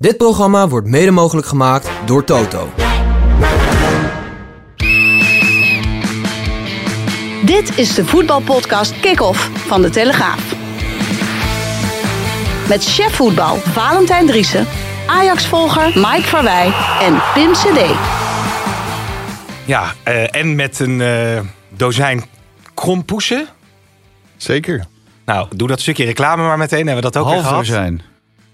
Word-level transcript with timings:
Dit 0.00 0.16
programma 0.16 0.68
wordt 0.68 0.86
mede 0.86 1.10
mogelijk 1.10 1.46
gemaakt 1.46 1.90
door 2.06 2.24
Toto. 2.24 2.68
Dit 7.44 7.78
is 7.78 7.94
de 7.94 8.04
voetbalpodcast 8.04 9.00
Kick-Off 9.00 9.50
van 9.66 9.82
De 9.82 9.90
Telegraaf. 9.90 10.54
Met 12.68 12.84
chef 12.84 13.14
voetbal 13.14 13.56
Valentijn 13.56 14.26
Driessen, 14.26 14.66
Ajax-volger 15.06 15.86
Mike 15.94 16.22
Verwij 16.28 16.72
en 17.00 17.22
Pim 17.34 17.52
CD. 17.52 17.80
Ja, 19.64 19.92
eh, 20.02 20.36
en 20.36 20.54
met 20.54 20.78
een 20.80 21.00
eh, 21.00 21.40
dozijn 21.68 22.24
krompoesen. 22.74 23.46
Zeker. 24.36 24.84
Nou, 25.24 25.48
doe 25.56 25.68
dat 25.68 25.80
stukje 25.80 26.04
reclame 26.04 26.42
maar 26.42 26.58
meteen. 26.58 26.86
Hebben 26.86 27.04
we 27.04 27.10
dat 27.10 27.16
ook 27.16 27.24
weer 27.24 27.34
Half 27.34 27.46
gehad? 27.48 27.64
dozijn. 27.66 28.09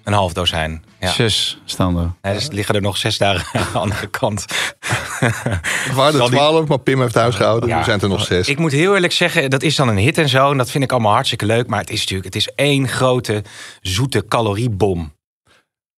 Een 0.07 0.12
half 0.12 0.32
dozijn. 0.32 0.84
Ja. 1.00 1.09
Zes 1.12 1.61
staan 1.64 1.98
er. 1.98 2.12
Nee, 2.22 2.34
dus 2.34 2.48
liggen 2.50 2.75
er 2.75 2.80
nog 2.82 2.96
zes 2.96 3.18
dagen 3.18 3.61
aan 3.61 3.67
de 3.72 3.79
andere 3.79 4.07
kant. 4.07 4.44
Het 4.79 5.94
waren 5.94 6.21
er 6.21 6.26
twaalf, 6.26 6.67
maar 6.68 6.79
Pim 6.79 7.00
heeft 7.00 7.14
huis 7.14 7.35
gehouden. 7.35 7.68
Ja. 7.68 7.79
Er 7.79 7.85
zijn 7.85 8.00
er 8.00 8.08
nog 8.08 8.25
zes. 8.25 8.48
Ik 8.48 8.58
moet 8.58 8.72
heel 8.72 8.95
eerlijk 8.95 9.12
zeggen, 9.12 9.50
dat 9.50 9.62
is 9.62 9.76
dan 9.76 9.89
een 9.89 9.96
hit 9.96 10.18
en 10.18 10.29
zo. 10.29 10.50
En 10.50 10.57
dat 10.57 10.71
vind 10.71 10.84
ik 10.84 10.93
allemaal 10.93 11.12
hartstikke 11.12 11.46
leuk. 11.46 11.67
Maar 11.67 11.81
het 11.81 11.90
is 11.90 11.98
natuurlijk, 12.00 12.25
het 12.25 12.36
is 12.36 12.48
één 12.54 12.89
grote 12.89 13.43
zoete 13.81 14.25
caloriebom. 14.29 15.14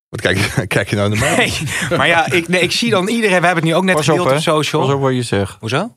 Wat 0.09 0.21
kijk, 0.21 0.39
je- 0.39 0.67
kijk 0.77 0.91
je 0.91 0.97
nou 0.97 1.09
naar 1.09 1.19
mij? 1.19 1.37
Nee, 1.37 1.99
maar 1.99 2.07
ja, 2.09 2.31
ik, 2.33 2.49
nee, 2.49 2.61
ik 2.61 2.73
zie 2.73 2.91
dan 2.91 3.09
iedereen. 3.09 3.41
We 3.41 3.47
hebben 3.47 3.65
het 3.65 3.73
nu 3.73 3.75
ook 3.75 3.85
net 3.85 3.97
op, 3.97 4.03
gedeeld 4.03 4.31
op 4.33 4.39
social. 4.39 4.83
Pas 4.83 4.95
op 4.95 5.01
wat 5.01 5.15
je 5.15 5.23
zegt. 5.23 5.57
Hoezo? 5.61 5.95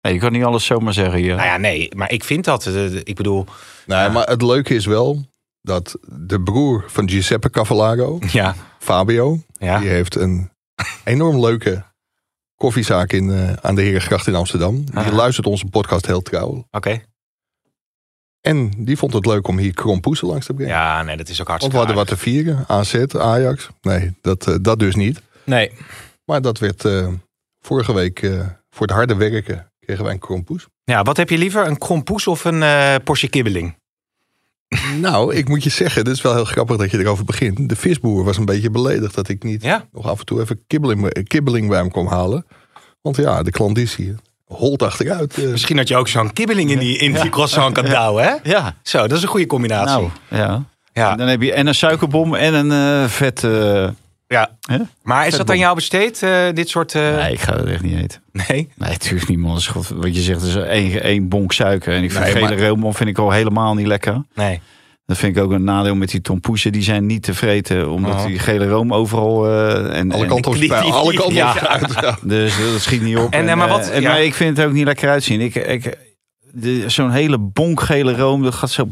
Nee, 0.00 0.12
je 0.14 0.18
kan 0.20 0.32
niet 0.32 0.44
alles 0.44 0.64
zomaar 0.64 0.92
zeggen 0.92 1.18
hier. 1.18 1.34
Nou 1.36 1.48
ja, 1.48 1.56
nee, 1.56 1.88
maar 1.96 2.10
ik 2.10 2.24
vind 2.24 2.44
dat. 2.44 2.66
eh, 2.66 2.94
Ik 2.94 3.14
bedoel, 3.14 3.46
Nee, 3.86 4.08
maar 4.08 4.26
het 4.26 4.42
leuke 4.42 4.74
is 4.74 4.86
wel 4.86 5.24
dat 5.64 5.98
de 6.08 6.40
broer 6.40 6.84
van 6.86 7.08
Giuseppe 7.08 7.50
Cavallaro, 7.50 8.18
ja, 8.30 8.54
Fabio, 8.78 9.38
ja. 9.52 9.78
die 9.78 9.88
heeft 9.88 10.14
een 10.14 10.50
enorm 11.04 11.40
leuke 11.40 11.84
koffiezaak 12.54 13.12
in, 13.12 13.30
eh, 13.30 13.52
aan 13.52 13.74
de 13.74 13.82
Herengracht 13.82 14.26
in 14.26 14.34
Amsterdam. 14.34 14.84
Die 14.84 14.96
Aha. 14.96 15.12
luistert 15.12 15.46
onze 15.46 15.66
podcast 15.66 16.06
heel 16.06 16.22
trouw. 16.22 16.66
Oké. 16.70 17.02
En 18.40 18.70
die 18.84 18.96
vond 18.96 19.12
het 19.12 19.26
leuk 19.26 19.48
om 19.48 19.58
hier 19.58 19.74
krompoesen 19.74 20.28
langs 20.28 20.46
te 20.46 20.54
brengen. 20.54 20.74
Ja, 20.74 21.02
nee, 21.02 21.16
dat 21.16 21.28
is 21.28 21.40
ook 21.40 21.48
Want 21.48 21.60
hartstikke 21.60 21.86
we 21.86 21.86
hadden 21.86 21.96
wat 21.96 22.18
te 22.18 22.24
vieren. 22.24 22.64
AZ, 22.68 23.04
Ajax. 23.18 23.68
Nee, 23.80 24.14
dat, 24.20 24.46
eh, 24.46 24.54
dat 24.60 24.78
dus 24.78 24.94
niet. 24.94 25.22
Nee, 25.44 25.72
Maar 26.24 26.42
dat 26.42 26.58
werd 26.58 26.84
eh, 26.84 27.08
vorige 27.60 27.94
week 27.94 28.18
voor 28.70 28.86
het 28.86 28.96
harde 28.96 29.14
werken 29.14 29.72
kregen 29.78 30.04
wij 30.04 30.12
een 30.12 30.18
krompoes. 30.18 30.66
Ja, 30.84 31.02
wat 31.02 31.16
heb 31.16 31.30
je 31.30 31.38
liever? 31.38 31.66
Een 31.66 31.78
krompoes 31.78 32.26
of 32.26 32.44
een 32.44 33.02
portie 33.02 33.28
kibbeling? 33.28 33.74
Nou, 35.00 35.34
ik 35.34 35.48
moet 35.48 35.62
je 35.64 35.70
zeggen, 35.70 36.04
dit 36.04 36.14
is 36.14 36.22
wel 36.22 36.34
heel 36.34 36.44
grappig 36.44 36.76
dat 36.76 36.90
je 36.90 36.98
erover 36.98 37.24
begint. 37.24 37.68
De 37.68 37.76
visboer 37.76 38.24
was 38.24 38.36
een 38.36 38.44
beetje 38.44 38.70
beledigd 38.70 39.14
dat 39.14 39.28
ik 39.28 39.42
niet 39.42 39.62
Ja? 39.62 39.84
nog 39.92 40.06
af 40.08 40.18
en 40.18 40.24
toe 40.24 40.40
even 40.40 40.60
kibbeling, 40.66 41.24
kibbeling 41.28 41.68
bij 41.68 41.78
hem 41.78 41.90
kwam 41.90 42.06
halen. 42.06 42.46
Want 43.02 43.16
ja, 43.16 43.42
de 43.42 43.50
klanditie 43.50 44.14
holt 44.44 44.82
achteruit. 44.82 45.38
eh. 45.38 45.50
Misschien 45.50 45.76
dat 45.76 45.88
je 45.88 45.96
ook 45.96 46.08
zo'n 46.08 46.32
kibbeling 46.32 46.70
in 46.70 46.78
die, 46.78 46.96
in 46.98 47.12
die 47.12 47.28
croissant 47.30 47.74
kan 47.74 47.84
douwen, 47.84 48.24
hè? 48.24 48.34
Ja, 48.50 48.76
Zo, 48.82 48.98
dat 49.06 49.16
is 49.16 49.22
een 49.22 49.28
goede 49.28 49.46
combinatie. 49.46 49.94
nou, 49.96 50.10
ja. 50.30 50.64
ja, 50.92 51.16
Dan 51.16 51.26
heb 51.28 51.42
je 51.42 51.52
en 51.52 51.66
een 51.66 51.74
suikerbom 51.74 52.34
en 52.34 52.54
een 52.54 53.02
eh, 53.02 53.08
vet... 53.08 53.44
eh, 53.44 53.88
ja. 54.26 54.50
Maar 55.02 55.26
is 55.26 55.36
dat 55.36 55.50
aan 55.50 55.58
jou 55.58 55.74
besteed, 55.74 56.22
eh, 56.22 56.46
dit 56.54 56.68
soort... 56.68 56.94
eh, 56.94 57.16
Nee, 57.16 57.32
ik 57.32 57.40
ga 57.40 57.56
dat 57.56 57.66
echt 57.66 57.82
niet 57.82 57.96
eten. 57.98 58.22
nee? 58.32 58.46
Nee, 58.76 58.90
natuurlijk 58.90 59.28
niet, 59.28 59.38
man. 59.38 59.64
God- 59.64 59.88
Wat 59.88 60.14
je 60.14 60.20
zegt, 60.20 60.42
is 60.42 60.54
één, 60.56 61.02
één 61.02 61.28
bonk 61.28 61.52
suiker. 61.52 61.94
En 61.94 62.02
ik 62.02 62.10
vind 62.12 62.22
Nee, 62.24 62.32
gele 62.32 62.76
maar- 62.76 62.94
vind 62.94 63.08
ik 63.08 63.18
al 63.18 63.30
helemaal 63.30 63.74
niet 63.74 63.86
lekker. 63.86 64.22
Nee. 64.34 64.60
Dat 65.06 65.16
vind 65.18 65.36
ik 65.36 65.42
ook 65.42 65.50
een 65.50 65.64
nadeel 65.64 65.94
met 65.94 66.10
die 66.10 66.20
tompoesen. 66.20 66.72
Die 66.72 66.82
zijn 66.82 67.06
niet 67.06 67.22
te 67.22 67.34
vreten, 67.34 67.90
omdat 67.90 68.14
Oh. 68.14 68.26
die 68.26 68.38
gele 68.38 68.68
room 68.68 68.94
overal... 68.94 69.46
eh, 69.46 69.98
en, 69.98 70.12
alle 70.12 70.22
en- 70.22 70.28
kanten 70.28 70.50
op 70.52 70.70
alle 70.92 71.14
kanten 71.14 71.34
ja. 71.34 71.50
op 71.50 71.56
uit. 71.58 71.92
Ja. 72.00 72.18
Dus 72.22 72.56
dat 72.72 72.80
schiet 72.80 73.02
niet 73.02 73.16
op. 73.16 73.32
En, 73.32 73.58
maar 73.58 73.68
wat- 73.68 73.90
en, 73.90 74.02
ja. 74.02 74.08
maar 74.10 74.22
ik 74.22 74.34
vind 74.34 74.56
het 74.56 74.66
ook 74.66 74.72
niet 74.72 74.84
lekker 74.84 75.08
uitzien. 75.08 75.40
Ik, 75.40 75.54
ik, 75.54 75.98
Zo'n 76.86 77.10
hele 77.10 77.38
bonkgele 77.38 78.16
room, 78.16 78.42
dat 78.42 78.54
gaat 78.54 78.70
zo 78.70 78.88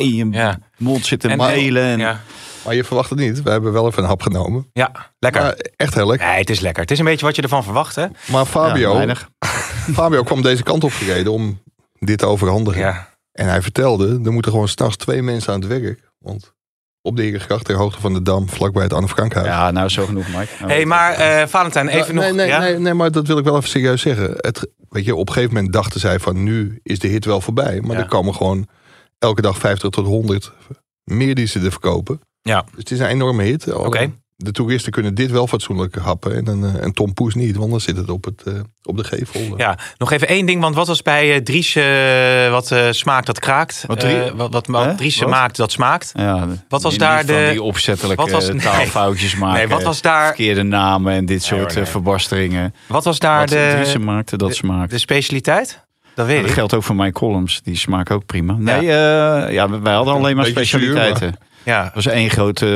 in 0.00 0.14
je 0.14 0.28
Ja. 0.30 0.58
mond 0.78 1.06
zitten 1.06 1.30
En- 1.30 1.36
melen. 1.36 1.82
En, 1.82 1.98
Ja. 1.98 2.20
Maar 2.64 2.74
je 2.74 2.84
verwacht 2.84 3.10
het 3.10 3.18
niet. 3.18 3.42
We 3.42 3.50
hebben 3.50 3.72
wel 3.72 3.86
even 3.86 4.02
een 4.02 4.08
hap 4.08 4.22
genomen. 4.22 4.70
ja, 4.72 4.92
lekker. 5.18 5.42
Maar 5.42 5.56
echt 5.76 5.94
heel 5.94 6.06
lekker. 6.06 6.28
Nee, 6.28 6.38
het 6.38 6.50
is 6.50 6.60
lekker. 6.60 6.82
Het 6.82 6.90
is 6.90 6.98
een 6.98 7.04
beetje 7.04 7.26
wat 7.26 7.36
je 7.36 7.42
ervan 7.42 7.64
verwacht, 7.64 7.94
hè? 7.96 8.06
Maar 8.26 8.40
Ja, 8.40 8.44
Fabio, 8.44 8.92
weinig. 8.94 9.28
Fabio 9.94 10.22
kwam 10.22 10.42
deze 10.42 10.62
kant 10.62 10.84
op 10.84 10.92
gereden 10.92 11.32
om 11.32 11.62
dit 11.98 12.18
te 12.18 12.26
overhandigen. 12.26 12.80
Ja. 12.80 13.08
En 13.32 13.46
hij 13.48 13.62
vertelde, 13.62 14.20
er 14.24 14.32
moeten 14.32 14.50
gewoon 14.52 14.68
s'nachts 14.68 14.96
twee 14.96 15.22
mensen 15.22 15.52
aan 15.52 15.60
het 15.60 15.68
werk. 15.68 16.10
Want 16.18 16.54
op 17.02 17.16
de 17.16 17.22
Herengracht, 17.22 17.64
ter 17.64 17.76
hoogte 17.76 18.00
van 18.00 18.12
de 18.12 18.22
Dam, 18.22 18.48
vlakbij 18.48 18.82
het 18.82 18.92
Anne 18.92 19.08
Frankhuis. 19.08 19.46
Ja, 19.46 19.70
nou 19.70 19.88
zo 19.88 20.06
genoeg, 20.06 20.26
Mike. 20.26 20.48
Nou, 20.58 20.72
hey, 20.72 20.84
maar 20.84 21.12
eh 21.14 21.46
Valentijn, 21.46 21.88
even 21.88 22.14
nee, 22.14 22.26
nog... 22.28 22.36
nee, 22.36 22.46
ja? 22.46 22.58
nee, 22.58 22.78
nee, 22.78 22.94
maar 22.94 23.10
dat 23.12 23.26
wil 23.26 23.38
ik 23.38 23.44
wel 23.44 23.56
even 23.56 23.68
serieus 23.68 24.02
zeggen. 24.02 24.34
Het, 24.36 24.68
weet 24.88 25.04
je, 25.04 25.14
op 25.16 25.26
een 25.28 25.32
gegeven 25.34 25.54
moment 25.54 25.72
dachten 25.72 26.00
zij 26.00 26.18
van 26.18 26.42
nu 26.42 26.78
is 26.82 26.98
de 26.98 27.08
hit 27.08 27.24
wel 27.24 27.40
voorbij. 27.40 27.80
Maar 27.80 27.96
Ja. 27.96 28.02
er 28.02 28.08
komen 28.08 28.34
gewoon 28.34 28.66
elke 29.18 29.42
dag 29.42 29.58
50 29.58 29.90
tot 29.90 30.06
100 30.06 30.52
meer 31.04 31.34
die 31.34 31.46
ze 31.46 31.60
er 31.60 31.70
verkopen. 31.70 32.20
Ja. 32.42 32.60
Dus 32.70 32.78
het 32.78 32.90
is 32.90 32.98
een 32.98 33.06
enorme 33.06 33.42
hit. 33.42 33.72
Oké. 33.72 34.10
De 34.36 34.52
toeristen 34.52 34.92
kunnen 34.92 35.14
dit 35.14 35.30
wel 35.30 35.46
fatsoenlijk 35.46 35.94
happen. 35.96 36.34
En 36.36 36.46
een, 36.48 36.64
eh, 36.76 36.82
een 36.82 36.92
Tom 36.92 37.14
Poes 37.14 37.34
niet, 37.34 37.56
want 37.56 37.70
dan 37.70 37.80
zit 37.80 37.96
het 37.96 38.10
op, 38.10 38.24
het, 38.24 38.42
eh, 38.42 38.52
op 38.82 38.96
de 38.96 39.04
gevel. 39.04 39.40
Ja, 39.56 39.78
nog 39.98 40.10
even 40.12 40.28
één 40.28 40.46
ding, 40.46 40.60
want 40.60 40.74
wat 40.74 40.86
was 40.86 41.02
bij 41.02 41.34
eh, 41.34 41.40
Dries 41.40 41.76
eh, 41.76 42.50
wat 42.50 42.70
eh, 42.70 42.86
smaakt, 42.90 43.26
dat 43.26 43.38
kraakt? 43.38 43.84
Wat 43.86 44.00
Drie- 44.00 44.22
Eh, 44.22 44.30
wat, 44.34 44.52
wat, 44.52 44.66
wat 44.66 44.84
Hè? 44.84 44.94
Dries 44.94 45.18
Wat? 45.18 45.28
maakt, 45.28 45.56
dat 45.56 45.72
smaakt. 45.72 46.12
ja, 46.16 46.48
Wat 46.68 46.82
was 46.82 46.96
daar 46.98 47.16
van 47.24 47.26
de- 47.34 47.48
Die 47.50 47.62
opzettelijke 47.62 48.22
wat 48.22 48.30
was- 48.32 48.48
eh, 48.48 48.54
nee. 48.54 48.62
taalfoutjes 48.62 49.36
maken. 49.36 49.56
Nee, 49.58 49.68
wat 49.68 49.82
was 49.82 50.00
daar, 50.00 50.26
Verkeerde 50.26 50.62
namen 50.62 51.12
en 51.12 51.26
dit 51.26 51.42
soort 51.42 51.74
nee. 51.74 51.84
eh, 51.84 51.90
verbasteringen. 51.90 52.74
wat 52.86 53.04
was 53.04 53.18
daar 53.18 53.46
de, 53.46 53.96
maakte, 54.00 54.36
dat 54.36 54.48
de- 54.48 54.54
smaakt. 54.54 54.90
de 54.90 54.98
specialiteit? 54.98 55.84
Dat 56.14 56.26
weet 56.26 56.36
dat 56.40 56.46
ik. 56.46 56.52
geldt 56.52 56.74
ook 56.74 56.82
voor 56.82 56.96
mijn 56.96 57.12
columns. 57.12 57.60
Die 57.62 57.76
smaken 57.76 58.14
ook 58.14 58.26
prima. 58.26 58.52
Nee, 58.58 58.82
ja, 58.82 59.48
ja 59.48 59.80
wij 59.80 59.94
hadden 59.94 60.14
alleen 60.14 60.36
maar 60.36 60.44
Beetje 60.44 60.64
zuur, 60.64 60.80
specialiteiten. 60.80 61.34
Ja, 61.64 61.84
Het 61.84 61.94
was 61.94 62.06
één 62.06 62.30
groot 62.30 62.62
eh, 62.62 62.68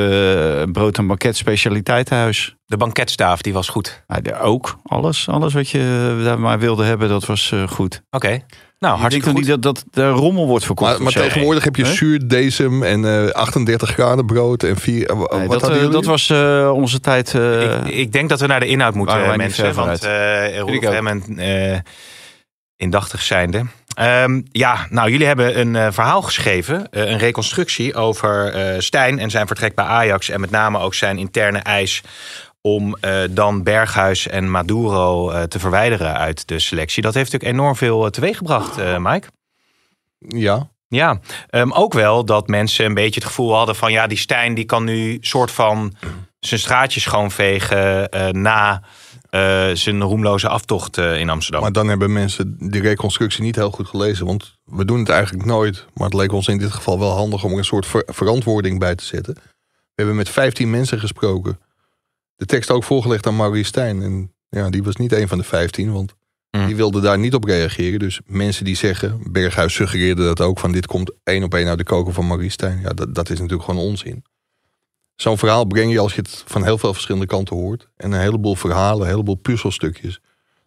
brood- 0.71 0.97
en 0.97 1.07
banket 1.07 1.37
specialiteitenhuis. 1.37 2.55
de 2.65 2.77
banketstaaf, 2.77 3.41
die 3.41 3.53
was 3.53 3.69
goed. 3.69 4.03
Ja, 4.07 4.19
de- 4.21 4.39
ook. 4.39 4.77
Alles, 4.83 5.29
alles 5.29 5.53
wat 5.53 5.69
je 5.69 6.15
daar 6.23 6.39
maar 6.39 6.59
wilde 6.59 6.83
hebben, 6.83 7.09
dat 7.09 7.25
was 7.25 7.51
eh, 7.51 7.67
goed. 7.67 8.01
Oké. 8.09 8.41
Nou, 8.79 8.93
ik 8.93 8.99
hartstikke 8.99 9.29
goed. 9.29 9.37
niet 9.39 9.47
dat, 9.47 9.61
dat 9.61 9.83
de 9.91 10.09
rommel 10.09 10.47
wordt 10.47 10.65
verkocht. 10.65 10.91
Maar, 10.91 11.01
maar 11.01 11.11
tegenwoordig 11.11 11.63
heb 11.63 11.75
je 11.75 11.85
zuurdesem 11.85 12.83
en 12.83 13.05
eh 13.25 13.29
38 13.31 13.89
graden 13.89 14.25
brood 14.25 14.63
en 14.63 14.75
vier. 14.77 15.09
eh, 15.09 15.17
wat 15.17 15.29
dat, 15.29 15.49
hadden 15.49 15.69
eh, 15.69 15.75
jullie? 15.75 15.91
dat 15.91 16.05
was 16.05 16.29
eh, 16.29 16.71
onze 16.73 16.99
tijd. 16.99 17.33
eh, 17.33 17.61
ik, 17.63 17.87
ik 17.87 18.11
denk 18.11 18.29
dat 18.29 18.39
we 18.39 18.47
naar 18.47 18.59
de 18.59 18.65
inhoud 18.67 18.93
moeten, 18.93 19.37
mensen. 19.37 19.73
Want 19.73 20.03
uh, 20.03 20.57
en 20.97 21.37
eh 21.37 21.79
indachtig 22.75 23.21
zijnde. 23.21 23.65
Ehm, 23.97 24.41
ja, 24.51 24.87
nou, 24.89 25.11
jullie 25.11 25.25
hebben 25.25 25.59
een 25.59 25.75
eh, 25.75 25.87
verhaal 25.91 26.21
geschreven. 26.21 26.89
eh, 26.91 27.09
een 27.09 27.17
reconstructie 27.17 27.95
over 27.95 28.53
eh 28.53 28.79
Stijn 28.79 29.19
en 29.19 29.29
zijn 29.29 29.47
vertrek 29.47 29.75
bij 29.75 29.85
Ajax. 29.85 30.29
En 30.29 30.39
met 30.39 30.49
name 30.49 30.79
ook 30.79 30.93
zijn 30.93 31.17
interne 31.17 31.59
eis 31.59 32.01
om 32.61 32.95
dan 33.29 33.63
Berghuis 33.63 34.27
en 34.27 34.51
Maduro 34.51 35.31
te 35.47 35.59
verwijderen 35.59 36.17
uit 36.17 36.47
de 36.47 36.59
selectie. 36.59 37.01
Dat 37.01 37.13
heeft 37.13 37.31
natuurlijk 37.31 37.59
enorm 37.59 37.75
veel 37.75 38.09
teweeggebracht, 38.09 38.77
Mike. 38.99 39.27
Ja, 40.19 40.69
Ja, 40.87 41.19
ehm, 41.49 41.71
ook 41.71 41.93
wel 41.93 42.25
dat 42.25 42.47
mensen 42.47 42.85
een 42.85 42.93
beetje 42.93 43.19
het 43.19 43.29
gevoel 43.29 43.55
hadden 43.55 43.75
van... 43.75 43.91
ja, 43.91 44.07
die 44.07 44.17
Stijn 44.17 44.53
die 44.53 44.65
kan 44.65 44.83
nu 44.83 45.17
soort 45.21 45.51
van 45.51 45.95
zijn 46.39 46.59
straatjes 46.59 47.03
schoonvegen... 47.03 48.09
na 48.41 48.81
eh, 49.29 49.69
zijn 49.73 50.01
roemloze 50.01 50.47
aftocht 50.47 50.97
eh, 50.97 51.19
in 51.19 51.29
Amsterdam. 51.29 51.61
maar 51.61 51.71
dan 51.71 51.87
hebben 51.87 52.13
mensen 52.13 52.55
die 52.69 52.81
reconstructie 52.81 53.43
niet 53.43 53.55
heel 53.55 53.71
goed 53.71 53.87
gelezen. 53.87 54.25
Want 54.25 54.57
we 54.63 54.85
doen 54.85 54.99
het 54.99 55.09
eigenlijk 55.09 55.45
nooit. 55.45 55.85
Maar 55.93 56.05
het 56.05 56.13
leek 56.15 56.31
ons 56.31 56.47
in 56.47 56.57
dit 56.57 56.71
geval 56.71 56.99
wel 56.99 57.11
handig 57.11 57.43
om 57.43 57.51
er 57.51 57.57
een 57.57 57.63
soort 57.65 57.85
ver- 57.85 58.03
verantwoording 58.05 58.79
bij 58.79 58.95
te 58.95 59.05
zetten. 59.05 59.33
We 59.33 60.03
hebben 60.03 60.15
met 60.15 60.29
15 60.29 60.69
mensen 60.69 60.99
gesproken. 60.99 61.59
De 62.35 62.45
tekst 62.45 62.71
ook 62.71 62.83
voorgelegd 62.83 63.27
aan 63.27 63.35
Maurice 63.35 63.67
Stijn. 63.67 64.01
En 64.01 64.33
ja, 64.49 64.69
die 64.69 64.83
was 64.83 64.95
niet 64.95 65.11
een 65.13 65.27
van 65.27 65.37
de 65.37 65.43
15, 65.43 65.91
want 65.93 66.15
Mm. 66.51 66.65
die 66.65 66.75
wilde 66.75 67.01
daar 67.01 67.19
niet 67.19 67.33
op 67.33 67.43
reageren. 67.43 67.99
Dus 67.99 68.19
mensen 68.25 68.65
die 68.65 68.75
zeggen, 68.75 69.19
Berghuis 69.31 69.73
suggereerde 69.73 70.23
dat 70.23 70.41
ook, 70.41 70.59
van 70.59 70.71
dit 70.71 70.85
komt 70.87 71.11
één 71.23 71.43
op 71.43 71.53
één 71.53 71.67
uit 71.67 71.77
de 71.77 71.83
koker 71.83 72.13
van 72.13 72.27
Maurice 72.27 72.51
Stijn. 72.51 72.79
Ja, 72.81 72.89
dat, 72.89 73.15
dat 73.15 73.29
is 73.29 73.39
natuurlijk 73.39 73.69
gewoon 73.69 73.85
onzin. 73.85 74.23
Zo'n 75.17 75.37
verhaal 75.37 75.65
breng 75.65 75.91
je 75.91 75.99
als 75.99 76.15
je 76.15 76.21
het 76.21 76.43
van 76.47 76.63
heel 76.63 76.77
veel 76.77 76.93
verschillende 76.93 77.25
kanten 77.25 77.55
hoort. 77.55 77.87
En 77.95 78.11
een 78.11 78.19
heleboel 78.19 78.55
verhalen, 78.55 79.01
een 79.01 79.11
heleboel 79.11 79.35
puzzelstukjes. 79.35 80.19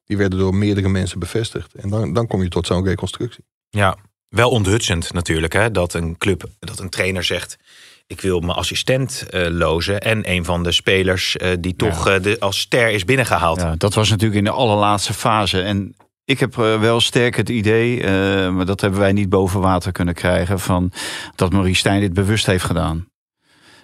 Die 0.04 0.16
werden 0.16 0.38
door 0.38 0.54
meerdere 0.54 0.88
mensen 0.88 1.18
bevestigd. 1.18 1.74
En 1.74 1.88
dan, 1.88 2.12
dan 2.12 2.26
kom 2.26 2.42
je 2.42 2.48
tot 2.48 2.66
zo'n 2.66 2.84
reconstructie. 2.84 3.44
Ja, 3.68 3.96
wel 4.28 4.50
onthutsend 4.50 5.12
natuurlijk, 5.12 5.52
hè, 5.52 5.70
dat 5.70 5.94
een 5.94 6.18
club, 6.18 6.44
dat 6.58 6.78
een 6.78 6.88
trainer 6.88 7.24
zegt... 7.24 7.56
ik 8.06 8.20
wil 8.20 8.40
mijn 8.40 8.58
assistent 8.58 9.26
eh, 9.30 9.46
lozen 9.50 10.00
en 10.00 10.30
een 10.30 10.44
van 10.44 10.62
de 10.62 10.72
spelers... 10.72 11.36
eh, 11.36 11.50
die 11.60 11.76
toch 11.76 12.08
eh, 12.08 12.22
de, 12.22 12.36
als 12.40 12.58
ster 12.58 12.88
is 12.88 13.04
binnengehaald. 13.04 13.60
Ja, 13.60 13.74
dat 13.76 13.94
was 13.94 14.10
natuurlijk 14.10 14.38
in 14.38 14.44
de 14.44 14.50
allerlaatste 14.50 15.14
fase. 15.14 15.62
En 15.62 15.96
ik 16.24 16.40
heb 16.40 16.54
wel 16.54 17.00
sterk 17.00 17.36
het 17.36 17.48
idee, 17.48 18.02
eh, 18.02 18.10
maar 18.50 18.66
dat 18.66 18.80
hebben 18.80 19.00
wij 19.00 19.12
niet 19.12 19.28
boven 19.28 19.60
water 19.60 19.92
kunnen 19.92 20.14
krijgen, 20.14 20.60
van 20.60 20.92
dat 21.34 21.52
Maurice 21.52 21.78
Stijn 21.78 22.00
dit 22.00 22.12
bewust 22.12 22.46
heeft 22.46 22.64
gedaan. 22.64 23.09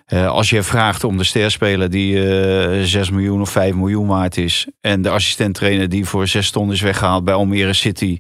Eh, 0.07 0.29
als 0.29 0.51
je 0.51 0.63
vraagt 0.63 1.05
om 1.05 1.17
de 1.17 1.25
sterspeler 1.25 1.91
die 1.91 2.29
eh 2.29 2.83
6 2.83 3.11
miljoen 3.11 3.41
of 3.41 3.51
5 3.51 3.75
miljoen 3.75 4.07
waard 4.07 4.37
is. 4.37 4.67
En 4.81 5.03
de 5.03 5.11
assistent-trainer 5.11 5.89
die 5.89 6.05
voor 6.05 6.27
6 6.27 6.51
ton 6.51 6.73
is 6.73 6.81
weggehaald 6.81 7.25
bij 7.25 7.35
Almere 7.35 7.73
City. 7.73 8.19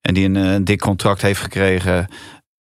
En 0.00 0.14
die 0.14 0.24
een, 0.24 0.36
eh, 0.36 0.56
dik 0.62 0.80
contract 0.80 1.22
heeft 1.22 1.40
gekregen. 1.40 2.08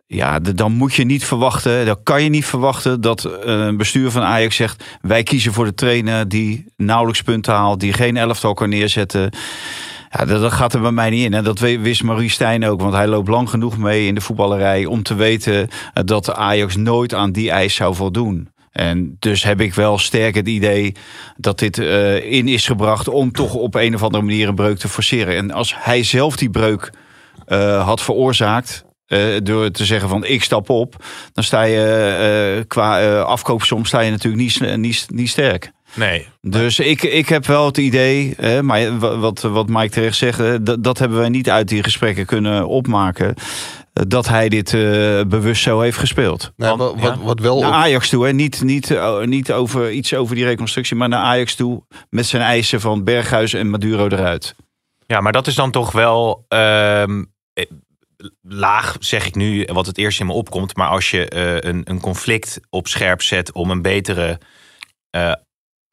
Ja, 0.06 0.40
dan 0.40 0.72
moet 0.72 0.94
je 0.94 1.04
niet 1.04 1.26
verwachten, 1.26 1.86
dan 1.86 2.04
kan 2.04 2.24
je 2.24 2.30
niet 2.30 2.46
verwachten 2.46 3.02
dat 3.02 3.24
een 3.42 3.78
bestuur 3.78 4.12
van 4.12 4.24
Ajax 4.24 4.56
zegt: 4.56 4.84
wij 5.02 5.24
kiezen 5.24 5.54
voor 5.54 5.66
de 5.66 5.74
trainer 5.74 6.30
die 6.30 6.66
nauwelijks 6.76 7.22
punten 7.22 7.54
haalt, 7.54 7.80
die 7.80 7.94
geen 7.94 8.18
elftal 8.18 8.54
kan 8.54 8.70
neerzetten. 8.70 9.32
Dat, 10.26 10.42
dat 10.42 10.54
gaat 10.54 10.74
er 10.74 10.82
bij 10.82 10.92
mij 10.92 11.10
niet 11.10 11.26
in. 11.26 11.34
En 11.34 11.44
dat 11.44 11.60
wist 11.60 12.04
Marie 12.04 12.30
Stijn 12.30 12.66
ook, 12.66 12.82
want 12.82 12.94
hij 12.94 13.08
loopt 13.08 13.28
lang 13.28 13.50
genoeg 13.50 13.78
mee 13.78 14.08
in 14.08 14.16
de 14.16 14.22
voetballerij 14.22 14.86
om 14.86 15.04
te 15.04 15.16
weten 15.16 15.68
eh, 15.94 16.04
dat 16.04 16.34
Ajax 16.34 16.76
nooit 16.76 17.14
aan 17.14 17.32
die 17.32 17.52
eis 17.52 17.76
zou 17.76 17.96
voldoen. 17.96 18.50
En 18.72 19.16
dus 19.20 19.44
heb 19.44 19.62
ik 19.62 19.74
wel 19.74 19.98
sterk 19.98 20.36
het 20.36 20.48
idee 20.48 20.96
dat 21.38 21.60
dit 21.60 21.78
eh, 21.78 22.32
in 22.32 22.48
is 22.48 22.66
gebracht 22.66 23.08
om 23.08 23.32
toch 23.32 23.54
op 23.54 23.76
een 23.76 23.96
of 23.96 24.04
andere 24.04 24.24
manier 24.24 24.48
een 24.48 24.56
breuk 24.56 24.78
te 24.78 24.88
forceren. 24.88 25.36
En 25.36 25.52
als 25.52 25.74
hij 25.78 26.04
zelf 26.04 26.36
die 26.36 26.50
breuk 26.50 26.92
eh, 27.46 27.86
had 27.86 28.02
veroorzaakt. 28.02 28.86
door 29.44 29.72
te 29.72 29.86
zeggen 29.86 30.10
van 30.10 30.26
ik 30.26 30.44
stap 30.44 30.70
op, 30.70 31.06
dan 31.34 31.44
sta 31.44 31.64
je 31.64 32.66
qua 32.68 33.20
afkoopsom 33.22 33.86
sta 33.86 34.00
je 34.00 34.12
natuurlijk 34.12 34.44
niet, 34.44 34.78
niet, 34.78 35.06
niet 35.10 35.30
sterk. 35.30 35.72
Nee. 35.94 36.28
Dus 36.42 36.80
ik, 36.80 37.02
ik 37.04 37.30
heb 37.30 37.46
wel 37.46 37.66
het 37.66 37.78
idee, 37.78 38.34
hè, 38.38 38.64
maar 38.64 39.00
wa- 39.00 39.18
wat, 39.18 39.42
wat 39.42 39.68
Mike 39.68 39.90
terecht 39.90 40.18
zegt, 40.18 40.66
dat, 40.66 40.84
dat 40.84 40.98
hebben 41.00 41.18
wij 41.18 41.30
niet 41.30 41.50
uit 41.50 41.68
die 41.68 41.84
gesprekken 41.84 42.26
kunnen 42.26 42.68
opmaken. 42.68 43.34
eh, 43.94 44.04
Dat 44.08 44.28
hij 44.28 44.50
dit 44.50 44.74
eh, 44.74 44.82
bewust 45.28 45.62
zo 45.64 45.80
heeft 45.80 45.98
gespeeld. 45.98 46.52
Nee, 46.56 46.70
Want- 46.70 46.82
wat, 46.82 46.94
wat, 47.02 47.18
ja. 47.18 47.24
wat 47.24 47.40
wel 47.40 47.60
Naar 47.60 47.70
op- 47.70 47.76
Ajax 47.76 48.10
toe, 48.10 48.26
hè? 48.26 48.32
Niet, 48.34 48.62
niet, 48.62 48.92
eh, 48.92 49.20
niet 49.24 49.52
over 49.52 49.92
iets 49.92 50.14
over 50.14 50.36
die 50.36 50.46
reconstructie, 50.46 50.96
maar 50.96 51.10
naar 51.10 51.24
Ajax 51.24 51.56
toe 51.56 51.84
met 52.10 52.26
zijn 52.26 52.42
eisen 52.44 52.82
van 52.82 53.04
Berghuis 53.04 53.54
en 53.54 53.70
Maduro 53.70 54.08
eruit. 54.08 54.56
Ja, 55.06 55.22
maar 55.22 55.32
dat 55.32 55.48
is 55.48 55.56
dan 55.56 55.72
toch 55.72 55.92
wel 55.92 56.46
ehm, 56.48 57.24
eh, 57.54 57.66
laag, 58.42 58.96
zeg 59.00 59.26
ik 59.26 59.36
nu, 59.36 59.68
wat 59.74 59.86
het 59.86 59.98
eerst 59.98 60.20
in 60.20 60.26
me 60.26 60.34
opkomt. 60.34 60.76
Maar 60.76 60.88
als 60.90 61.12
je 61.12 61.28
eh, 61.30 61.70
een, 61.72 61.82
een 61.84 62.00
conflict 62.00 62.60
op 62.70 62.88
scherp 62.88 63.22
zet 63.22 63.52
om 63.52 63.72
een 63.72 63.82
betere 63.82 64.40
eh, 65.10 65.32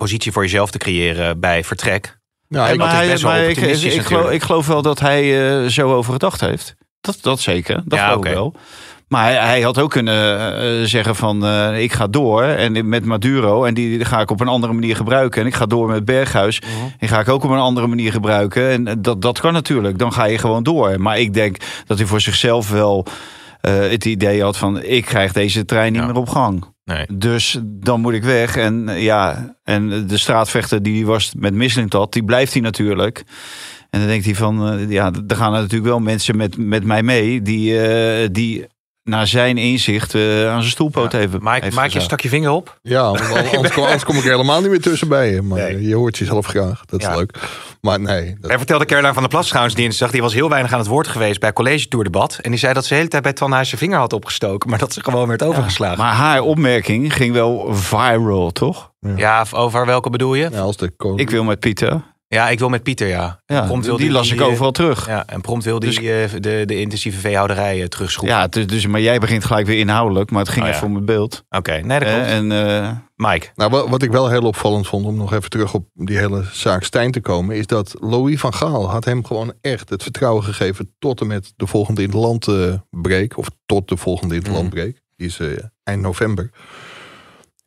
positie 0.04 0.32
voor 0.32 0.42
jezelf 0.42 0.70
te 0.70 0.78
creëren 0.78 1.40
bij 1.40 1.64
vertrek. 1.64 2.18
Nou, 2.48 2.72
ik- 2.72 2.78
maar 2.78 3.06
best 3.06 3.22
wel 3.22 3.34
ik, 3.34 3.40
opportunistisch 3.48 3.94
ik, 3.94 4.02
geloof, 4.02 4.30
ik 4.30 4.42
geloof 4.42 4.66
wel 4.66 4.82
dat 4.82 5.00
hij 5.00 5.48
eh, 5.62 5.66
zo 5.68 5.92
over 5.94 6.12
gedacht 6.12 6.40
heeft. 6.40 6.74
Dat, 7.00 7.18
dat 7.20 7.40
zeker, 7.40 7.82
dat 7.84 7.98
Ja, 7.98 8.08
geloof 8.08 8.24
ik 8.24 8.32
wel. 8.32 8.54
Maar 9.08 9.24
hij, 9.24 9.34
hij 9.34 9.60
had 9.60 9.78
ook 9.78 9.90
kunnen 9.90 10.38
eh, 10.60 10.86
zeggen 10.86 11.16
van 11.16 11.46
eh, 11.46 11.82
ik 11.82 11.92
ga 11.92 12.06
door 12.06 12.42
en 12.42 12.88
met 12.88 13.04
Maduro 13.04 13.64
en 13.64 13.74
die 13.74 14.04
ga 14.04 14.20
ik 14.20 14.30
op 14.30 14.40
een 14.40 14.48
andere 14.48 14.72
manier 14.72 14.96
gebruiken. 14.96 15.40
En 15.40 15.46
ik 15.46 15.54
ga 15.54 15.66
door 15.66 15.88
met 15.88 16.04
Berghuis 16.04 16.60
Mhm. 16.60 16.70
en 16.98 17.08
ga 17.08 17.20
ik 17.20 17.28
ook 17.28 17.44
op 17.44 17.50
een 17.50 17.58
andere 17.58 17.86
manier 17.86 18.12
gebruiken. 18.12 18.68
En 18.70 19.02
dat, 19.02 19.22
dat 19.22 19.40
kan 19.40 19.52
natuurlijk, 19.52 19.98
dan 19.98 20.12
ga 20.12 20.24
je 20.24 20.38
gewoon 20.38 20.62
door. 20.62 21.00
Maar 21.00 21.18
ik 21.18 21.34
denk 21.34 21.56
dat 21.86 21.98
hij 21.98 22.06
voor 22.06 22.20
zichzelf 22.20 22.70
wel 22.70 23.06
het 23.60 24.04
idee 24.04 24.42
had 24.42 24.56
van 24.56 24.82
ik 24.82 25.04
krijg 25.04 25.32
deze 25.32 25.64
trein 25.64 25.92
niet 25.92 26.00
Ja. 26.00 26.06
meer 26.06 26.16
op 26.16 26.28
gang. 26.28 26.64
Nee. 26.84 27.06
Dus 27.12 27.58
dan 27.64 28.00
moet 28.00 28.12
ik 28.12 28.22
weg. 28.22 28.56
En 28.56 28.88
eh, 28.88 29.02
ja, 29.02 29.54
en 29.62 30.06
de 30.06 30.19
straatvechter 30.19 30.82
die 30.82 31.06
was 31.06 31.34
met 31.38 31.54
Mislintat, 31.54 32.12
die 32.12 32.25
blijft 32.25 32.52
hij 32.52 32.62
natuurlijk. 32.62 33.25
En 33.90 33.98
dan 34.00 34.08
denkt 34.08 34.25
hij 34.25 34.34
van, 34.34 34.69
eh, 34.69 34.90
ja, 34.90 35.12
er 35.28 35.36
gaan 35.36 35.52
natuurlijk 35.52 35.84
wel 35.84 36.00
mensen 36.00 36.36
met, 36.36 36.56
met 36.56 36.84
mij 36.84 37.02
mee 37.02 37.42
die, 37.42 37.81
eh, 37.81 38.28
die 38.32 38.66
naar 39.04 39.26
zijn 39.26 39.58
inzicht 39.58 40.14
eh, 40.14 40.48
aan 40.50 40.60
zijn 40.60 40.70
stoelpoot 40.72 41.12
Ja. 41.12 41.18
even. 41.18 41.42
Maak 41.42 41.62
je 41.64 41.70
gezaagd. 41.70 42.02
stak 42.02 42.20
je 42.20 42.28
vinger 42.28 42.50
op? 42.50 42.78
ja, 42.82 43.02
want 43.02 43.20
anders, 43.56 43.74
kom, 43.74 43.82
anders 43.84 44.04
kom 44.04 44.16
ik 44.16 44.24
er 44.24 44.30
helemaal 44.30 44.60
niet 44.60 44.70
meer 44.70 44.80
tussen 44.80 45.08
bij 45.08 45.30
je. 45.30 45.42
Maar 45.42 45.58
Nee. 45.58 45.86
je 45.88 45.94
hoort 45.94 46.18
jezelf 46.18 46.46
graag. 46.46 46.84
Dat 46.84 47.00
is 47.00 47.06
Ja. 47.06 47.16
leuk. 47.16 47.38
Maar 47.80 48.00
nee, 48.00 48.36
dat, 48.40 48.50
Er 48.50 48.58
vertelde 48.58 48.84
Caroline 48.84 49.12
van 49.12 49.22
der 49.22 49.30
Plas 49.30 49.48
trouwens 49.48 49.74
dinsdag. 49.74 50.10
Die 50.10 50.22
was 50.22 50.34
heel 50.34 50.48
weinig 50.48 50.72
aan 50.72 50.78
het 50.78 50.88
woord 50.88 51.08
geweest 51.08 51.40
bij 51.40 51.52
college 51.52 51.88
tourdebat. 51.88 52.38
En 52.42 52.50
die 52.50 52.58
zei 52.60 52.72
dat 52.74 52.82
ze 52.82 52.88
de 52.88 52.94
hele 52.94 53.08
tijd 53.08 53.22
bij 53.22 53.32
Twan 53.32 53.50
zijn 53.50 53.66
vinger 53.66 53.98
had 53.98 54.12
opgestoken. 54.12 54.70
Maar 54.70 54.78
dat 54.78 54.92
ze 54.92 55.02
gewoon 55.02 55.28
werd 55.28 55.42
overgeslagen. 55.42 55.98
Maar 55.98 56.12
haar 56.14 56.40
opmerking 56.40 57.14
ging 57.14 57.32
wel 57.32 57.74
viral, 57.74 58.50
toch? 58.50 58.92
Ja, 59.16 59.44
over 59.52 59.86
welke 59.86 60.10
bedoel 60.10 60.34
je? 60.34 60.48
ja, 60.52 60.60
als 60.60 60.76
de 60.76 60.92
Ik 61.16 61.30
wil 61.30 61.44
met 61.44 61.60
Pieter. 61.60 62.02
Ja, 62.34 62.48
ik 62.48 62.58
wil 62.58 62.69
met 62.69 62.82
Pieter, 62.82 63.06
ja. 63.08 63.42
Ja, 63.46 63.66
Prompt 63.66 63.86
wil 63.86 63.96
die 63.96 64.10
las 64.10 64.31
ik 64.32 64.40
eh, 64.40 64.46
overal 64.46 64.70
terug. 64.70 65.06
Ja, 65.06 65.26
en 65.26 65.40
prompt 65.40 65.64
wil 65.64 65.78
die 65.78 65.88
Dus- 65.88 66.32
eh, 66.32 66.40
de, 66.40 66.62
de 66.66 66.81
intensieve 66.81 67.19
veehouderij 67.19 67.81
eh, 67.82 67.86
terugschroeven. 67.86 68.36
Ja, 68.36 68.46
dus, 68.46 68.66
dus, 68.66 68.86
maar 68.86 69.00
jij 69.00 69.19
begint 69.19 69.44
gelijk 69.44 69.66
weer 69.66 69.78
inhoudelijk, 69.78 70.31
maar 70.31 70.40
het 70.40 70.48
ging 70.48 70.64
Oh, 70.64 70.70
ja. 70.70 70.76
even 70.76 70.86
om 70.88 70.94
het 70.94 71.04
beeld. 71.04 71.44
Oké, 71.48 71.72
nee, 71.72 71.98
dat 71.98 72.08
klopt. 72.08 72.26
En 72.26 72.52
eh, 72.52 72.90
Mike. 73.16 73.46
Nou, 73.54 73.70
wat, 73.70 73.88
wat 73.88 74.02
ik 74.02 74.10
wel 74.10 74.28
heel 74.31 74.42
opvallend 74.42 74.86
vond, 74.86 75.06
om 75.06 75.16
nog 75.16 75.32
even 75.32 75.50
terug 75.50 75.75
op 75.75 75.86
die 75.94 76.16
hele 76.19 76.44
zaak 76.52 76.84
Stijn 76.84 77.10
te 77.10 77.20
komen, 77.20 77.56
is 77.56 77.66
dat 77.66 77.94
Louis 78.00 78.40
van 78.40 78.54
Gaal 78.54 78.90
had 78.90 79.04
hem 79.04 79.25
gewoon 79.25 79.52
echt 79.60 79.88
het 79.90 80.02
vertrouwen 80.02 80.44
gegeven 80.44 80.94
tot 80.98 81.20
en 81.20 81.26
met 81.26 81.52
de 81.56 81.66
volgende 81.66 82.02
interland 82.02 82.48
eh 82.48 82.75
break, 82.90 83.37
of 83.38 83.46
tot 83.66 83.88
de 83.88 83.96
volgende 83.96 84.34
interland 84.34 84.70
break. 84.70 84.92
Die 85.16 85.26
is 85.26 85.40
eind 85.82 86.02
november. 86.02 86.50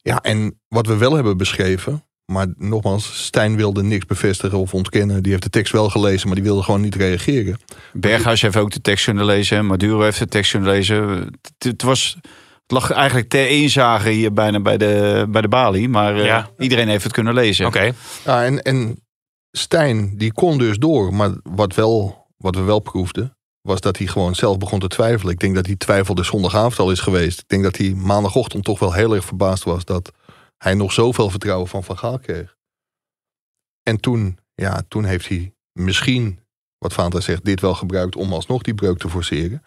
Ja, 0.01 0.21
en 0.21 0.59
wat 0.67 0.87
we 0.87 0.97
wel 0.97 1.13
hebben 1.15 1.37
beschreven, 1.37 2.06
maar 2.31 2.47
nogmaals, 2.57 3.25
Stijn 3.25 3.55
wilde 3.55 3.83
niks 3.83 4.05
bevestigen 4.05 4.57
of 4.57 4.73
ontkennen. 4.73 5.23
Die 5.23 5.31
heeft 5.31 5.43
de 5.43 5.49
tekst 5.49 5.73
wel 5.73 5.89
gelezen, 5.89 6.27
maar 6.27 6.35
die 6.35 6.45
wilde 6.45 6.63
gewoon 6.63 6.81
niet 6.81 6.95
reageren. 6.95 7.59
Berghuis 7.93 8.41
heeft 8.41 8.57
ook 8.57 8.71
de 8.71 8.81
tekst 8.81 9.05
kunnen 9.05 9.25
lezen. 9.25 9.65
Maduro 9.65 10.01
heeft 10.01 10.19
de 10.19 10.27
tekst 10.27 10.51
kunnen 10.51 10.69
lezen. 10.69 11.09
Het, 11.41 11.53
het 11.57 11.81
was, 11.81 12.17
het 12.61 12.71
lag 12.71 12.91
eigenlijk 12.91 13.29
ter 13.29 13.45
eenzage 13.45 14.09
hier 14.09 14.33
bijna 14.33 14.59
bij 14.59 14.77
de, 14.77 15.25
bij 15.29 15.41
de 15.41 15.47
balie. 15.47 15.89
Maar 15.89 16.19
eh, 16.19 16.45
iedereen 16.57 16.87
heeft 16.87 17.03
het 17.03 17.13
kunnen 17.13 17.33
lezen. 17.33 17.65
Oké. 17.65 17.91
Ja, 18.25 18.43
en, 18.43 18.61
en 18.61 19.03
Stijn, 19.51 20.17
die 20.17 20.33
kon 20.33 20.57
dus 20.57 20.77
door. 20.77 21.13
Maar 21.13 21.31
wat, 21.43 21.75
wel, 21.75 22.25
wat 22.37 22.55
we 22.55 22.61
wel 22.61 22.79
proefden, 22.79 23.37
was 23.61 23.81
dat 23.81 23.97
hij 23.97 24.07
gewoon 24.07 24.35
zelf 24.35 24.57
begon 24.57 24.79
te 24.79 24.87
twijfelen. 24.87 25.33
Ik 25.33 25.39
denk 25.39 25.55
dat 25.55 25.65
die 25.65 25.77
twijfel 25.77 26.15
de 26.15 26.23
zondagavond 26.23 26.79
al 26.79 26.91
is 26.91 26.99
geweest. 26.99 27.39
Ik 27.39 27.47
denk 27.47 27.63
dat 27.63 27.77
hij 27.77 27.89
maandagochtend 27.89 28.63
toch 28.63 28.79
wel 28.79 28.93
heel 28.93 29.15
erg 29.15 29.25
verbaasd 29.25 29.63
was... 29.63 29.85
dat 29.85 30.11
hij 30.57 30.73
nog 30.73 30.91
zoveel 30.91 31.29
vertrouwen 31.29 31.67
van 31.67 31.83
Van 31.83 31.97
Gaal 31.97 32.19
kreeg. 32.19 32.55
En 33.83 33.99
toen, 33.99 34.37
ja, 34.55 34.81
toen 34.87 35.03
heeft 35.03 35.27
hij 35.27 35.53
misschien, 35.71 36.39
wat 36.77 36.93
Fanta 36.93 37.19
zegt, 37.19 37.45
dit 37.45 37.61
wel 37.61 37.73
gebruikt... 37.73 38.15
om 38.15 38.33
alsnog 38.33 38.61
die 38.61 38.73
breuk 38.73 38.97
te 38.97 39.09
forceren. 39.09 39.63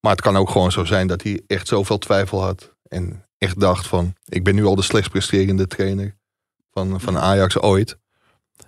Maar 0.00 0.12
het 0.12 0.20
kan 0.20 0.36
ook 0.36 0.50
gewoon 0.50 0.72
zo 0.72 0.84
zijn 0.84 1.06
dat 1.06 1.22
hij 1.22 1.42
echt 1.46 1.68
zoveel 1.68 1.98
twijfel 1.98 2.42
had... 2.42 2.74
en 2.88 3.26
echt 3.38 3.60
dacht 3.60 3.86
van, 3.86 4.14
ik 4.24 4.44
ben 4.44 4.54
nu 4.54 4.64
al 4.64 4.74
de 4.74 4.82
slechtst 4.82 5.10
presterende 5.10 5.66
trainer 5.66 6.16
van, 6.70 7.00
van 7.00 7.18
Ajax 7.18 7.58
ooit... 7.58 7.98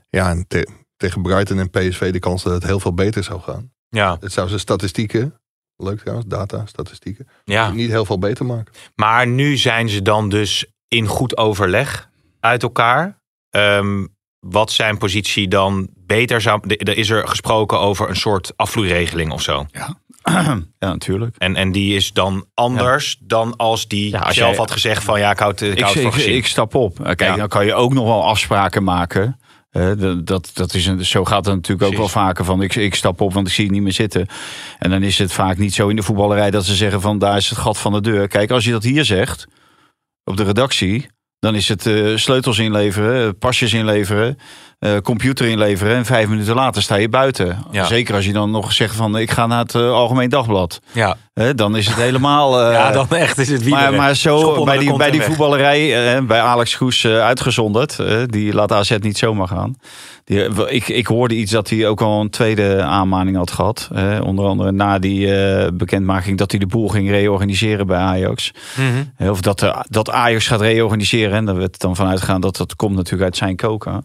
Ja, 0.08 0.30
en 0.30 0.46
te- 0.48 0.68
tegen 0.96 1.22
Brighton 1.22 1.58
en 1.58 1.70
PSV 1.70 2.12
de 2.12 2.18
kans 2.18 2.42
dat 2.42 2.52
het 2.52 2.64
heel 2.64 2.80
veel 2.80 2.94
beter 2.94 3.24
zou 3.24 3.40
gaan. 3.40 3.72
Ja, 3.88 4.16
Het 4.20 4.32
zou 4.32 4.48
zijn 4.48 4.60
statistieken, 4.60 5.40
leuk 5.76 6.00
trouwens, 6.00 6.26
data, 6.28 6.66
statistieken, 6.66 7.28
ja. 7.44 7.70
niet 7.70 7.90
heel 7.90 8.04
veel 8.04 8.18
beter 8.18 8.46
maken. 8.46 8.74
Maar 8.94 9.26
nu 9.26 9.56
zijn 9.56 9.88
ze 9.88 10.02
dan 10.02 10.28
dus 10.28 10.66
in 10.92 11.06
goed 11.06 11.36
overleg 11.36 12.08
uit 12.40 12.62
elkaar. 12.62 13.20
Ehm, 13.50 14.06
wat 14.40 14.72
zijn 14.72 14.98
positie 14.98 15.48
dan 15.48 15.88
beter 15.96 16.40
zou... 16.40 16.60
Er 16.66 16.96
is 16.96 17.10
er 17.10 17.28
gesproken 17.28 17.78
over 17.80 18.08
een 18.08 18.16
soort 18.16 18.52
afvloeiregeling 18.56 19.32
of 19.32 19.42
zo. 19.42 19.66
Ja, 19.70 19.96
natuurlijk. 20.78 21.36
En, 21.38 21.56
en 21.56 21.72
die 21.72 21.96
is 21.96 22.12
dan 22.12 22.46
anders 22.54 23.16
dan 23.20 23.56
als 23.56 23.88
die 23.88 24.10
Ja, 24.10 24.18
als 24.18 24.34
zelf 24.34 24.48
jij- 24.50 24.58
had 24.58 24.70
gezegd 24.70 25.04
van... 25.04 25.18
ja, 25.20 25.30
ik 25.30 25.38
houd, 25.38 25.60
ik 25.60 25.72
Ik, 25.72 25.80
houd 25.80 26.16
ik, 26.16 26.46
stap 26.46 26.74
op. 26.74 26.98
Eh, 26.98 27.04
Kijk, 27.04 27.20
Ja. 27.20 27.36
dan 27.36 27.48
kan 27.48 27.66
je 27.66 27.74
ook 27.74 27.92
nog 27.92 28.04
wel 28.04 28.24
afspraken 28.24 28.84
maken. 28.84 29.36
Eh, 29.70 29.90
dat- 30.24 30.50
dat, 30.54 30.74
is 30.74 30.86
een, 30.86 31.04
zo 31.04 31.24
gaat 31.24 31.44
het 31.46 31.54
natuurlijk 31.54 31.90
ook 31.90 31.96
wel 31.98 32.08
vaker 32.08 32.44
van 32.44 32.62
ik, 32.62 32.74
ik 32.74 32.94
stap 32.94 33.20
op, 33.20 33.32
want 33.34 33.46
ik 33.46 33.52
zie 33.52 33.64
het 33.64 33.72
niet 33.72 33.82
meer 33.82 33.92
zitten. 33.92 34.26
En 34.78 34.90
dan 34.90 35.02
is 35.02 35.18
het 35.18 35.32
vaak 35.32 35.58
niet 35.58 35.74
zo 35.74 35.88
in 35.88 35.96
de 35.96 36.02
voetballerij 36.02 36.50
dat 36.50 36.64
ze 36.64 36.74
zeggen 36.74 37.00
van 37.00 37.18
daar 37.18 37.36
is 37.36 37.48
het 37.48 37.58
gat 37.58 37.78
van 37.78 37.92
de 37.92 38.00
deur. 38.00 38.28
Kijk, 38.28 38.50
als 38.50 38.64
je 38.64 38.70
dat 38.70 38.82
hier 38.82 39.04
zegt, 39.04 39.46
op 40.24 40.36
de 40.36 40.44
redactie, 40.44 41.06
dan 41.38 41.54
is 41.54 41.68
het 41.68 41.86
eh, 41.86 42.16
sleutels 42.16 42.58
inleveren, 42.58 43.38
pasjes 43.38 43.72
inleveren, 43.72 44.38
eh, 44.82 44.96
computer 45.02 45.46
inleveren 45.46 45.96
en 45.96 46.04
vijf 46.04 46.28
minuten 46.28 46.54
later 46.54 46.82
sta 46.82 46.94
je 46.94 47.08
buiten. 47.08 47.64
Ja. 47.70 47.84
Zeker 47.84 48.14
als 48.14 48.24
je 48.24 48.32
dan 48.32 48.50
nog 48.50 48.72
zegt 48.72 48.96
van 48.96 49.18
ik 49.18 49.30
ga 49.30 49.46
naar 49.46 49.58
het 49.58 49.74
eh, 49.74 49.90
Algemeen 49.90 50.28
Dagblad. 50.28 50.80
ja. 50.92 51.16
Dan 51.54 51.76
is 51.76 51.86
het 51.86 51.96
helemaal... 51.96 52.60
eh, 52.62 52.72
ja, 52.72 52.90
dan 52.90 53.08
echt 53.08 53.38
is 53.38 53.48
het 53.48 53.60
maar, 53.60 53.68
wielrennen. 53.68 54.00
maar 54.00 54.14
zo 54.14 54.64
bij 54.64 54.78
die, 54.78 54.96
bij 54.96 55.10
die 55.10 55.22
voetballerij, 55.22 56.24
bij 56.24 56.40
Alex 56.40 56.74
Goes 56.74 57.06
uitgezonderd. 57.06 57.98
die 58.26 58.54
laat 58.54 58.72
AZ 58.72 58.96
niet 59.00 59.18
zomaar 59.18 59.48
gaan. 59.48 59.76
Die, 60.24 60.68
ik, 60.68 60.88
ik 60.88 61.06
hoorde 61.06 61.34
iets 61.34 61.52
dat 61.52 61.70
hij 61.70 61.88
ook 61.88 62.00
al 62.00 62.20
een 62.20 62.30
tweede 62.30 62.82
aanmaning 62.82 63.36
had 63.36 63.50
gehad. 63.50 63.88
eh, 63.92 64.18
onder 64.24 64.44
andere 64.46 64.72
na 64.72 64.98
die 64.98 65.26
bekendmaking 65.72 66.38
dat 66.38 66.50
hij 66.50 66.60
de 66.60 66.66
boel 66.66 66.88
ging 66.88 67.10
reorganiseren 67.10 67.86
bij 67.86 67.98
Ajax. 67.98 68.52
Mhm. 68.76 69.30
Of 69.30 69.40
dat, 69.40 69.72
dat 69.88 70.10
Ajax 70.10 70.46
gaat 70.46 70.60
reorganiseren. 70.60 71.36
En 71.36 71.44
daar 71.44 71.56
werd 71.56 71.78
dan 71.78 71.96
vanuit 71.96 72.20
gegaan 72.20 72.40
dat 72.40 72.56
dat 72.56 72.76
komt 72.76 72.96
natuurlijk 72.96 73.22
uit 73.22 73.36
zijn 73.36 73.56
koken. 73.56 74.04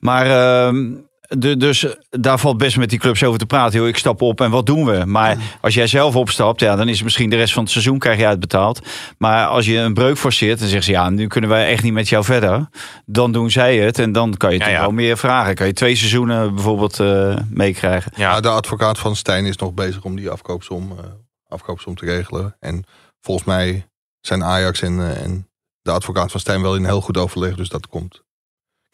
Maar 0.00 0.13
ehm, 0.22 0.92
de, 1.28 1.56
dus 1.56 1.86
daar 2.10 2.38
valt 2.38 2.58
best 2.58 2.76
met 2.76 2.90
die 2.90 2.98
clubs 2.98 3.24
over 3.24 3.38
te 3.38 3.46
praten. 3.46 3.78
Joh, 3.78 3.88
ik 3.88 3.96
stap 3.96 4.22
op 4.22 4.40
en 4.40 4.50
wat 4.50 4.66
doen 4.66 4.84
we? 4.84 5.04
Maar 5.06 5.38
als 5.60 5.74
jij 5.74 5.86
zelf 5.86 6.16
opstapt, 6.16 6.60
ja, 6.60 6.76
dan 6.76 6.88
is 6.88 6.94
het 6.94 7.04
misschien 7.04 7.30
de 7.30 7.36
rest 7.36 7.52
van 7.52 7.62
het 7.62 7.72
seizoen 7.72 7.98
krijg 7.98 8.18
je 8.18 8.26
uitbetaald. 8.26 8.80
Maar 9.18 9.46
als 9.46 9.66
je 9.66 9.76
een 9.76 9.94
breuk 9.94 10.18
forceert 10.18 10.60
en 10.60 10.68
zegt 10.68 10.84
ze 10.84 10.90
ja, 10.90 11.10
nu 11.10 11.26
kunnen 11.26 11.50
wij 11.50 11.68
echt 11.68 11.82
niet 11.82 11.92
met 11.92 12.08
jou 12.08 12.24
verder. 12.24 12.68
Dan 13.06 13.32
doen 13.32 13.50
zij 13.50 13.76
het 13.76 13.98
en 13.98 14.12
dan 14.12 14.36
kan 14.36 14.52
je 14.52 14.58
toch 14.58 14.68
Ja, 14.68 14.74
ja. 14.74 14.80
wel 14.80 14.90
meer 14.90 15.18
vragen. 15.18 15.54
Kan 15.54 15.66
je 15.66 15.72
twee 15.72 15.96
seizoenen 15.96 16.54
bijvoorbeeld 16.54 17.00
eh, 17.00 17.36
meekrijgen. 17.50 18.12
Ja. 18.16 18.30
Maar 18.30 18.42
de 18.42 18.48
advocaat 18.48 18.98
van 18.98 19.16
Stijn 19.16 19.46
is 19.46 19.56
nog 19.56 19.74
bezig 19.74 20.04
om 20.04 20.16
die 20.16 20.30
afkoopsom, 20.30 20.92
eh, 20.98 21.04
afkoopsom 21.48 21.94
te 21.94 22.04
regelen. 22.04 22.56
En 22.60 22.84
volgens 23.20 23.46
mij 23.46 23.86
zijn 24.20 24.44
Ajax 24.44 24.82
en, 24.82 25.00
eh, 25.00 25.22
en 25.22 25.48
de 25.82 25.90
advocaat 25.90 26.30
van 26.30 26.40
Stijn 26.40 26.62
wel 26.62 26.76
in 26.76 26.84
heel 26.84 27.00
goed 27.00 27.16
overleg. 27.16 27.54
Dus 27.56 27.68
dat 27.68 27.86
komt. 27.86 28.23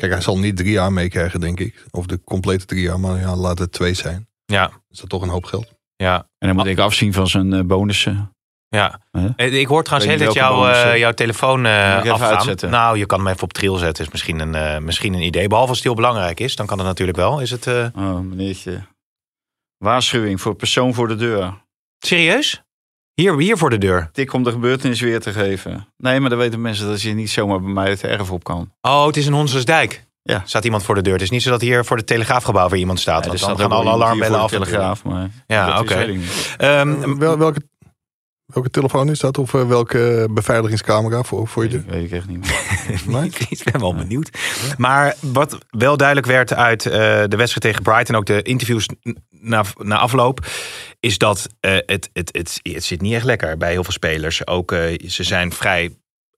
Kijk, 0.00 0.12
hij 0.12 0.20
zal 0.20 0.38
niet 0.38 0.56
drie 0.56 0.70
jaar 0.70 0.92
meekrijgen, 0.92 1.40
denk 1.40 1.60
ik. 1.60 1.84
Of 1.90 2.06
de 2.06 2.20
complete 2.24 2.64
drie 2.64 2.82
jaar, 2.82 3.00
maar 3.00 3.18
ja, 3.20 3.36
laat 3.36 3.58
het 3.58 3.72
twee 3.72 3.94
zijn. 3.94 4.28
Ja, 4.44 4.70
Is 4.88 4.98
dat 4.98 5.08
toch 5.08 5.22
een 5.22 5.28
hoop 5.28 5.44
geld? 5.44 5.72
ja, 5.96 6.16
En 6.38 6.46
dan 6.48 6.56
moet 6.56 6.66
ik 6.66 6.78
afzien 6.78 7.12
van 7.12 7.26
zijn 7.26 7.52
eh, 7.52 7.60
bonussen. 7.60 8.32
ja. 8.68 9.00
Eh, 9.36 9.60
Ik 9.60 9.66
hoor 9.66 9.84
trouwens 9.84 10.12
heel 10.12 10.24
dat 10.26 10.34
jouw, 10.34 10.66
eh, 10.68 10.92
eh. 10.92 10.98
jouw 10.98 11.12
telefoon 11.12 11.66
eh 11.66 11.96
afgaan. 12.12 12.28
uitzetten? 12.34 12.70
Nou, 12.70 12.98
je 12.98 13.06
kan 13.06 13.18
hem 13.18 13.28
even 13.28 13.42
op 13.42 13.52
trill 13.52 13.78
zetten. 13.78 14.04
Is 14.04 14.10
misschien 14.10 14.38
een, 14.54 14.84
misschien 14.84 15.14
een 15.14 15.22
idee. 15.22 15.48
Behalve 15.48 15.68
als 15.68 15.78
het 15.78 15.86
heel 15.86 15.96
belangrijk 15.96 16.40
is, 16.40 16.56
dan 16.56 16.66
kan 16.66 16.78
het 16.78 16.86
natuurlijk 16.86 17.18
wel. 17.18 17.40
Is 17.40 17.50
het 17.50 17.66
eh, 17.66 17.86
Oh, 17.96 18.18
meneertje. 18.18 18.80
Waarschuwing 19.78 20.40
voor 20.40 20.54
persoon 20.54 20.94
voor 20.94 21.08
de 21.08 21.16
deur. 21.16 21.54
serieus? 21.98 22.62
Hier, 23.20 23.38
hier 23.38 23.56
voor 23.56 23.70
de 23.70 23.78
deur. 23.78 24.08
Tik 24.12 24.32
om 24.32 24.42
de 24.42 24.50
gebeurtenis 24.50 25.00
weer 25.00 25.20
te 25.20 25.32
geven. 25.32 25.86
Nee, 25.96 26.20
maar 26.20 26.30
dan 26.30 26.38
weten 26.38 26.60
mensen 26.60 26.86
dat 26.86 27.02
je 27.02 27.12
niet 27.12 27.30
zomaar 27.30 27.60
bij 27.60 27.72
mij 27.72 27.88
het 27.90 28.02
erf 28.04 28.30
op 28.30 28.44
kan. 28.44 28.72
Oh, 28.80 29.06
het 29.06 29.16
is 29.16 29.26
een 29.26 29.32
Honsensdijk. 29.32 30.04
Ja. 30.22 30.42
Staat 30.46 30.64
iemand 30.64 30.82
voor 30.82 30.94
de 30.94 31.02
deur. 31.02 31.12
Het 31.12 31.22
is 31.22 31.30
niet 31.30 31.42
zo 31.42 31.50
dat 31.50 31.60
hier 31.60 31.84
voor 31.84 31.96
de 31.96 32.04
telegraafgebouw 32.04 32.68
weer 32.68 32.78
iemand 32.80 33.00
staat. 33.00 33.24
Ja, 33.24 33.30
want 33.30 33.42
er 33.42 33.48
dan 33.48 33.58
gaan 33.58 33.70
alle 33.70 33.90
alarmbellen 33.90 34.38
af. 34.40 34.50
de 34.50 34.56
telegraaf. 34.58 35.04
Maar 35.04 35.30
Ja, 35.46 35.80
oké. 35.80 36.18
Ehm, 36.56 37.18
Wel, 37.18 37.38
welke, 37.38 37.60
welke 38.46 38.70
telefoon 38.70 39.10
is 39.10 39.18
dat? 39.18 39.38
Of 39.38 39.54
eh, 39.54 39.66
welke 39.68 40.28
beveiligingscamera 40.30 41.22
voor, 41.22 41.48
voor 41.48 41.62
je 41.64 41.68
Weet, 41.70 41.84
deur? 41.84 41.94
ik- 41.94 42.00
weet 42.00 42.04
ik 42.10 42.16
echt 42.18 42.26
niet 42.28 42.38
meer. 42.40 42.58
Ik 43.48 43.60
ben 43.72 43.80
wel 43.80 43.94
benieuwd. 43.94 44.30
Maar 44.76 45.14
wat 45.20 45.58
wel 45.70 45.96
duidelijk 45.96 46.26
werd 46.26 46.52
uit 46.54 46.86
eh, 46.86 46.92
de 47.26 47.36
wedstrijd 47.36 47.60
tegen 47.60 47.82
Brighton, 47.82 48.16
ook 48.16 48.26
de 48.26 48.42
interviews 48.42 48.86
na, 49.30 49.64
na 49.78 49.98
afloop, 49.98 50.46
is 51.00 51.18
dat 51.18 51.46
eh, 51.60 51.72
het, 51.86 52.10
het, 52.12 52.28
het, 52.32 52.60
het 52.62 52.84
zit 52.84 53.00
niet 53.00 53.14
echt 53.14 53.24
lekker 53.24 53.56
bij 53.56 53.70
heel 53.72 53.84
veel 53.84 53.92
spelers. 53.92 54.46
Ook 54.46 54.72
eh, 54.72 55.08
ze 55.08 55.22
zijn 55.24 55.52
vrij. 55.52 55.84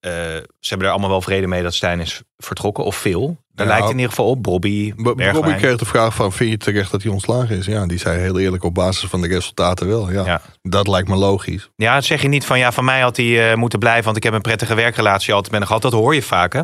eh, 0.00 0.10
ze 0.12 0.68
hebben 0.68 0.86
er 0.86 0.92
allemaal 0.92 1.10
wel 1.10 1.20
vrede 1.22 1.46
mee 1.46 1.62
dat 1.62 1.74
Stijn 1.74 2.00
is 2.00 2.22
vertrokken, 2.38 2.84
of 2.84 2.96
veel. 2.96 3.36
Daar 3.54 3.66
Ja. 3.66 3.72
lijkt 3.72 3.88
in 3.88 3.94
ieder 3.96 4.08
geval 4.10 4.28
op. 4.28 4.42
Bobby, 4.42 4.92
Bergwijn. 4.96 5.32
Bobby 5.34 5.54
kreeg 5.54 5.76
de 5.76 5.84
vraag 5.84 6.14
van, 6.14 6.32
vind 6.32 6.50
je 6.50 6.56
terecht 6.56 6.90
dat 6.90 7.02
hij 7.02 7.12
ontslagen 7.12 7.56
is? 7.56 7.66
Ja, 7.66 7.86
die 7.86 7.98
zei 7.98 8.18
heel 8.20 8.38
eerlijk 8.38 8.64
op 8.64 8.74
basis 8.74 9.08
van 9.08 9.20
de 9.20 9.28
resultaten 9.28 9.88
wel. 9.88 10.10
Ja, 10.12 10.24
Ja. 10.24 10.40
Dat 10.62 10.88
lijkt 10.88 11.08
me 11.08 11.16
logisch. 11.16 11.70
Ja, 11.76 11.94
dat 11.94 12.04
zeg 12.04 12.22
je 12.22 12.28
niet 12.28 12.44
van 12.44 12.58
ja, 12.58 12.72
van 12.72 12.84
mij 12.84 13.00
had 13.00 13.16
hij 13.16 13.56
moeten 13.56 13.78
blijven, 13.78 14.04
want 14.04 14.16
ik 14.16 14.22
heb 14.22 14.32
een 14.32 14.40
prettige 14.40 14.74
werkrelatie 14.74 15.32
altijd 15.34 15.50
met 15.52 15.60
hem 15.60 15.68
gehad. 15.68 15.82
Dat 15.82 16.00
hoor 16.00 16.14
je 16.14 16.22
vaak, 16.22 16.52
hè? 16.52 16.62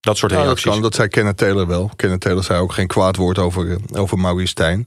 Dat 0.00 0.16
soort 0.16 0.30
Ja, 0.32 0.36
dat 0.38 0.46
reacties. 0.46 0.70
kan. 0.72 0.82
Dat 0.82 0.94
zei 0.94 1.08
Kenneth 1.08 1.36
Taylor 1.36 1.66
wel. 1.66 1.90
Kenneth 1.96 2.20
Taylor 2.20 2.44
zei 2.44 2.60
ook 2.60 2.72
geen 2.72 2.86
kwaad 2.86 3.16
woord 3.16 3.38
over, 3.38 3.78
over 3.92 4.18
Maurice 4.18 4.46
Stijn. 4.48 4.86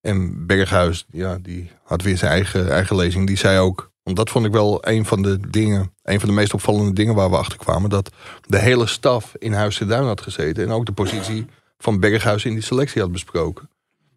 En 0.00 0.46
Berghuis, 0.46 1.06
ja, 1.10 1.38
die 1.42 1.70
had 1.84 2.02
weer 2.02 2.16
zijn 2.16 2.30
eigen, 2.30 2.70
eigen 2.70 2.96
lezing. 2.96 3.26
Die 3.26 3.36
zei 3.36 3.58
ook, 3.58 3.90
want 4.02 4.16
dat 4.16 4.30
vond 4.30 4.46
ik 4.46 4.52
wel 4.52 4.86
een 4.88 5.04
van 5.04 5.22
de 5.22 5.38
dingen, 5.50 5.92
een 6.02 6.20
van 6.20 6.28
de 6.28 6.34
meest 6.34 6.54
opvallende 6.54 6.92
dingen 6.92 7.14
waar 7.14 7.30
we 7.30 7.36
achter 7.36 7.58
kwamen. 7.58 7.90
Dat 7.90 8.10
de 8.46 8.58
hele 8.58 8.86
staf 8.86 9.32
in 9.38 9.52
Huis 9.52 9.78
de 9.78 9.86
Duin 9.86 10.04
had 10.04 10.20
gezeten. 10.20 10.64
En 10.64 10.70
ook 10.70 10.86
de 10.86 10.92
positie 10.92 11.46
van 11.78 12.00
Berghuis 12.00 12.44
in 12.44 12.52
die 12.52 12.62
selectie 12.62 13.00
had 13.02 13.12
besproken. 13.12 13.70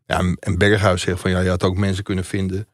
Ja, 0.06 0.20
en- 0.40 0.58
Berghuis 0.58 1.02
zegt 1.02 1.20
van 1.20 1.32
ja, 1.32 1.40
je 1.40 1.50
had 1.50 1.64
ook 1.64 1.78
mensen 1.78 2.04
kunnen 2.04 2.26
vinden 2.26 2.68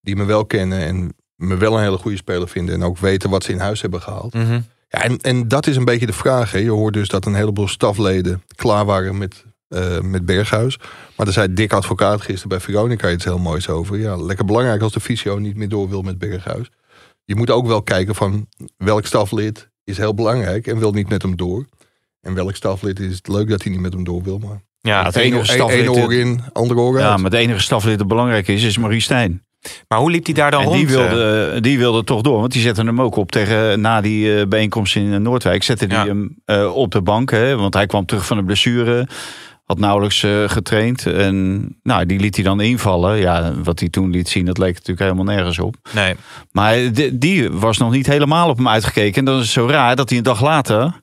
die 0.00 0.16
me 0.16 0.24
wel 0.24 0.46
kennen. 0.46 0.78
En 0.78 1.14
me 1.36 1.56
wel 1.56 1.76
een 1.76 1.82
hele 1.82 1.96
goede 1.98 2.16
speler 2.16 2.48
vinden. 2.48 2.74
En 2.74 2.82
ook 2.84 2.98
weten 2.98 3.30
wat 3.30 3.44
ze 3.44 3.52
in 3.52 3.58
huis 3.58 3.80
hebben 3.80 4.02
gehaald. 4.02 4.34
Mhm. 4.34 4.60
Ja, 4.88 5.02
en, 5.02 5.18
en 5.18 5.48
dat 5.48 5.66
is 5.66 5.76
een 5.76 5.84
beetje 5.84 6.06
de 6.06 6.12
vraag. 6.12 6.52
Hè. 6.52 6.58
Je 6.58 6.70
hoort 6.70 6.94
dus 6.94 7.08
dat 7.08 7.26
een 7.26 7.34
heleboel 7.34 7.68
stafleden 7.68 8.42
klaar 8.56 8.84
waren 8.84 9.18
met, 9.18 9.44
eh, 9.74 10.00
met 10.00 10.24
Berghuis. 10.26 10.78
Maar 11.16 11.26
daar 11.26 11.34
zei 11.34 11.54
Dick 11.54 11.72
Advocaat 11.72 12.20
gisteren 12.20 12.48
bij 12.48 12.60
Veronica 12.60 13.10
iets 13.10 13.24
heel 13.24 13.38
moois 13.38 13.68
over. 13.68 13.98
Ja, 13.98 14.16
lekker 14.16 14.44
belangrijk 14.44 14.82
als 14.82 14.92
de 14.92 15.00
fysio 15.00 15.38
niet 15.38 15.56
meer 15.56 15.68
door 15.68 15.88
wil 15.88 16.02
met 16.02 16.18
Berghuis. 16.18 16.70
Je 17.24 17.34
moet 17.36 17.50
ook 17.50 17.66
wel 17.66 17.82
kijken 17.82 18.14
van 18.14 18.46
welk 18.76 19.06
staflid 19.06 19.68
is 19.84 19.96
heel 19.96 20.14
belangrijk 20.14 20.66
en 20.66 20.78
wil 20.78 20.92
niet 20.92 21.08
met 21.08 21.22
hem 21.22 21.36
door. 21.36 21.66
En 22.20 22.34
welk 22.34 22.54
staflid 22.54 23.00
is 23.00 23.14
het 23.16 23.28
leuk 23.28 23.48
dat 23.48 23.62
hij 23.62 23.72
niet 23.72 23.80
met 23.80 23.92
hem 23.92 24.04
door 24.04 24.22
wil. 24.22 24.38
Maar 24.38 24.62
Ja, 24.80 25.04
het 25.04 25.16
enige 25.16 25.36
één 25.36 25.44
staflid- 25.46 25.78
één 25.80 25.90
oor 26.02 26.14
in, 26.14 26.40
andere 26.52 26.80
oor 26.80 26.98
Ja, 26.98 27.10
uit. 27.10 27.20
maar 27.20 27.30
het 27.30 27.40
enige 27.40 27.60
staflid 27.60 27.98
dat 27.98 28.08
belangrijk 28.08 28.48
is, 28.48 28.62
is 28.62 28.78
Marie 28.78 29.00
Stijn. 29.00 29.42
maar 29.88 29.98
hoe 29.98 30.10
liep 30.10 30.24
hij 30.24 30.34
daar 30.34 30.50
dan 30.50 30.60
En 30.60 30.66
rond? 30.66 30.88
die 30.88 30.96
eh? 30.98 31.08
wilde, 31.10 31.60
die 31.60 31.78
wilde 31.78 32.04
toch 32.04 32.20
door, 32.20 32.40
want 32.40 32.52
die 32.52 32.62
zetten 32.62 32.86
hem 32.86 33.00
ook 33.00 33.16
op 33.16 33.30
tegen 33.32 33.80
na 33.80 34.00
die 34.00 34.36
eh, 34.40 34.46
bijeenkomst 34.46 34.96
in 34.96 35.22
Noordwijk. 35.22 35.62
Zette 35.62 35.86
die 35.86 35.96
Ja. 35.98 36.06
hem 36.06 36.36
eh, 36.44 36.74
op 36.74 36.90
de 36.92 37.02
bank, 37.02 37.30
hè, 37.30 37.56
want 37.56 37.74
hij 37.74 37.86
kwam 37.86 38.06
terug 38.06 38.26
van 38.26 38.36
de 38.36 38.44
blessure. 38.44 39.08
Had 39.64 39.78
nauwelijks 39.78 40.22
eh, 40.22 40.48
getraind. 40.48 41.06
En 41.06 41.68
nou, 41.82 42.06
die 42.06 42.20
liet 42.20 42.34
hij 42.34 42.44
dan 42.44 42.60
invallen. 42.60 43.16
Ja, 43.16 43.54
wat 43.62 43.80
hij 43.80 43.88
toen 43.88 44.10
liet 44.10 44.28
zien, 44.28 44.44
dat 44.44 44.58
leek 44.58 44.72
natuurlijk 44.74 45.00
helemaal 45.00 45.34
nergens 45.34 45.58
op. 45.58 45.76
Nee. 45.92 46.14
Maar 46.50 46.92
die, 46.92 47.18
die 47.18 47.50
was 47.50 47.78
nog 47.78 47.90
niet 47.90 48.06
helemaal 48.06 48.48
op 48.48 48.56
hem 48.56 48.68
uitgekeken. 48.68 49.18
En 49.18 49.24
dan 49.24 49.34
is 49.34 49.40
het 49.40 49.50
zo 49.50 49.66
raar 49.66 49.96
dat 49.96 50.08
hij 50.08 50.18
een 50.18 50.24
dag 50.24 50.42
later 50.42 51.02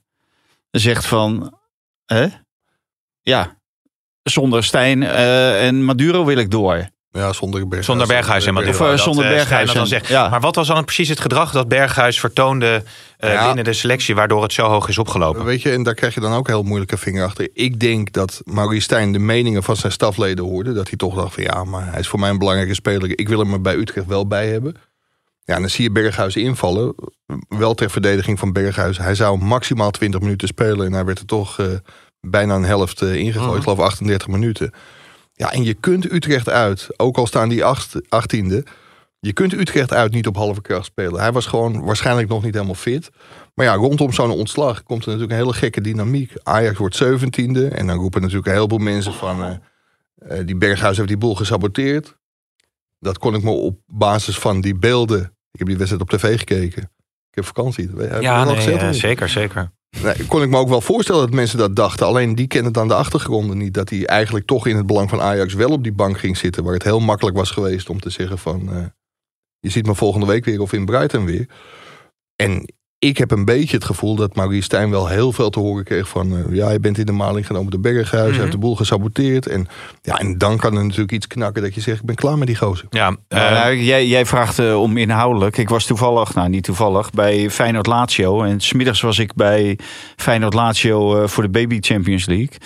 zegt 0.72 1.06
van... 1.06 1.60
Hè? 2.06 2.28
Ja, 3.22 3.58
zonder 4.24 4.64
Stijn 4.64 5.04
eh, 5.04 5.68
en 5.68 5.84
Maduro 5.84 6.26
wil 6.26 6.38
ik 6.38 6.52
door. 6.52 6.90
Ja, 7.12 7.34
zonder 7.34 7.60
Berghuis. 7.68 7.86
Zonder 7.86 8.08
Berghuis. 8.08 8.48
Of, 8.48 8.82
eh, 8.82 8.98
zonder 8.98 9.26
eh, 9.26 9.32
Berghuis 9.32 9.74
dan 9.74 9.88
zegt. 9.88 10.08
ja. 10.08 10.30
Maar 10.30 10.40
wat 10.40 10.56
was 10.56 10.68
dan 10.68 10.86
precies 10.86 11.10
het 11.10 11.20
gedrag 11.20 11.52
dat 11.52 11.68
Berghuis 11.68 12.20
vertoonde 12.20 12.84
eh, 13.18 13.34
Ja. 13.34 13.46
binnen 13.46 13.64
de 13.64 13.74
selectie, 13.74 14.16
waardoor 14.16 14.44
het 14.44 14.54
zo 14.54 14.68
hoog 14.68 14.88
is 14.88 14.98
opgelopen? 14.98 15.44
Weet 15.46 15.62
je, 15.62 15.72
en 15.72 15.84
daar 15.84 15.94
krijg 15.94 16.14
je 16.14 16.20
dan 16.20 16.34
ook 16.34 16.48
heel 16.48 16.64
moeilijke 16.64 16.98
vinger 16.98 17.26
achter. 17.26 17.50
Ik 17.54 17.80
denk 17.80 18.12
dat 18.12 18.42
Maurice 18.44 18.82
Stijn 18.82 19.12
de 19.12 19.20
meningen 19.20 19.64
van 19.64 19.76
zijn 19.76 19.92
stafleden 19.92 20.46
hoorde. 20.46 20.74
Dat 20.74 20.88
hij 20.88 20.98
toch 20.98 21.16
dacht 21.16 21.34
van 21.34 21.44
ja, 21.44 21.64
maar 21.64 21.92
hij 21.92 22.00
is 22.00 22.08
voor 22.08 22.20
mij 22.20 22.30
een 22.30 22.38
belangrijke 22.38 22.74
speler. 22.74 23.20
Ik 23.20 23.30
wil 23.30 23.40
hem 23.40 23.54
er 23.54 23.62
bij 23.62 23.76
Utrecht 23.76 24.08
wel 24.08 24.28
bij 24.28 24.48
hebben. 24.50 24.76
Ja, 25.44 25.56
en 25.56 25.62
dan 25.62 25.70
zie 25.70 25.84
je 25.84 25.92
Berghuis 25.92 26.36
invallen. 26.36 26.96
Wel 27.48 27.74
ter 27.74 27.90
verdediging 27.90 28.40
van 28.40 28.52
Berghuis. 28.54 28.98
Hij 28.98 29.16
zou 29.16 29.38
maximaal 29.38 29.92
20 29.92 30.20
minuten 30.20 30.48
spelen. 30.48 30.86
En 30.86 30.94
hij 30.94 31.06
werd 31.06 31.20
er 31.20 31.26
toch 31.26 31.58
bijna 32.22 32.56
een 32.56 32.64
helft 32.64 33.02
ingegooid. 33.02 33.48
Mhm. 33.48 33.58
Ik 33.58 33.64
geloof 33.64 33.80
38 33.80 34.28
minuten. 34.28 34.74
Ja, 35.42 35.52
en 35.52 35.64
je 35.64 35.74
kunt 35.74 36.12
Utrecht 36.12 36.50
uit, 36.50 36.88
ook 36.98 37.18
al 37.18 37.28
staan 37.28 37.50
die 37.50 37.66
acht, 37.66 38.10
achttiende. 38.10 38.64
Je 39.20 39.34
kunt 39.34 39.54
Utrecht 39.54 39.94
uit 39.94 40.12
niet 40.12 40.28
op 40.28 40.36
halve 40.36 40.62
kracht 40.62 40.86
spelen. 40.86 41.20
Hij 41.20 41.32
was 41.32 41.46
gewoon 41.46 41.84
waarschijnlijk 41.84 42.30
nog 42.30 42.44
niet 42.44 42.54
helemaal 42.54 42.76
fit. 42.76 43.10
Maar 43.54 43.66
ja, 43.66 43.74
rondom 43.74 44.14
zo'n 44.14 44.32
ontslag 44.32 44.84
komt 44.84 45.02
er 45.02 45.08
natuurlijk 45.08 45.32
een 45.32 45.46
hele 45.46 45.58
gekke 45.58 45.82
dynamiek. 45.82 46.34
Ajax 46.44 46.78
wordt 46.78 46.96
zeventiende. 46.96 47.68
En 47.68 47.88
dan 47.88 47.98
roepen 47.98 48.22
natuurlijk 48.22 48.48
een 48.48 48.54
heleboel 48.54 48.78
mensen 48.78 49.14
van... 49.14 49.44
eh, 49.44 50.40
eh, 50.40 50.46
die 50.46 50.56
Berghuis 50.56 50.98
heeft 50.98 51.10
die 51.10 51.18
boel 51.18 51.36
gesaboteerd. 51.36 52.18
Dat 53.00 53.18
kon 53.18 53.36
ik 53.36 53.44
me 53.44 53.50
op 53.50 53.80
basis 53.86 54.38
van 54.38 54.62
die 54.62 54.76
beelden... 54.76 55.22
Ik 55.52 55.60
heb 55.60 55.68
die 55.68 55.78
wedstrijd 55.78 56.04
op 56.04 56.10
tv 56.10 56.38
gekeken. 56.40 56.82
Ik 57.30 57.36
heb 57.36 57.46
vakantie. 57.46 57.90
Heb 57.98 58.22
Ja, 58.22 58.44
nee, 58.44 58.78
niet? 58.78 58.96
zeker, 58.96 59.30
zeker. 59.30 59.72
Kon 60.28 60.42
ik 60.42 60.50
me 60.50 60.58
ook 60.58 60.70
wel 60.70 60.82
voorstellen 60.82 61.22
dat 61.22 61.32
mensen 61.32 61.58
dat 61.58 61.76
dachten. 61.76 62.06
Alleen 62.06 62.36
die 62.36 62.48
kennen 62.48 62.74
dan 62.74 62.88
de 62.88 62.94
achtergronden 62.94 63.58
niet. 63.58 63.74
Dat 63.74 63.90
hij 63.90 64.06
eigenlijk 64.06 64.46
toch 64.46 64.68
in 64.68 64.76
het 64.76 64.86
belang 64.86 65.10
van 65.10 65.22
Ajax 65.22 65.54
wel 65.54 65.70
op 65.70 65.84
die 65.84 65.94
bank 65.94 66.20
ging 66.20 66.38
zitten. 66.38 66.64
Waar 66.64 66.74
het 66.74 66.84
heel 66.84 67.00
makkelijk 67.00 67.38
was 67.38 67.52
geweest 67.52 67.90
om 67.90 68.00
te 68.00 68.10
zeggen 68.10 68.38
van... 68.38 68.74
eh, 68.74 68.86
je 69.60 69.70
ziet 69.70 69.86
me 69.86 69.96
volgende 69.96 70.26
week 70.26 70.46
weer 70.46 70.62
of 70.62 70.74
in 70.74 70.86
Brighton 70.86 71.26
weer. 71.26 71.50
En 72.36 72.74
ik 73.04 73.18
heb 73.18 73.32
een 73.32 73.46
beetje 73.46 73.76
het 73.76 73.86
gevoel 73.86 74.16
dat 74.16 74.36
Maurice 74.36 74.64
Stijn 74.64 74.90
wel 74.90 75.08
heel 75.08 75.32
veel 75.32 75.50
te 75.50 75.60
horen 75.60 75.84
kreeg 75.84 76.08
van... 76.08 76.36
eh, 76.36 76.56
ja, 76.56 76.70
je 76.70 76.80
bent 76.80 76.98
in 76.98 77.06
de 77.06 77.12
maling 77.12 77.46
genomen 77.46 77.72
door 77.72 77.80
Berghuis. 77.80 78.32
Hij 78.32 78.40
heeft 78.40 78.52
de 78.52 78.58
boel 78.58 78.76
gesaboteerd. 78.76 79.48
En, 79.48 79.68
ja, 80.02 80.18
en 80.18 80.38
dan 80.38 80.58
kan 80.58 80.78
er 80.78 80.84
natuurlijk 80.84 81.12
iets 81.12 81.28
knakken 81.28 81.62
dat 81.62 81.76
je 81.76 81.82
zegt... 81.82 82.00
ik 82.00 82.06
ben 82.06 82.16
klaar 82.16 82.38
met 82.38 82.48
die 82.48 82.56
gozer. 82.56 82.88
Ja, 82.90 83.16
eh, 83.28 83.52
nou, 83.52 83.78
jij, 83.78 84.08
jij 84.08 84.26
vraagt 84.26 84.60
eh, 84.60 84.82
om 84.82 84.98
inhoudelijk. 84.98 85.58
Ik 85.58 85.70
was 85.70 85.86
toevallig, 85.86 86.34
nou 86.34 86.50
niet 86.50 86.64
toevallig, 86.64 87.12
bij 87.12 87.50
Feyenoord 87.50 87.88
Lazio. 87.88 88.44
En 88.44 88.60
smiddags 88.60 89.02
was 89.02 89.20
ik 89.20 89.34
bij 89.34 89.80
Feyenoord 90.16 90.54
Lazio 90.54 91.22
eh, 91.22 91.28
voor 91.28 91.44
de 91.44 91.50
Baby 91.50 91.78
Champions 91.80 92.26
League. 92.26 92.58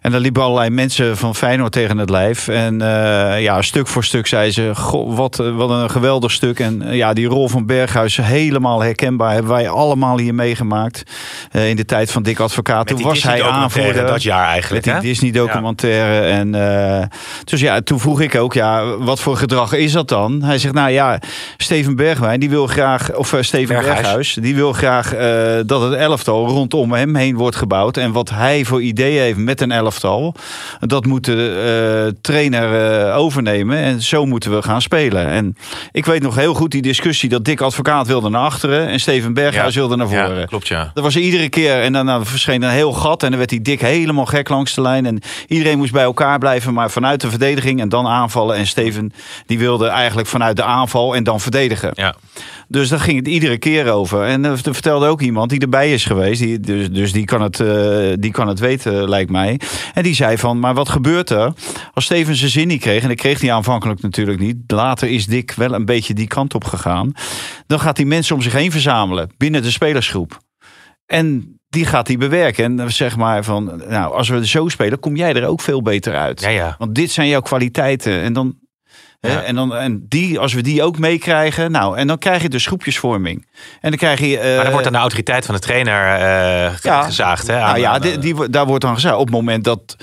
En 0.00 0.10
daar 0.10 0.20
liepen 0.20 0.42
allerlei 0.42 0.70
mensen 0.70 1.16
van 1.16 1.34
Feyenoord 1.34 1.72
tegen 1.72 1.98
het 1.98 2.10
lijf. 2.10 2.48
En 2.48 2.80
eh, 2.80 3.42
ja, 3.42 3.62
stuk 3.62 3.86
voor 3.86 4.04
stuk 4.04 4.26
zei 4.26 4.50
ze, 4.50 4.70
goh, 4.74 5.16
wat, 5.16 5.36
wat 5.36 5.70
een 5.70 5.90
geweldig 5.90 6.30
stuk. 6.30 6.60
En 6.60 6.82
ja, 6.90 7.12
die 7.12 7.26
rol 7.26 7.48
van 7.48 7.66
Berghuis 7.66 8.16
helemaal 8.16 8.82
herkenbaar. 8.82 9.32
Hebben 9.32 9.52
wij 9.52 9.74
allemaal 9.76 10.18
hier 10.18 10.34
meegemaakt. 10.34 11.02
Eh, 11.50 11.68
in 11.68 11.76
de 11.76 11.84
tijd 11.84 12.10
van 12.10 12.22
Dick 12.22 12.40
Advocaat. 12.40 12.86
Toen 12.86 13.02
was 13.02 13.22
hij 13.22 13.42
aanvoerder. 13.42 14.06
Dat 14.06 14.22
jaar 14.22 14.46
eigenlijk, 14.46 14.84
Met 14.84 14.94
die 14.94 15.02
hè? 15.02 15.08
Disney-documentaire. 15.08 16.26
En, 16.26 16.54
eh, 16.54 17.06
dus 17.44 17.60
ja, 17.60 17.80
toen 17.80 18.00
vroeg 18.00 18.20
ik 18.20 18.34
ook, 18.34 18.54
ja, 18.54 18.96
wat 18.96 19.20
voor 19.20 19.36
gedrag 19.36 19.72
is 19.72 19.92
dat 19.92 20.08
dan? 20.08 20.42
Hij 20.42 20.58
zegt, 20.58 20.74
nou 20.74 20.90
ja, 20.90 21.20
Steven 21.56 21.96
Bergwijn, 21.96 22.40
die 22.40 22.50
wil 22.50 22.66
graag, 22.66 23.14
of 23.14 23.32
eh, 23.32 23.42
Steven 23.42 23.74
Berghuis. 23.74 24.00
Berghuis, 24.00 24.34
die 24.34 24.54
wil 24.54 24.72
graag 24.72 25.14
dat 25.66 25.80
het 25.82 25.92
elftal 25.92 26.48
rondom 26.48 26.92
hem 26.92 27.16
heen 27.16 27.36
wordt 27.36 27.56
gebouwd. 27.56 27.96
En 27.96 28.12
wat 28.12 28.30
hij 28.30 28.64
voor 28.64 28.82
ideeën 28.82 29.22
heeft 29.22 29.38
met 29.38 29.60
een 29.60 29.72
elftal, 29.72 30.34
dat 30.80 31.06
moet 31.06 31.24
de 31.24 32.14
trainer 32.20 33.12
overnemen. 33.12 33.78
En 33.78 34.02
zo 34.02 34.26
moeten 34.26 34.54
we 34.54 34.62
gaan 34.62 34.82
spelen. 34.82 35.26
En 35.26 35.56
ik 35.92 36.04
weet 36.04 36.22
nog 36.22 36.34
heel 36.34 36.54
goed 36.54 36.70
die 36.70 36.82
discussie 36.82 37.28
dat 37.28 37.44
Dick 37.44 37.60
Advocaat 37.60 38.06
wilde 38.06 38.28
naar 38.28 38.42
achteren 38.42 38.86
en 38.88 39.00
Steven 39.00 39.34
Berghuis 39.34 39.65
wilde 39.74 39.96
naar 39.96 40.08
voren. 40.08 40.38
Ja, 40.38 40.44
klopt 40.44 40.68
ja. 40.68 40.90
Dat 40.94 41.04
was 41.04 41.16
iedere 41.16 41.48
keer. 41.48 41.82
En 41.82 41.92
dan, 41.92 42.06
dan 42.06 42.26
verscheen 42.26 42.62
een 42.62 42.70
heel 42.70 42.92
gat. 42.92 43.22
En 43.22 43.28
dan 43.28 43.38
werd 43.38 43.50
die 43.50 43.62
dik 43.62 43.80
helemaal 43.80 44.26
gek 44.26 44.48
langs 44.48 44.74
de 44.74 44.80
lijn. 44.80 45.06
En 45.06 45.20
iedereen 45.48 45.78
moest 45.78 45.92
bij 45.92 46.02
elkaar 46.02 46.38
blijven. 46.38 46.74
Maar 46.74 46.90
vanuit 46.90 47.20
de 47.20 47.30
verdediging 47.30 47.80
en 47.80 47.88
dan 47.88 48.06
aanvallen. 48.06 48.56
En 48.56 48.66
Steven 48.66 49.12
die 49.46 49.58
wilde 49.58 49.86
eigenlijk 49.86 50.28
vanuit 50.28 50.56
de 50.56 50.64
aanval 50.64 51.16
en 51.16 51.24
dan 51.24 51.40
verdedigen. 51.40 51.90
Ja. 51.94 52.14
Dus 52.68 52.88
daar 52.88 53.00
ging 53.00 53.18
het 53.18 53.28
iedere 53.28 53.58
keer 53.58 53.90
over. 53.90 54.22
En 54.22 54.44
eh, 54.44 54.50
er 54.50 54.58
vertelde 54.58 55.06
ook 55.06 55.20
iemand 55.20 55.50
die 55.50 55.60
erbij 55.60 55.92
is 55.92 56.04
geweest. 56.04 56.40
Die, 56.40 56.60
dus, 56.60 56.90
dus 56.90 57.12
die, 57.12 57.24
kan 57.24 57.42
het, 57.42 57.60
eh, 57.60 58.12
die 58.18 58.30
kan 58.30 58.48
het 58.48 58.58
weten, 58.58 59.08
lijkt 59.08 59.30
mij. 59.30 59.60
En 59.94 60.02
die 60.02 60.14
zei 60.14 60.38
van, 60.38 60.58
maar 60.58 60.74
wat 60.74 60.88
gebeurt 60.88 61.30
er 61.30 61.52
als 61.94 62.04
Steven 62.04 62.36
zijn 62.36 62.50
zin 62.50 62.68
niet 62.68 62.80
kreeg? 62.80 63.02
En 63.02 63.08
dat 63.08 63.16
kreeg 63.16 63.40
hij 63.40 63.52
aanvankelijk 63.52 64.02
natuurlijk 64.02 64.40
niet. 64.40 64.56
Later 64.66 65.08
is 65.08 65.26
Dick 65.26 65.52
wel 65.52 65.72
een 65.72 65.84
beetje 65.84 66.14
die 66.14 66.26
kant 66.26 66.54
op 66.54 66.64
gegaan. 66.64 67.12
Dan 67.66 67.80
gaat 67.80 67.96
hij 67.96 68.06
mensen 68.06 68.34
om 68.34 68.42
zich 68.42 68.52
heen 68.52 68.70
verzamelen 68.70 69.30
binnen 69.36 69.55
de 69.62 69.70
spelersgroep. 69.70 70.38
En 71.06 71.58
die 71.68 71.86
gaat 71.86 72.06
hij 72.06 72.16
bewerken. 72.16 72.64
En 72.64 72.76
dan 72.76 72.90
zeg 72.90 73.16
maar 73.16 73.44
van, 73.44 73.82
nou, 73.88 74.14
als 74.14 74.28
we 74.28 74.46
zo 74.46 74.68
spelen, 74.68 74.98
kom 74.98 75.16
jij 75.16 75.34
er 75.34 75.46
ook 75.46 75.60
veel 75.60 75.82
beter 75.82 76.14
uit. 76.16 76.40
Ja, 76.40 76.48
ja. 76.48 76.74
Want 76.78 76.94
dit 76.94 77.10
zijn 77.10 77.28
jouw 77.28 77.40
kwaliteiten. 77.40 78.20
En 78.22 78.32
dan. 78.32 78.58
hè, 79.20 79.38
en, 79.38 79.54
dan, 79.54 79.74
en 79.76 80.04
die, 80.08 80.38
als 80.38 80.52
we 80.52 80.60
die 80.60 80.82
ook 80.82 80.98
meekrijgen, 80.98 81.70
nou, 81.70 81.96
en 81.98 82.06
dan 82.06 82.18
krijg 82.18 82.42
je 82.42 82.48
dus 82.48 82.66
groepjesvorming. 82.66 83.46
En 83.80 83.90
dan 83.90 83.98
krijg 83.98 84.20
je. 84.20 84.38
eh, 84.38 84.54
Maar 84.54 84.62
dan 84.62 84.72
wordt 84.72 84.86
aan 84.86 84.92
de 84.92 84.98
autoriteit 84.98 85.46
van 85.46 85.54
de 85.54 85.60
trainer 85.60 85.94
Ja. 86.82 87.02
gezaagd. 87.02 87.46
Hè? 87.46 87.58
nou 87.60 87.78
ja, 87.78 87.98
die, 87.98 88.18
die, 88.18 88.48
daar 88.50 88.66
wordt 88.66 88.84
dan 88.84 88.94
gezegd. 88.94 89.14
Op 89.14 89.20
het 89.26 89.30
moment 89.34 89.64
dat, 89.64 89.96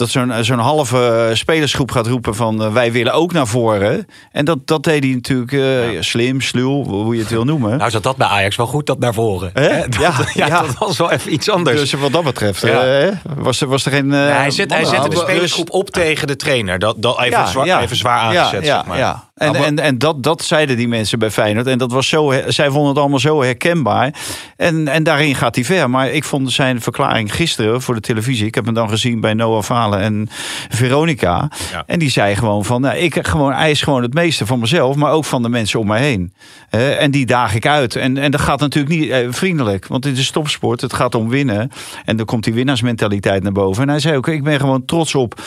dat 0.00 0.08
zo'n 0.08 0.32
zo'n 0.40 0.58
halve 0.58 1.30
spelersgroep 1.34 1.90
gaat 1.90 2.06
roepen 2.06 2.34
van 2.34 2.62
eh, 2.62 2.72
wij 2.72 2.92
willen 2.92 3.12
ook 3.12 3.32
naar 3.32 3.46
voren. 3.46 4.06
En 4.32 4.44
dat, 4.44 4.58
dat 4.66 4.82
deed 4.84 5.04
hij 5.04 5.12
natuurlijk 5.12 5.52
eh, 5.52 6.00
slim, 6.02 6.40
sluw, 6.40 6.84
hoe 6.84 7.14
je 7.14 7.20
het 7.20 7.30
wil 7.30 7.44
noemen. 7.44 7.78
Nou 7.78 7.90
zat 7.90 8.02
dat 8.02 8.16
bij 8.16 8.26
Ajax 8.26 8.56
wel 8.56 8.66
goed, 8.66 8.86
dat 8.86 8.98
naar 8.98 9.14
voren. 9.14 9.50
Hè? 9.54 9.78
Dat, 9.88 9.94
Ja, 10.00 10.12
ja, 10.34 10.46
ja. 10.46 10.62
dat 10.62 10.78
was 10.78 10.98
wel 10.98 11.10
even 11.10 11.32
iets 11.32 11.50
anders. 11.50 11.80
dus 11.80 11.92
wat 11.92 12.12
dat 12.12 12.24
betreft 12.24 12.62
eh, 12.62 13.08
was, 13.36 13.60
er, 13.60 13.68
was 13.68 13.84
er 13.86 13.92
geen. 13.92 14.12
eh, 14.14 14.36
hij 14.36 14.50
zet, 14.50 14.72
hij 14.72 14.84
zette 14.84 15.08
de 15.08 15.16
spelersgroep 15.16 15.70
op 15.70 15.90
tegen 15.90 16.26
de 16.26 16.36
trainer. 16.36 16.78
Dat, 16.78 16.94
dat 16.98 17.20
even, 17.20 17.48
zwaar, 17.48 17.66
ja. 17.66 17.80
even 17.80 17.96
zwaar 17.96 18.18
aangezet, 18.18 18.64
Ja, 18.64 18.76
zeg 18.76 18.86
maar. 18.86 18.98
ja. 18.98 19.29
En, 19.40 19.52
Maar- 19.52 19.62
en, 19.62 19.78
en 19.78 19.98
dat, 19.98 20.22
dat 20.22 20.42
zeiden 20.42 20.76
die 20.76 20.88
mensen 20.88 21.18
bij 21.18 21.30
Feyenoord. 21.30 21.66
En 21.66 21.78
dat 21.78 21.92
was 21.92 22.08
zo, 22.08 22.32
zij 22.46 22.70
vonden 22.70 22.88
het 22.88 22.98
allemaal 22.98 23.18
zo 23.18 23.42
herkenbaar. 23.42 24.14
En, 24.56 24.88
en 24.88 25.02
daarin 25.02 25.34
gaat 25.34 25.54
hij 25.54 25.64
ver. 25.64 25.90
Maar 25.90 26.10
ik 26.10 26.24
vond 26.24 26.52
zijn 26.52 26.80
verklaring 26.80 27.34
gisteren 27.34 27.82
voor 27.82 27.94
de 27.94 28.00
televisie. 28.00 28.46
Ik 28.46 28.54
heb 28.54 28.64
hem 28.64 28.74
dan 28.74 28.88
gezien 28.88 29.20
bij 29.20 29.34
Noah 29.34 29.62
Valen 29.62 30.00
en 30.00 30.28
Veronica. 30.68 31.50
Ja. 31.72 31.82
En 31.86 31.98
die 31.98 32.10
zei 32.10 32.36
gewoon 32.36 32.64
van, 32.64 32.80
nou, 32.80 32.96
ik 32.96 33.26
gewoon 33.26 33.52
eis 33.52 33.82
gewoon 33.82 34.02
het 34.02 34.14
meeste 34.14 34.46
van 34.46 34.58
mezelf, 34.58 34.96
maar 34.96 35.12
ook 35.12 35.24
van 35.24 35.42
de 35.42 35.48
mensen 35.48 35.80
om 35.80 35.86
mij 35.86 36.00
heen. 36.00 36.32
En 36.70 37.10
die 37.10 37.26
daag 37.26 37.54
ik 37.54 37.66
uit. 37.66 37.96
En, 37.96 38.18
en 38.18 38.30
dat 38.30 38.40
gaat 38.40 38.60
natuurlijk 38.60 38.94
niet 38.94 39.10
eh, 39.10 39.26
vriendelijk, 39.30 39.86
want 39.86 40.02
dit 40.02 40.18
is 40.18 40.30
topsport. 40.30 40.80
Het 40.80 40.92
gaat 40.92 41.14
om 41.14 41.28
winnen. 41.28 41.70
En 42.04 42.16
dan 42.16 42.26
komt 42.26 42.44
die 42.44 42.54
winnaarsmentaliteit 42.54 43.42
naar 43.42 43.52
boven. 43.52 43.82
En 43.82 43.88
hij 43.88 44.00
zei 44.00 44.16
ook, 44.16 44.28
ik 44.28 44.44
ben 44.44 44.60
gewoon 44.60 44.84
trots 44.84 45.14
op 45.14 45.40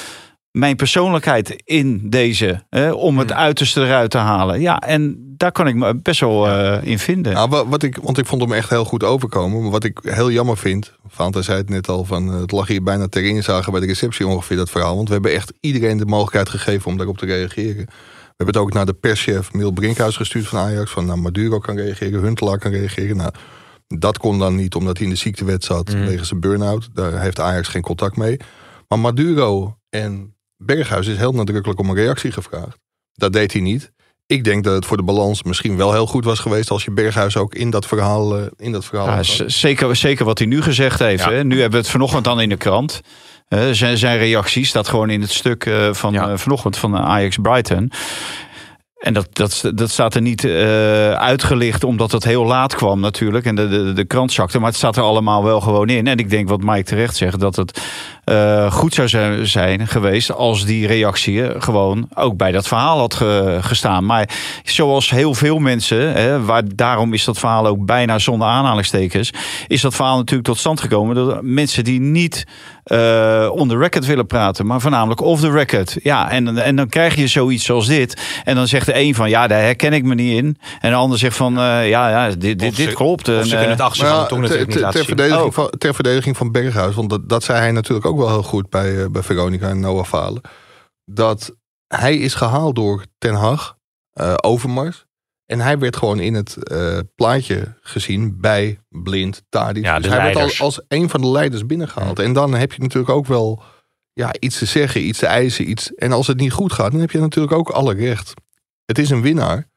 mijn 0.53 0.75
persoonlijkheid 0.75 1.61
in 1.65 2.09
deze. 2.09 2.63
Hè, 2.69 2.91
om 2.91 3.17
het 3.17 3.31
uiterste 3.31 3.81
eruit 3.81 4.09
te 4.11 4.17
halen. 4.17 4.61
Ja, 4.61 4.79
en 4.79 5.33
daar 5.37 5.51
kan 5.51 5.67
ik 5.67 5.75
me 5.75 5.95
best 5.95 6.19
wel 6.19 6.47
eh, 6.47 6.87
in 6.87 6.99
vinden. 6.99 7.33
Nou, 7.33 7.49
wa- 7.49 7.67
wat 7.67 7.83
ik, 7.83 7.97
want 8.01 8.17
ik 8.17 8.25
vond 8.25 8.41
hem 8.41 8.51
echt 8.53 8.69
heel 8.69 8.85
goed 8.85 9.03
overkomen. 9.03 9.61
Maar 9.61 9.71
wat 9.71 9.83
ik 9.83 9.99
heel 10.03 10.31
jammer 10.31 10.57
vind, 10.57 10.93
Fanta 11.09 11.41
zei 11.41 11.57
het 11.57 11.69
net 11.69 11.87
al, 11.89 12.03
van, 12.05 12.33
eh, 12.33 12.39
het 12.39 12.51
lag 12.51 12.67
hier 12.67 12.83
bijna 12.83 13.07
ter 13.07 13.23
inzage 13.23 13.71
bij 13.71 13.79
de 13.79 13.85
receptie 13.85 14.27
ongeveer 14.27 14.57
dat 14.57 14.69
verhaal. 14.69 14.95
Want 14.95 15.07
we 15.07 15.13
hebben 15.13 15.33
echt 15.33 15.53
iedereen 15.59 15.97
de 15.97 16.05
mogelijkheid 16.05 16.49
gegeven 16.49 16.91
om 16.91 16.97
daarop 16.97 17.17
te 17.17 17.25
reageren. 17.25 17.85
We 17.85 18.33
hebben 18.43 18.55
het 18.55 18.57
ook 18.57 18.73
naar 18.73 18.85
de 18.85 18.93
perschef 18.93 19.53
Miel 19.53 19.71
Brinkhuis 19.71 20.15
gestuurd 20.17 20.47
van 20.47 20.59
Ajax. 20.59 20.91
Van 20.91 21.05
nou, 21.05 21.19
Maduro 21.19 21.59
kan 21.59 21.75
reageren, 21.75 22.21
Huntelaar 22.21 22.57
kan 22.57 22.71
reageren. 22.71 23.17
Nou, 23.17 23.31
dat 23.87 24.17
kon 24.17 24.39
dan 24.39 24.55
niet 24.55 24.75
omdat 24.75 24.97
hij 24.97 25.05
in 25.07 25.13
de 25.13 25.19
ziektewet 25.19 25.63
zat 25.63 25.89
wegens 25.93 26.31
een 26.31 26.39
burn-out. 26.39 26.89
Daar 26.93 27.21
heeft 27.21 27.39
Ajax 27.39 27.67
geen 27.67 27.81
contact 27.81 28.17
mee. 28.17 28.37
Maar 28.87 28.99
Maduro 28.99 29.77
en 29.89 30.35
Berghuis 30.65 31.07
is 31.07 31.17
heel 31.17 31.31
nadrukkelijk 31.31 31.79
om 31.79 31.89
een 31.89 31.95
reactie 31.95 32.31
gevraagd. 32.31 32.77
Dat 33.13 33.33
deed 33.33 33.53
hij 33.53 33.61
niet. 33.61 33.91
Ik 34.25 34.43
denk 34.43 34.63
dat 34.63 34.73
het 34.73 34.85
voor 34.85 34.97
de 34.97 35.03
balans 35.03 35.43
misschien 35.43 35.77
wel 35.77 35.91
heel 35.93 36.07
goed 36.07 36.25
was 36.25 36.39
geweest 36.39 36.71
als 36.71 36.83
je 36.83 36.91
Berghuis 36.91 37.37
ook 37.37 37.55
in 37.55 37.69
dat 37.69 37.85
verhaal, 37.85 38.37
eh, 38.37 38.45
in 38.57 38.71
dat 38.71 38.85
verhaal 38.85 39.07
Ja, 39.07 39.23
zeker, 39.47 39.95
zeker 39.95 40.25
wat 40.25 40.37
hij 40.37 40.47
nu 40.47 40.61
gezegd 40.61 40.99
heeft. 40.99 41.23
Ja. 41.23 41.31
Hè. 41.31 41.43
Nu 41.43 41.53
hebben 41.53 41.71
we 41.71 41.77
het 41.85 41.89
vanochtend 41.93 42.23
dan 42.23 42.41
in 42.41 42.49
de 42.49 42.57
krant. 42.57 43.01
Eh, 43.47 43.59
zijn, 43.71 43.97
zijn 43.97 44.17
reactie 44.17 44.65
staat 44.65 44.87
gewoon 44.87 45.09
in 45.09 45.21
het 45.21 45.31
stuk 45.31 45.65
eh, 45.65 45.93
van 45.93 46.13
Ja. 46.13 46.37
vanochtend 46.37 46.77
van 46.77 46.97
Ajax 46.97 47.37
Brighton. 47.41 47.91
En 49.03 49.13
dat, 49.13 49.27
dat, 49.35 49.71
dat 49.75 49.89
staat 49.89 50.15
er 50.15 50.21
niet 50.21 50.43
eh, 50.43 51.13
uitgelicht 51.13 51.83
omdat 51.83 52.11
het 52.11 52.23
heel 52.23 52.45
laat 52.45 52.75
kwam 52.75 52.99
natuurlijk. 52.99 53.45
En 53.45 53.55
de, 53.55 53.67
de, 53.67 53.93
de 53.93 54.05
krant 54.05 54.31
zakte. 54.31 54.57
Maar 54.59 54.67
het 54.67 54.77
staat 54.77 54.97
er 54.97 55.03
allemaal 55.03 55.43
wel 55.43 55.61
gewoon 55.61 55.89
in. 55.89 56.07
En 56.07 56.17
ik 56.17 56.29
denk 56.29 56.49
wat 56.49 56.63
Mike 56.63 56.83
terecht 56.83 57.15
zegt. 57.15 57.39
Dat 57.39 57.55
het 57.55 57.81
eh, 58.23 58.71
goed 58.71 58.93
zou 58.93 59.07
zijn, 59.07 59.47
zijn 59.47 59.87
geweest 59.87 60.31
als 60.33 60.65
die 60.65 60.87
reactie 60.87 61.47
eh, 61.47 61.61
gewoon 61.61 62.07
ook 62.15 62.37
bij 62.37 62.51
dat 62.51 62.67
verhaal 62.67 62.97
had 62.97 63.13
ge- 63.13 63.57
gestaan. 63.61 64.05
Maar 64.05 64.29
zoals 64.63 65.09
heel 65.09 65.33
veel 65.33 65.59
mensen, 65.59 66.11
hè, 66.13 66.41
waar, 66.43 66.63
daarom 66.75 67.13
is 67.13 67.23
dat 67.23 67.37
verhaal 67.39 67.67
ook 67.67 67.85
bijna 67.85 68.19
zonder 68.19 68.47
aanhalingstekens, 68.47 69.33
is 69.67 69.81
dat 69.81 69.95
verhaal 69.95 70.17
natuurlijk 70.17 70.47
tot 70.47 70.57
stand 70.57 70.79
gekomen 70.81 71.15
door 71.15 71.39
mensen 71.41 71.83
die 71.83 71.99
niet 71.99 72.43
eh 72.83 73.49
on 73.51 73.67
the 73.69 73.77
record 73.77 74.05
willen 74.05 74.27
praten, 74.27 74.65
maar 74.65 74.81
voornamelijk 74.81 75.21
off 75.21 75.41
the 75.41 75.51
record. 75.51 75.97
Ja, 76.03 76.29
en, 76.31 76.57
en 76.57 76.75
dan 76.75 76.89
krijg 76.89 77.15
je 77.15 77.27
zoiets 77.27 77.65
zoals 77.65 77.87
dit. 77.87 78.21
En 78.43 78.55
dan 78.55 78.67
zegt 78.67 78.85
de 78.85 78.99
een 78.99 79.15
van, 79.15 79.29
ja, 79.29 79.47
daar 79.47 79.61
herken 79.61 79.93
ik 79.93 80.03
me 80.03 80.15
niet 80.15 80.37
in. 80.37 80.57
En 80.81 80.89
de 80.89 80.95
ander 80.95 81.17
zegt 81.19 81.35
van, 81.35 81.57
eh, 81.59 81.89
ja, 81.89 82.09
ja, 82.09 82.29
dit, 82.29 82.59
dit, 82.59 82.69
Of 82.69 82.75
ze- 82.75 82.85
dit 82.85 82.93
klopt. 82.93 83.29
Of 83.29 83.35
En, 83.35 83.43
ze 83.45 83.49
kunnen 83.49 83.69
het 83.69 83.81
achter 83.81 84.05
ja, 84.05 84.25
tong 84.25 84.29
ter- 84.29 84.39
natuurlijk 84.57 84.69
niet 84.83 84.91
ter- 84.91 85.05
verdediging 85.05 85.45
Oh. 85.45 85.51
van, 85.53 85.71
ter 85.77 85.93
verdediging 85.93 86.37
van 86.37 86.51
Berghuis, 86.51 86.95
want 86.95 87.09
dat, 87.09 87.29
dat 87.29 87.43
zei 87.43 87.59
hij 87.59 87.71
natuurlijk 87.71 88.05
ook 88.05 88.12
wel 88.17 88.29
heel 88.29 88.43
goed 88.43 88.69
bij, 88.69 89.03
eh, 89.03 89.09
bij 89.09 89.23
Veronica 89.23 89.69
en 89.69 89.79
Noah 89.79 90.05
Falen. 90.05 90.41
Dat 91.05 91.55
hij 91.87 92.17
is 92.17 92.33
gehaald 92.33 92.75
door 92.75 93.05
Ten 93.17 93.33
Hag, 93.33 93.77
eh, 94.13 94.33
Overmars. 94.41 95.05
En 95.45 95.59
hij 95.59 95.79
werd 95.79 95.95
gewoon 95.95 96.19
in 96.19 96.33
het 96.33 96.55
eh, 96.63 96.99
plaatje 97.15 97.77
gezien 97.81 98.39
bij 98.41 98.79
Blind, 98.89 99.43
Tadic. 99.49 99.83
Ja, 99.83 99.99
dus 99.99 100.07
hij 100.11 100.21
werd 100.21 100.33
leiders. 100.33 100.61
als, 100.61 100.77
als 100.77 100.85
een 100.87 101.09
van 101.09 101.21
de 101.21 101.27
leiders 101.27 101.65
binnengehaald. 101.65 102.19
En 102.19 102.33
dan 102.33 102.53
heb 102.53 102.73
je 102.73 102.81
natuurlijk 102.81 103.13
ook 103.13 103.25
wel 103.25 103.63
ja, 104.13 104.33
iets 104.39 104.57
te 104.57 104.65
zeggen, 104.65 105.07
iets 105.07 105.19
te 105.19 105.25
eisen. 105.25 105.69
Iets, 105.69 105.95
en 105.95 106.11
als 106.11 106.27
het 106.27 106.37
niet 106.37 106.51
goed 106.51 106.73
gaat, 106.73 106.91
dan 106.91 107.01
heb 107.01 107.11
je 107.11 107.19
natuurlijk 107.19 107.53
ook 107.53 107.69
alle 107.69 107.93
recht. 107.93 108.33
Het 108.85 108.97
is 108.97 109.09
een 109.09 109.21
winnaar 109.21 109.69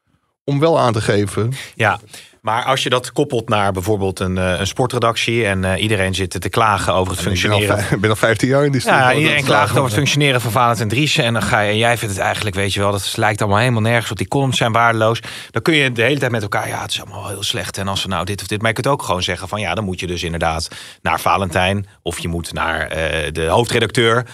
om 0.43 0.59
wel 0.59 0.79
aan 0.79 0.93
te 0.93 1.01
geven 1.01 1.51
Ja, 1.75 1.99
maar 2.47 2.63
als 2.63 2.83
je 2.83 2.89
dat 2.89 3.11
koppelt 3.11 3.49
naar 3.49 3.71
bijvoorbeeld 3.71 4.19
een, 4.19 4.37
eh, 4.37 4.59
een 4.59 4.67
sportredactie 4.67 5.45
en 5.45 5.63
eh, 5.63 5.81
iedereen 5.81 6.15
zit 6.15 6.41
te 6.41 6.49
klagen 6.49 6.93
over 6.93 7.13
het 7.13 7.21
functioneren. 7.21 7.77
ik 7.91 8.01
ben 8.01 8.09
al 8.09 8.15
15 8.15 8.47
jaar 8.47 8.65
in 8.65 8.71
die 8.71 8.81
Ja, 8.85 8.99
studio. 9.01 9.19
iedereen 9.19 9.43
klaagt 9.43 9.71
over 9.71 9.83
het 9.83 9.93
functioneren 9.93 10.41
van 10.41 10.51
Valent 10.51 10.79
en 10.79 10.87
Dries. 10.87 11.17
En 11.17 11.33
dan 11.33 11.41
ga 11.41 11.59
je, 11.59 11.71
en 11.71 11.77
jij 11.77 11.97
vindt 11.97 12.15
het 12.15 12.23
eigenlijk, 12.23 12.55
weet 12.55 12.73
je 12.73 12.79
wel, 12.79 12.91
dat 12.91 13.13
lijkt 13.17 13.41
allemaal 13.41 13.59
helemaal 13.59 13.81
nergens 13.81 14.11
op. 14.11 14.17
Die 14.17 14.27
columns 14.27 14.57
zijn 14.57 14.71
waardeloos. 14.71 15.19
Dan 15.51 15.61
kun 15.61 15.73
je 15.73 15.91
de 15.91 16.01
hele 16.01 16.19
tijd 16.19 16.31
met 16.31 16.41
elkaar, 16.41 16.67
ja, 16.67 16.81
het 16.81 16.91
is 16.91 17.01
allemaal 17.01 17.27
heel 17.27 17.43
slecht. 17.43 17.77
En 17.77 17.87
als 17.87 18.03
we 18.03 18.09
nou 18.09 18.25
dit 18.25 18.41
of 18.41 18.47
dit. 18.47 18.59
Maar 18.59 18.67
je 18.67 18.81
kunt 18.81 18.87
ook 18.87 19.03
gewoon 19.03 19.23
zeggen 19.23 19.47
van 19.47 19.59
ja, 19.59 19.73
dan 19.73 19.83
moet 19.83 19.99
je 19.99 20.07
dus 20.07 20.23
inderdaad 20.23 20.67
naar 21.01 21.19
Valentijn. 21.19 21.87
Of 22.01 22.19
je 22.19 22.27
moet 22.27 22.53
naar 22.53 22.87
eh, 22.87 23.31
de 23.31 23.45
hoofdredacteur. 23.45 24.25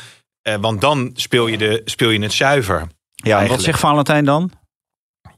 Eh, 0.41 0.55
want 0.55 0.81
dan 0.81 1.11
speel 1.13 1.47
je, 1.47 1.57
de, 1.57 1.81
speel 1.85 2.09
je 2.09 2.21
het 2.21 2.33
zuiver. 2.33 2.87
ja, 3.15 3.41
en 3.41 3.47
wat 3.47 3.61
zegt 3.61 3.79
Valentijn 3.79 4.25
dan? 4.25 4.51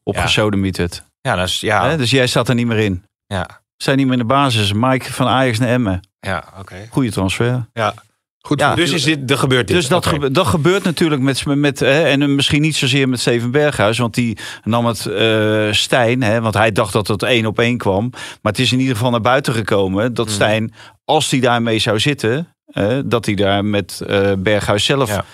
Opgesodemiet 0.04 0.78
het. 0.78 1.04
Ja, 1.26 1.44
is, 1.44 1.60
ja, 1.60 1.90
Hè, 1.90 1.98
Dus 1.98 2.10
jij 2.12 2.28
staat 2.28 2.50
er 2.50 2.56
niet 2.56 2.68
meer 2.68 2.78
in. 2.80 3.04
ja, 3.28 3.62
Zijn 3.78 3.98
niet 3.98 4.06
meer 4.06 4.14
in 4.16 4.20
de 4.20 4.26
basis. 4.34 4.74
Mike 4.74 5.14
van 5.14 5.28
Ajax 5.28 5.60
naar 5.60 5.70
Emmen. 5.70 6.00
ja 6.20 6.44
oké. 6.60 6.76
Goede 6.90 7.12
transfer. 7.12 7.66
Ja. 7.74 7.94
Goed, 8.40 8.60
Ja, 8.60 8.76
Dus 8.76 8.92
is 8.92 9.04
dit, 9.04 9.32
er 9.32 9.38
gebeurt 9.38 9.68
dit. 9.68 9.76
Dus 9.76 9.88
dat, 9.88 10.06
gebe- 10.06 10.32
dat 10.32 10.48
gebeurt 10.48 10.84
natuurlijk 10.84 11.22
met, 11.22 11.46
met 11.46 11.80
hè, 11.80 12.04
en 12.04 12.36
misschien 12.36 12.62
niet 12.62 12.76
zozeer 12.76 13.10
met 13.10 13.20
Steven 13.20 13.52
Berghuis, 13.52 13.98
want 13.98 14.14
die 14.14 14.38
nam 14.64 14.86
het 14.86 15.06
eh 15.06 15.68
Stijn, 15.72 16.24
hè, 16.24 16.42
want 16.42 16.54
hij 16.54 16.72
dacht 16.72 16.94
dat 16.94 17.08
het 17.08 17.24
één 17.24 17.46
op 17.46 17.60
één 17.60 17.78
kwam. 17.78 18.10
Maar 18.12 18.52
het 18.52 18.60
is 18.60 18.72
in 18.72 18.80
ieder 18.80 18.96
geval 18.96 19.12
naar 19.12 19.22
buiten 19.22 19.54
gekomen 19.54 20.14
dat 20.14 20.26
Mhm. 20.26 20.36
Stijn, 20.36 20.74
als 21.06 21.32
hij 21.32 21.40
daarmee 21.40 21.80
zou 21.80 22.00
zitten, 22.00 22.48
eh, 22.66 22.98
dat 23.06 23.26
hij 23.26 23.36
daar 23.36 23.66
met 23.66 24.02
eh, 24.08 24.32
Berghuis 24.38 24.86
zelf 24.86 25.10
Ja. 25.10 25.26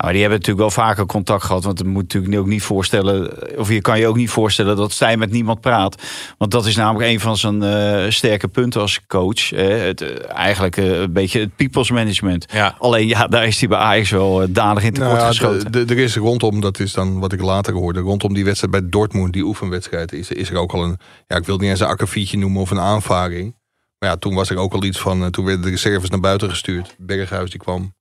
Maar 0.00 0.12
die 0.12 0.20
hebben 0.20 0.38
natuurlijk 0.38 0.74
wel 0.74 0.84
vaker 0.84 1.06
contact 1.06 1.44
gehad. 1.44 1.64
Want 1.64 1.78
het 1.78 1.86
moet 1.86 2.02
natuurlijk 2.02 2.38
ook 2.38 2.46
niet 2.46 2.62
voorstellen. 2.62 3.32
Of 3.58 3.68
je 3.68 3.80
kan 3.80 3.98
je 3.98 4.06
ook 4.06 4.16
niet 4.16 4.30
voorstellen 4.30 4.76
dat 4.76 4.92
Stijn 4.92 5.18
met 5.18 5.30
niemand 5.30 5.60
praat. 5.60 6.02
Want 6.38 6.50
dat 6.50 6.66
is 6.66 6.76
namelijk 6.76 7.10
een 7.10 7.20
van 7.20 7.36
zijn 7.36 7.62
eh, 7.62 8.10
sterke 8.10 8.48
punten 8.48 8.80
als 8.80 9.00
coach. 9.06 9.50
hè. 9.50 9.62
het, 9.62 10.00
eh, 10.00 10.08
eigenlijk 10.28 10.76
eh, 10.76 11.00
een 11.00 11.12
beetje 11.12 11.40
het 11.40 11.56
people's 11.56 11.90
management. 11.90 12.46
Ja. 12.52 12.74
Alleen 12.78 13.08
ja, 13.08 13.26
daar 13.26 13.46
is 13.46 13.58
hij 13.60 13.68
bij 13.68 13.78
Ajax 13.78 14.10
wel 14.10 14.52
danig 14.52 14.82
in 14.82 14.92
tekort 14.92 15.12
Nou 15.12 15.22
ja, 15.22 15.28
geschoten. 15.28 15.88
er 15.88 15.98
is 15.98 16.16
rondom, 16.16 16.60
dat 16.60 16.78
is 16.78 16.92
dan 16.92 17.18
wat 17.18 17.32
ik 17.32 17.40
later 17.40 17.74
hoorde, 17.74 18.00
rondom 18.00 18.34
die 18.34 18.44
wedstrijd 18.44 18.72
bij 18.72 18.88
Dortmund, 18.90 19.32
die 19.32 19.44
oefenwedstrijd, 19.44 20.12
is, 20.12 20.30
is 20.30 20.50
er 20.50 20.56
ook 20.56 20.72
al 20.72 20.84
een, 20.84 20.98
ja, 21.26 21.36
ik 21.36 21.44
wil 21.44 21.54
het 21.54 21.62
niet 21.62 21.70
eens 21.70 21.80
een 21.80 21.86
akkefietje 21.86 22.38
noemen 22.38 22.60
of 22.60 22.70
een 22.70 22.80
aanvaring. 22.80 23.58
Maar 23.98 24.08
ja, 24.08 24.16
toen 24.16 24.34
was 24.34 24.50
er 24.50 24.56
ook 24.56 24.72
al 24.72 24.84
iets 24.84 24.98
van, 24.98 25.30
toen 25.30 25.44
werden 25.44 25.64
de 25.64 25.70
reserves 25.70 26.10
naar 26.10 26.20
buiten 26.20 26.48
gestuurd. 26.50 26.94
Berghuis 26.98 27.50
die 27.50 27.60
kwam 27.60 27.92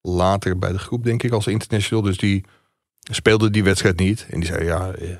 later 0.00 0.58
bij 0.58 0.72
de 0.72 0.78
groep, 0.78 1.04
denk 1.04 1.22
ik, 1.22 1.32
als 1.32 1.46
international. 1.46 2.02
Dus 2.02 2.16
die 2.16 2.44
speelde 3.10 3.50
die 3.50 3.64
wedstrijd 3.64 3.98
niet. 3.98 4.26
En 4.30 4.40
die 4.40 4.48
zei, 4.48 4.64
ja, 4.64 4.90
eh, 4.92 5.16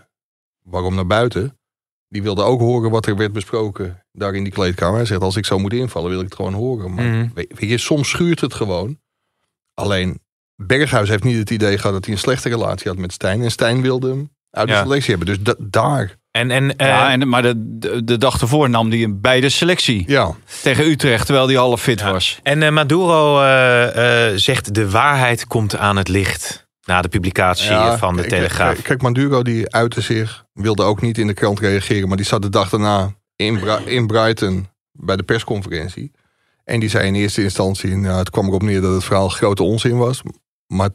waarom 0.63 0.95
naar 0.95 1.07
buiten? 1.07 1.59
Die 2.09 2.23
wilde 2.23 2.43
ook 2.43 2.61
horen 2.61 2.91
wat 2.91 3.07
er 3.07 3.17
werd 3.17 3.33
besproken 3.33 4.05
daar 4.13 4.35
in 4.35 4.43
die 4.45 4.53
kleedkamer. 4.53 4.97
Hij 4.97 5.05
zegt, 5.05 5.21
als 5.21 5.37
ik 5.37 5.47
zo 5.47 5.59
moet 5.59 5.73
invallen, 5.73 6.11
wil 6.11 6.19
ik 6.19 6.25
het 6.25 6.35
gewoon 6.35 6.53
horen. 6.55 6.95
Maar 6.95 7.05
Mhm. 7.05 7.29
weet, 7.35 7.59
weet 7.59 7.71
je, 7.71 7.79
soms 7.79 8.09
schuurt 8.09 8.41
het 8.41 8.55
gewoon. 8.55 8.99
Alleen, 9.75 10.21
Berghuis 10.57 11.09
heeft 11.09 11.25
niet 11.25 11.37
het 11.39 11.51
idee 11.51 11.77
gehad 11.79 11.93
dat 11.93 12.05
hij 12.05 12.15
een 12.15 12.21
slechte 12.21 12.49
relatie 12.49 12.89
had 12.91 12.99
met 12.99 13.13
Stijn. 13.13 13.43
En 13.43 13.51
Stijn 13.51 13.81
wilde 13.83 14.09
hem 14.09 14.31
uit 14.51 14.67
de 14.69 14.73
Ja. 14.73 14.83
selectie 14.83 15.17
hebben. 15.17 15.27
Dus 15.35 15.43
da- 15.45 15.65
daar, 15.71 16.19
En, 16.41 16.51
en, 16.51 16.77
eh, 16.77 16.87
ja, 16.87 17.11
en, 17.11 17.29
maar 17.29 17.43
de, 17.43 17.55
de, 17.79 18.05
de 18.05 18.19
dag 18.19 18.41
ervoor 18.41 18.71
nam 18.71 18.91
hij 18.91 18.99
hem 18.99 19.21
bij 19.21 19.41
de 19.41 19.49
selectie 19.49 20.05
ja. 20.07 20.35
tegen 20.63 20.85
Utrecht, 20.87 21.27
terwijl 21.27 21.47
hij 21.47 21.57
half 21.57 21.81
fit 21.83 22.01
Ja. 22.01 22.13
was. 22.13 22.41
en 22.43 22.63
eh, 22.63 22.71
Maduro 22.71 23.41
eh, 23.43 24.29
eh, 24.29 24.37
zegt 24.39 24.75
de 24.75 24.91
waarheid 24.91 25.47
komt 25.47 25.77
aan 25.77 25.97
het 25.97 26.09
licht. 26.09 26.69
Na 26.85 27.03
de 27.03 27.09
publicatie 27.09 27.71
Ja, 27.71 27.99
van 27.99 28.15
de 28.17 28.21
kijk, 28.23 28.35
Telegraaf. 28.35 28.73
Kijk, 28.73 28.85
kijk, 28.85 29.03
Manduro 29.03 29.43
die 29.43 29.71
uitte 29.73 30.01
zich, 30.01 30.45
wilde 30.53 30.83
ook 30.83 31.01
niet 31.01 31.19
in 31.19 31.27
de 31.27 31.35
krant 31.35 31.61
reageren. 31.61 32.09
Maar 32.09 32.17
die 32.17 32.27
zat 32.27 32.43
de 32.43 32.49
dag 32.49 32.69
daarna 32.69 33.15
in, 33.37 33.59
Bra- 33.61 33.81
in 33.85 34.07
Brighton 34.07 34.69
bij 34.93 35.17
de 35.17 35.23
persconferentie. 35.23 36.13
En 36.65 36.81
die 36.81 36.89
zei 36.89 37.07
in 37.07 37.15
eerste 37.15 37.43
instantie, 37.43 37.97
nou, 37.97 38.19
het 38.19 38.31
kwam 38.31 38.47
erop 38.47 38.63
neer 38.63 38.81
dat 38.81 38.93
het 38.95 39.05
verhaal 39.05 39.29
grote 39.29 39.63
onzin 39.63 39.97
was. 39.99 40.23
Maar 40.67 40.89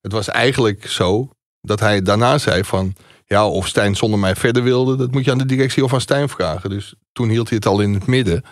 het 0.00 0.12
was 0.12 0.28
eigenlijk 0.28 0.86
zo 0.86 1.28
dat 1.60 1.80
hij 1.80 2.02
daarna 2.02 2.38
zei 2.38 2.64
van... 2.64 2.94
Ja, 3.34 3.48
of 3.48 3.66
Stijn 3.68 3.94
zonder 3.96 4.18
mij 4.18 4.34
verder 4.36 4.62
wilde, 4.62 4.96
dat 4.96 5.10
moet 5.10 5.24
je 5.24 5.30
aan 5.30 5.38
de 5.38 5.46
directie 5.46 5.84
of 5.84 5.92
aan 5.92 6.00
Stijn 6.00 6.28
vragen. 6.28 6.70
Dus 6.70 6.94
toen 7.12 7.28
hield 7.28 7.48
hij 7.48 7.56
het 7.56 7.66
al 7.66 7.80
in 7.80 7.94
het 7.94 8.06
midden. 8.06 8.42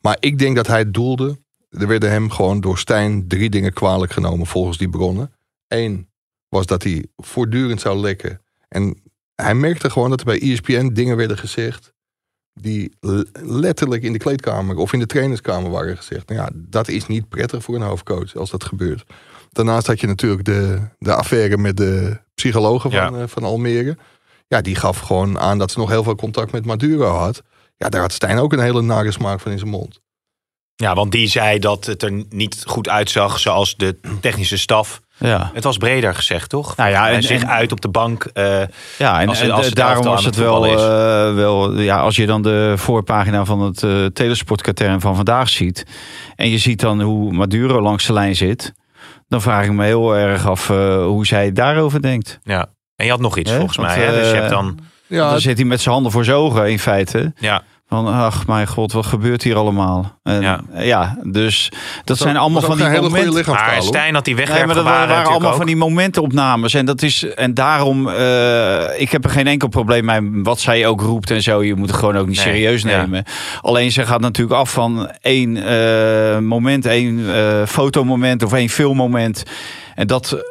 Maar 0.00 0.16
ik 0.20 0.38
denk 0.38 0.56
dat 0.56 0.66
hij 0.66 0.78
het 0.78 0.94
doelde. 0.94 1.38
Er 1.70 1.86
werden 1.86 2.10
hem 2.10 2.30
gewoon 2.30 2.60
door 2.60 2.78
Stijn 2.78 3.28
drie 3.28 3.50
dingen 3.50 3.72
kwalijk 3.72 4.12
genomen 4.12 4.46
volgens 4.46 4.78
die 4.78 4.88
bronnen. 4.88 5.32
Eén 5.68 6.08
was 6.48 6.66
dat 6.66 6.82
hij 6.82 7.06
voortdurend 7.16 7.80
zou 7.80 7.98
lekken. 7.98 8.40
En 8.68 9.02
hij 9.34 9.54
merkte 9.54 9.90
gewoon 9.90 10.10
dat 10.10 10.20
er 10.20 10.26
bij 10.26 10.40
ESPN 10.40 10.88
dingen 10.92 11.16
werden 11.16 11.38
gezegd... 11.38 11.92
die 12.52 12.96
letterlijk 13.42 14.02
in 14.02 14.12
de 14.12 14.18
kleedkamer 14.18 14.76
of 14.76 14.92
in 14.92 14.98
de 14.98 15.06
trainerskamer 15.06 15.70
waren 15.70 15.96
gezegd. 15.96 16.28
Nou 16.28 16.40
ja, 16.40 16.50
dat 16.54 16.88
is 16.88 17.06
niet 17.06 17.28
prettig 17.28 17.62
voor 17.62 17.74
een 17.74 17.82
hoofdcoach 17.82 18.36
als 18.36 18.50
dat 18.50 18.64
gebeurt. 18.64 19.04
Daarnaast 19.52 19.86
had 19.86 20.00
je 20.00 20.06
natuurlijk 20.06 20.44
de, 20.44 20.80
de 20.98 21.14
affaire 21.14 21.56
met 21.56 21.76
de 21.76 22.18
psychologen 22.34 22.90
van, 22.90 23.14
Ja. 23.14 23.20
eh, 23.20 23.26
van 23.28 23.42
Almere. 23.44 23.96
Ja, 24.48 24.60
die 24.60 24.74
gaf 24.76 24.98
gewoon 24.98 25.38
aan 25.38 25.58
dat 25.58 25.70
ze 25.70 25.78
nog 25.78 25.88
heel 25.88 26.02
veel 26.02 26.14
contact 26.14 26.52
met 26.52 26.64
Maduro 26.66 27.08
had. 27.14 27.42
Ja, 27.76 27.88
daar 27.88 28.00
had 28.00 28.12
Stijn 28.12 28.38
ook 28.38 28.52
een 28.52 28.60
hele 28.60 28.82
nare 28.82 29.12
smaak 29.12 29.40
van 29.40 29.52
in 29.52 29.58
zijn 29.58 29.70
mond. 29.70 30.00
Ja, 30.74 30.94
want 30.94 31.12
die 31.12 31.26
zei 31.28 31.58
dat 31.58 31.86
het 31.86 32.02
er 32.02 32.24
niet 32.28 32.62
goed 32.66 32.88
uitzag 32.88 33.38
zoals 33.38 33.76
de 33.76 33.98
technische 34.20 34.58
staf. 34.58 35.00
Ja. 35.16 35.50
Het 35.54 35.64
was 35.64 35.76
breder 35.76 36.14
gezegd, 36.14 36.50
toch? 36.50 36.76
Nou 36.76 36.90
ja, 36.90 37.02
Hij 37.02 37.14
en- 37.14 37.22
zich 37.22 37.44
uit 37.44 37.72
op 37.72 37.80
de 37.80 37.88
bank. 37.88 38.24
eh, 38.24 38.62
Ja, 38.98 39.20
en, 39.20 39.28
Als- 39.28 39.40
en, 39.40 39.50
als 39.50 39.70
daarom 39.70 40.04
was 40.04 40.24
het 40.24 40.34
het 40.34 40.44
wel, 40.44 40.66
eh, 40.66 41.34
wel... 41.34 41.78
Ja, 41.80 42.00
als 42.00 42.16
je 42.16 42.26
dan 42.26 42.42
de 42.42 42.72
voorpagina 42.76 43.44
van 43.44 43.60
het 43.60 43.82
eh 43.82 44.04
telesportkatern 44.06 45.00
van 45.00 45.16
vandaag 45.16 45.48
ziet... 45.48 45.86
en 46.36 46.50
je 46.50 46.58
ziet 46.58 46.80
dan 46.80 47.00
hoe 47.00 47.32
Maduro 47.32 47.80
langs 47.80 48.06
de 48.06 48.12
lijn 48.12 48.36
zit... 48.36 48.72
dan 49.28 49.42
vraag 49.42 49.64
ik 49.64 49.72
me 49.72 49.84
heel 49.84 50.16
erg 50.16 50.46
af 50.46 50.70
eh, 50.70 51.04
hoe 51.04 51.26
zij 51.26 51.52
daarover 51.52 52.02
denkt. 52.02 52.38
ja. 52.42 52.76
En 52.98 53.04
je 53.04 53.10
had 53.10 53.20
nog 53.20 53.38
iets 53.38 53.50
Hè? 53.50 53.56
volgens 53.56 53.76
Want, 53.76 53.88
mij. 53.88 54.04
Hè? 54.04 54.12
Dus 54.12 54.26
je 54.26 54.32
eh, 54.32 54.38
hebt 54.38 54.50
dan. 54.50 54.78
Ja, 55.06 55.30
dan 55.30 55.40
zit 55.40 55.56
hij 55.56 55.66
met 55.66 55.80
zijn 55.80 55.94
handen 55.94 56.12
voor 56.12 56.24
zijn 56.24 56.36
ogen 56.36 56.70
in 56.70 56.78
feite. 56.78 57.32
Ja, 57.38 57.62
Van, 57.88 58.06
ach 58.06 58.46
mijn 58.46 58.66
god, 58.66 58.92
wat 58.92 59.06
gebeurt 59.06 59.42
hier 59.42 59.56
allemaal? 59.56 60.18
En, 60.22 60.42
Ja. 60.42 60.60
ja. 60.74 61.18
dus 61.22 61.72
dat 62.04 62.18
zijn 62.18 62.36
allemaal 62.36 62.62
van 62.62 62.76
die 62.76 62.84
een 62.84 62.90
hele 62.90 63.02
goede 63.02 63.14
momenten... 63.16 63.38
lichaamstaal. 63.38 63.66
maar 63.66 63.76
hoor. 63.76 63.86
Stijn 63.86 64.14
had 64.14 64.24
die 64.24 64.34
Nee, 64.34 64.46
maar 64.46 64.74
dat 64.74 64.84
waren, 64.84 65.08
waren 65.08 65.30
allemaal 65.30 65.54
van 65.54 65.66
die 65.66 65.76
momentenopnames. 65.76 66.74
En, 66.74 66.86
dat 66.86 67.02
is, 67.02 67.34
en 67.34 67.54
daarom, 67.54 68.08
eh, 68.08 69.00
ik 69.00 69.10
heb 69.10 69.24
er 69.24 69.30
geen 69.30 69.46
enkel 69.46 69.68
probleem 69.68 70.04
mee 70.04 70.42
wat 70.42 70.60
zij 70.60 70.86
ook 70.86 71.00
roept 71.00 71.30
en 71.30 71.42
zo. 71.42 71.62
Je 71.62 71.74
moet 71.74 71.88
het 71.88 71.98
gewoon 71.98 72.16
ook 72.16 72.26
niet 72.26 72.36
Nee, 72.36 72.46
serieus 72.46 72.82
ja. 72.82 73.00
nemen. 73.00 73.24
Alleen 73.60 73.92
ze 73.92 74.06
gaat 74.06 74.20
natuurlijk 74.20 74.60
af 74.60 74.72
van 74.72 75.10
één 75.20 75.56
eh, 75.56 76.38
moment, 76.38 76.86
één 76.86 77.34
eh, 77.34 77.66
fotomoment 77.66 78.42
of 78.42 78.52
één 78.52 78.68
filmmoment. 78.68 79.42
En 79.94 80.06
dat 80.06 80.42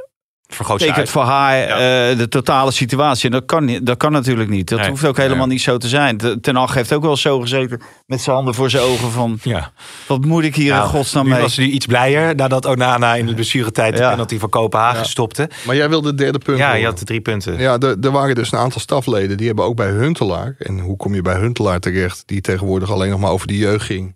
Vergroot 0.48 0.82
uit. 0.90 1.10
voor 1.10 1.24
haar 1.24 1.58
Ja. 1.58 2.10
eh, 2.10 2.18
de 2.18 2.28
totale 2.30 2.72
situatie. 2.72 3.26
En 3.26 3.32
dat 3.32 3.46
kan, 3.46 3.80
dat 3.84 3.98
kan 3.98 4.12
natuurlijk 4.12 4.50
niet. 4.50 4.70
Dat 4.70 4.80
Nee. 4.80 4.90
hoeft 4.90 5.06
ook 5.06 5.18
helemaal 5.18 5.46
Ja. 5.46 5.52
niet 5.52 5.62
zo 5.62 5.78
te 5.78 5.88
zijn. 5.88 6.18
Ten 6.42 6.56
Hag 6.56 6.74
heeft 6.74 6.94
ook 6.94 7.02
wel 7.02 7.18
zo 7.18 7.40
gezeten 7.40 7.82
met 8.06 8.22
zijn 8.22 8.36
handen 8.36 8.54
voor 8.54 8.70
zijn 8.70 8.84
ogen 8.84 9.12
van... 9.12 9.40
Ja. 9.42 9.72
Wat 10.08 10.26
moet 10.26 10.44
ik 10.44 10.56
hier 10.56 10.66
in 10.66 10.72
Nou, 10.78 10.88
godsnaam 10.90 11.26
nu 11.26 11.32
mee? 11.32 11.42
was 11.42 11.56
hij 11.56 11.66
iets 11.66 11.86
blijer 11.86 12.36
nadat 12.36 12.66
Onana 12.66 13.16
in 13.16 13.26
de 13.26 13.34
blessuretijd 13.34 13.94
de 13.96 14.02
Ja. 14.02 14.10
penalty 14.10 14.40
van 14.40 14.50
Kopenhagen 14.50 15.00
Ja. 15.00 15.04
stopte. 15.06 15.50
Maar 15.66 15.76
jij 15.76 15.90
wilde 15.90 16.08
het 16.08 16.18
derde 16.18 16.38
punt 16.38 16.58
Ja, 16.58 16.74
je 16.74 16.86
had 16.86 17.00
de 17.00 17.06
drie 17.06 17.22
punten. 17.22 17.58
Ja, 17.58 17.78
er, 17.78 17.96
er 18.02 18.12
waren 18.12 18.36
dus 18.36 18.52
een 18.52 18.60
aantal 18.60 18.82
stafleden 18.82 19.38
die 19.38 19.48
hebben 19.48 19.66
ook 19.66 19.76
bij 19.76 19.90
Huntelaar. 19.90 20.56
En 20.60 20.80
hoe 20.80 20.98
kom 20.98 21.14
je 21.16 21.22
bij 21.22 21.40
Huntelaar 21.40 21.80
terecht? 21.80 22.24
Die 22.26 22.42
tegenwoordig 22.42 22.92
alleen 22.92 23.10
nog 23.10 23.20
maar 23.20 23.32
over 23.32 23.48
de 23.48 23.58
jeugd 23.58 23.86
ging. 23.86 24.16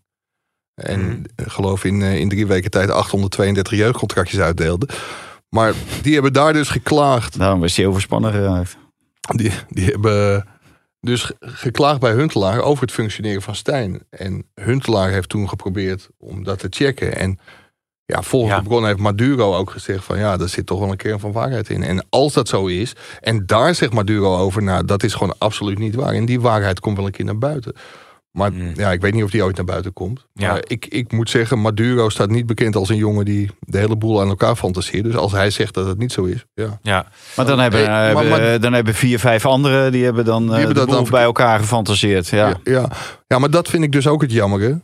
En 0.76 1.00
Mhm. 1.02 1.12
eh, 1.36 1.46
geloof 1.50 1.84
in, 1.84 2.02
eh, 2.02 2.16
in 2.20 2.30
drie 2.30 2.48
weken 2.48 2.72
tijd 2.72 2.90
832 2.92 3.78
jeugdcontractjes 3.78 4.40
uitdeelde. 4.40 4.88
Maar 5.56 5.74
die 6.02 6.14
hebben 6.14 6.34
daar 6.34 6.54
dus 6.54 6.70
geklaagd. 6.70 7.38
Daarom 7.38 7.64
is 7.64 7.78
hij 7.78 7.86
overspannen 7.86 8.32
geraakt. 8.32 8.78
Die, 9.36 9.52
die 9.70 9.86
hebben 9.86 10.48
dus 11.00 11.24
ge- 11.24 11.36
geklaagd 11.40 12.00
bij 12.00 12.12
Huntelaar 12.12 12.60
over 12.62 12.82
het 12.84 12.92
functioneren 12.92 13.42
van 13.42 13.56
Stijn. 13.56 14.02
En 14.10 14.46
Huntelaar 14.56 15.10
heeft 15.10 15.30
toen 15.30 15.50
geprobeerd 15.50 16.10
om 16.18 16.44
dat 16.44 16.60
te 16.60 16.68
checken. 16.70 17.16
En 17.16 17.40
ja, 18.06 18.22
volgens 18.22 18.52
Ja. 18.54 18.60
de 18.60 18.68
bron 18.68 18.86
heeft 18.86 18.98
Maduro 19.00 19.56
ook 19.56 19.70
gezegd 19.70 20.04
van 20.04 20.18
ja, 20.18 20.38
daar 20.38 20.50
zit 20.50 20.66
toch 20.66 20.80
wel 20.80 20.92
een 20.92 20.98
kern 20.98 21.20
van 21.20 21.32
waarheid 21.32 21.70
in. 21.70 21.84
En 21.84 22.06
als 22.10 22.34
dat 22.34 22.48
zo 22.48 22.66
is, 22.66 22.94
en 23.20 23.46
daar 23.46 23.76
zegt 23.76 23.94
Maduro 23.94 24.38
over, 24.38 24.64
nou 24.64 24.86
dat 24.86 25.04
is 25.04 25.14
gewoon 25.14 25.36
absoluut 25.38 25.80
niet 25.80 25.96
waar. 25.96 26.14
En 26.14 26.26
die 26.26 26.42
waarheid 26.42 26.80
komt 26.80 26.98
wel 26.98 27.06
een 27.06 27.12
keer 27.12 27.26
naar 27.26 27.38
buiten. 27.38 27.74
Maar 28.32 28.54
Mm. 28.54 28.72
ja, 28.76 28.92
ik 28.92 29.02
weet 29.02 29.14
niet 29.14 29.24
of 29.24 29.32
die 29.32 29.44
ooit 29.44 29.56
naar 29.56 29.66
buiten 29.66 29.94
komt. 29.94 30.26
Ja. 30.34 30.52
Maar 30.52 30.62
ik, 30.68 30.86
ik 30.86 31.12
moet 31.12 31.30
zeggen, 31.30 31.60
Maduro 31.60 32.10
staat 32.10 32.30
niet 32.30 32.46
bekend 32.46 32.76
als 32.76 32.90
een 32.90 32.96
jongen 32.96 33.26
die 33.26 33.50
de 33.60 33.78
hele 33.78 33.96
boel 33.96 34.22
aan 34.22 34.28
elkaar 34.28 34.56
fantaseert. 34.56 35.04
Dus 35.04 35.16
als 35.16 35.32
hij 35.32 35.50
zegt 35.50 35.74
dat 35.74 35.88
het 35.88 35.98
niet 35.98 36.12
zo 36.12 36.24
is, 36.24 36.46
ja. 36.54 36.80
Ja. 36.82 37.06
Maar 37.36 37.46
dan 37.46 37.60
hebben, 37.60 37.80
Hey, 37.80 37.88
maar- 38.14 38.24
hebben- 38.24 38.30
maar- 38.30 38.60
dan 38.60 38.74
hebben 38.74 38.94
vier, 38.94 39.20
vijf 39.20 39.46
anderen 39.46 39.92
die 39.92 40.04
hebben 40.04 40.26
dan 40.26 40.44
eh, 40.44 40.50
hebben 40.50 40.68
de 40.68 40.74
dat 40.74 40.86
boel 40.86 40.96
dan 40.96 41.10
bij 41.10 41.24
elkaar 41.24 41.60
gefantaseerd. 41.60 42.28
Ja. 42.28 42.48
Ja. 42.48 42.60
Ja, 42.64 42.90
ja. 43.28 43.40
maar 43.40 43.50
dat 43.52 43.70
vind 43.70 43.84
ik 43.84 43.92
dus 43.92 44.08
ook 44.08 44.22
het 44.22 44.32
jammere. 44.32 44.82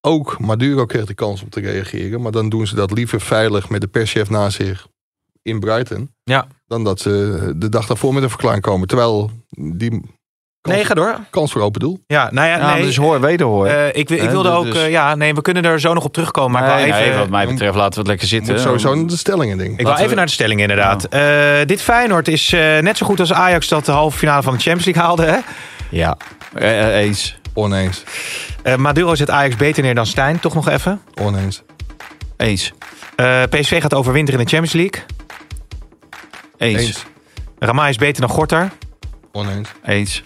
Ook 0.00 0.38
Maduro 0.38 0.84
kreeg 0.86 1.04
de 1.04 1.14
kans 1.14 1.42
om 1.42 1.48
te 1.48 1.60
reageren. 1.60 2.20
Maar 2.22 2.32
dan 2.32 2.48
doen 2.48 2.66
ze 2.66 2.74
dat 2.74 2.90
liever 2.92 3.20
veilig 3.20 3.68
met 3.68 3.80
de 3.80 3.86
perschef 3.86 4.30
naast 4.30 4.56
zich 4.56 4.86
in 5.42 5.60
Brighton. 5.60 6.10
Ja. 6.24 6.46
Dan 6.66 6.84
dat 6.84 7.00
ze 7.00 7.52
de 7.56 7.68
dag 7.68 7.86
daarvoor 7.86 8.14
met 8.14 8.22
een 8.22 8.28
verklaring 8.28 8.62
komen. 8.62 8.88
Terwijl 8.88 9.30
die 9.48 10.02
kans, 10.62 10.76
Nee, 10.76 10.84
ga 10.84 10.94
door. 10.94 11.18
kans 11.30 11.52
voor 11.52 11.60
open 11.62 11.80
doel. 11.80 12.02
Ja, 12.06 12.28
nou 12.32 12.48
ja, 12.48 12.56
Ja, 12.56 12.74
nee. 12.74 12.82
dus 12.84 12.96
hoor, 12.96 13.20
wederhoor. 13.20 13.66
eh, 13.66 13.86
ik, 13.92 14.08
wil- 14.08 14.18
ik 14.22 14.30
wilde 14.30 14.48
dus- 14.48 14.58
ook, 14.58 14.74
eh, 14.74 14.90
ja, 14.90 15.14
nee, 15.14 15.34
we 15.34 15.42
kunnen 15.42 15.64
er 15.64 15.80
zo 15.80 15.94
nog 15.94 16.04
op 16.04 16.12
terugkomen. 16.12 16.50
Maar 16.62 16.74
nee, 16.74 16.78
ik 16.86 16.90
wil 16.92 16.94
nee, 17.00 17.04
even, 17.08 17.18
wat 17.18 17.28
mij 17.28 17.46
betreft 17.46 17.74
laten 17.74 17.92
we 17.92 17.98
het 17.98 18.06
lekker 18.08 18.26
zitten. 18.26 18.60
sowieso 18.60 18.94
naar 18.94 19.06
de 19.06 19.16
stellingen 19.16 19.58
denk 19.58 19.70
ik. 19.72 19.78
ik 19.80 19.86
wil 19.86 19.94
even 19.96 20.08
we- 20.08 20.14
naar 20.14 20.26
de 20.26 20.32
stelling 20.32 20.60
inderdaad. 20.60 21.04
Eh, 21.04 21.20
dit 21.66 21.82
Feyenoord 21.82 22.28
is 22.28 22.52
eh, 22.52 22.78
net 22.78 22.96
zo 22.96 23.06
goed 23.06 23.20
als 23.20 23.32
Ajax 23.32 23.68
dat 23.68 23.84
de 23.84 23.92
halve 23.92 24.18
finale 24.18 24.42
van 24.42 24.52
de 24.54 24.60
Champions 24.60 24.84
League 24.84 25.02
haalde. 25.02 25.24
Hè? 25.24 25.38
Ja, 25.90 26.16
eens. 26.92 27.36
Oneens. 27.54 28.02
Eh, 28.62 28.76
Maduro 28.76 29.14
zet 29.14 29.30
Ajax 29.30 29.56
beter 29.56 29.82
neer 29.82 29.94
dan 29.94 30.06
Stijn, 30.06 30.40
toch 30.40 30.54
nog 30.54 30.68
even. 30.68 31.00
Oneens. 31.20 31.62
Eens. 32.36 32.72
Eh, 33.16 33.42
PSV 33.50 33.80
gaat 33.80 33.94
overwinteren 33.94 34.40
in 34.40 34.46
de 34.46 34.52
Champions 34.56 34.74
League. 34.82 35.02
Eens. 36.58 36.80
Eens. 36.86 37.04
Ramai 37.58 37.90
is 37.90 37.96
beter 37.96 38.20
dan 38.20 38.30
Gorter. 38.30 38.70
Oneens. 39.32 39.68
Eens. 39.84 40.22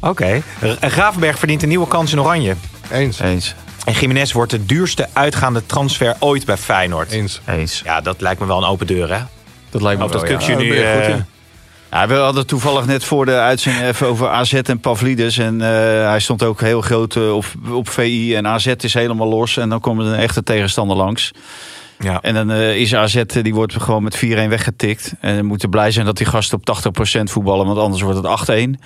Oké. 0.00 0.42
R- 0.60 0.88
Gravenberg 0.88 1.38
verdient 1.38 1.62
een 1.62 1.68
nieuwe 1.68 1.88
kans 1.88 2.12
in 2.12 2.20
Oranje. 2.20 2.54
Eens. 2.90 3.20
Eens. 3.20 3.54
En 3.84 3.92
Jiménez 3.92 4.32
wordt 4.32 4.50
de 4.50 4.64
duurste 4.66 5.08
uitgaande 5.12 5.66
transfer 5.66 6.16
ooit 6.18 6.44
bij 6.44 6.56
Feyenoord. 6.56 7.10
Eens. 7.10 7.40
Eens. 7.46 7.80
Ja, 7.84 8.00
dat 8.00 8.20
lijkt 8.20 8.40
me 8.40 8.46
wel 8.46 8.58
een 8.58 8.68
open 8.68 8.86
deur, 8.86 9.12
hè? 9.12 9.20
Dat 9.70 9.82
lijkt 9.82 9.98
me 9.98 10.04
Of 10.04 10.10
dat 10.10 10.20
wel, 10.20 10.30
ja. 10.30 10.36
kuksje 10.36 10.52
Ja, 10.52 10.58
nu... 10.58 10.68
goed 10.68 11.04
eh, 11.04 11.08
in. 11.08 11.24
Ja, 11.90 12.06
we 12.06 12.14
hadden 12.14 12.46
toevallig 12.46 12.86
net 12.86 13.04
voor 13.04 13.24
de 13.26 13.34
uitzending 13.38 13.84
even 13.86 14.06
over 14.06 14.28
AZ 14.28 14.52
en 14.52 14.80
Pavlidis. 14.80 15.38
En 15.38 15.60
eh, 15.60 15.68
hij 16.08 16.20
stond 16.20 16.42
ook 16.42 16.60
heel 16.60 16.80
groot 16.80 17.16
eh, 17.16 17.34
op, 17.34 17.44
op 17.70 17.88
VI. 17.88 18.34
En 18.34 18.46
AZ 18.46 18.66
is 18.66 18.94
helemaal 18.94 19.28
los. 19.28 19.56
En 19.56 19.68
dan 19.68 19.80
komt 19.80 20.00
er 20.00 20.06
een 20.06 20.14
echte 20.18 20.42
tegenstander 20.42 20.96
langs. 20.96 21.30
Ja. 21.98 22.20
En 22.20 22.34
dan 22.34 22.50
eh, 22.50 22.76
is 22.76 22.94
AZ, 22.94 23.16
eh, 23.16 23.42
die 23.42 23.54
wordt 23.54 23.82
gewoon 23.82 24.02
met 24.02 24.16
4-1 24.16 24.48
weggetikt. 24.48 25.12
En 25.20 25.36
we 25.36 25.42
moeten 25.42 25.70
blij 25.70 25.90
zijn 25.90 26.06
dat 26.06 26.16
die 26.16 26.26
gasten 26.26 26.58
op 26.58 26.64
80% 26.64 27.30
voetballen, 27.30 27.66
want 27.66 27.78
anders 27.78 28.02
wordt 28.02 28.16
het 28.16 28.26
8-1. 28.26 28.80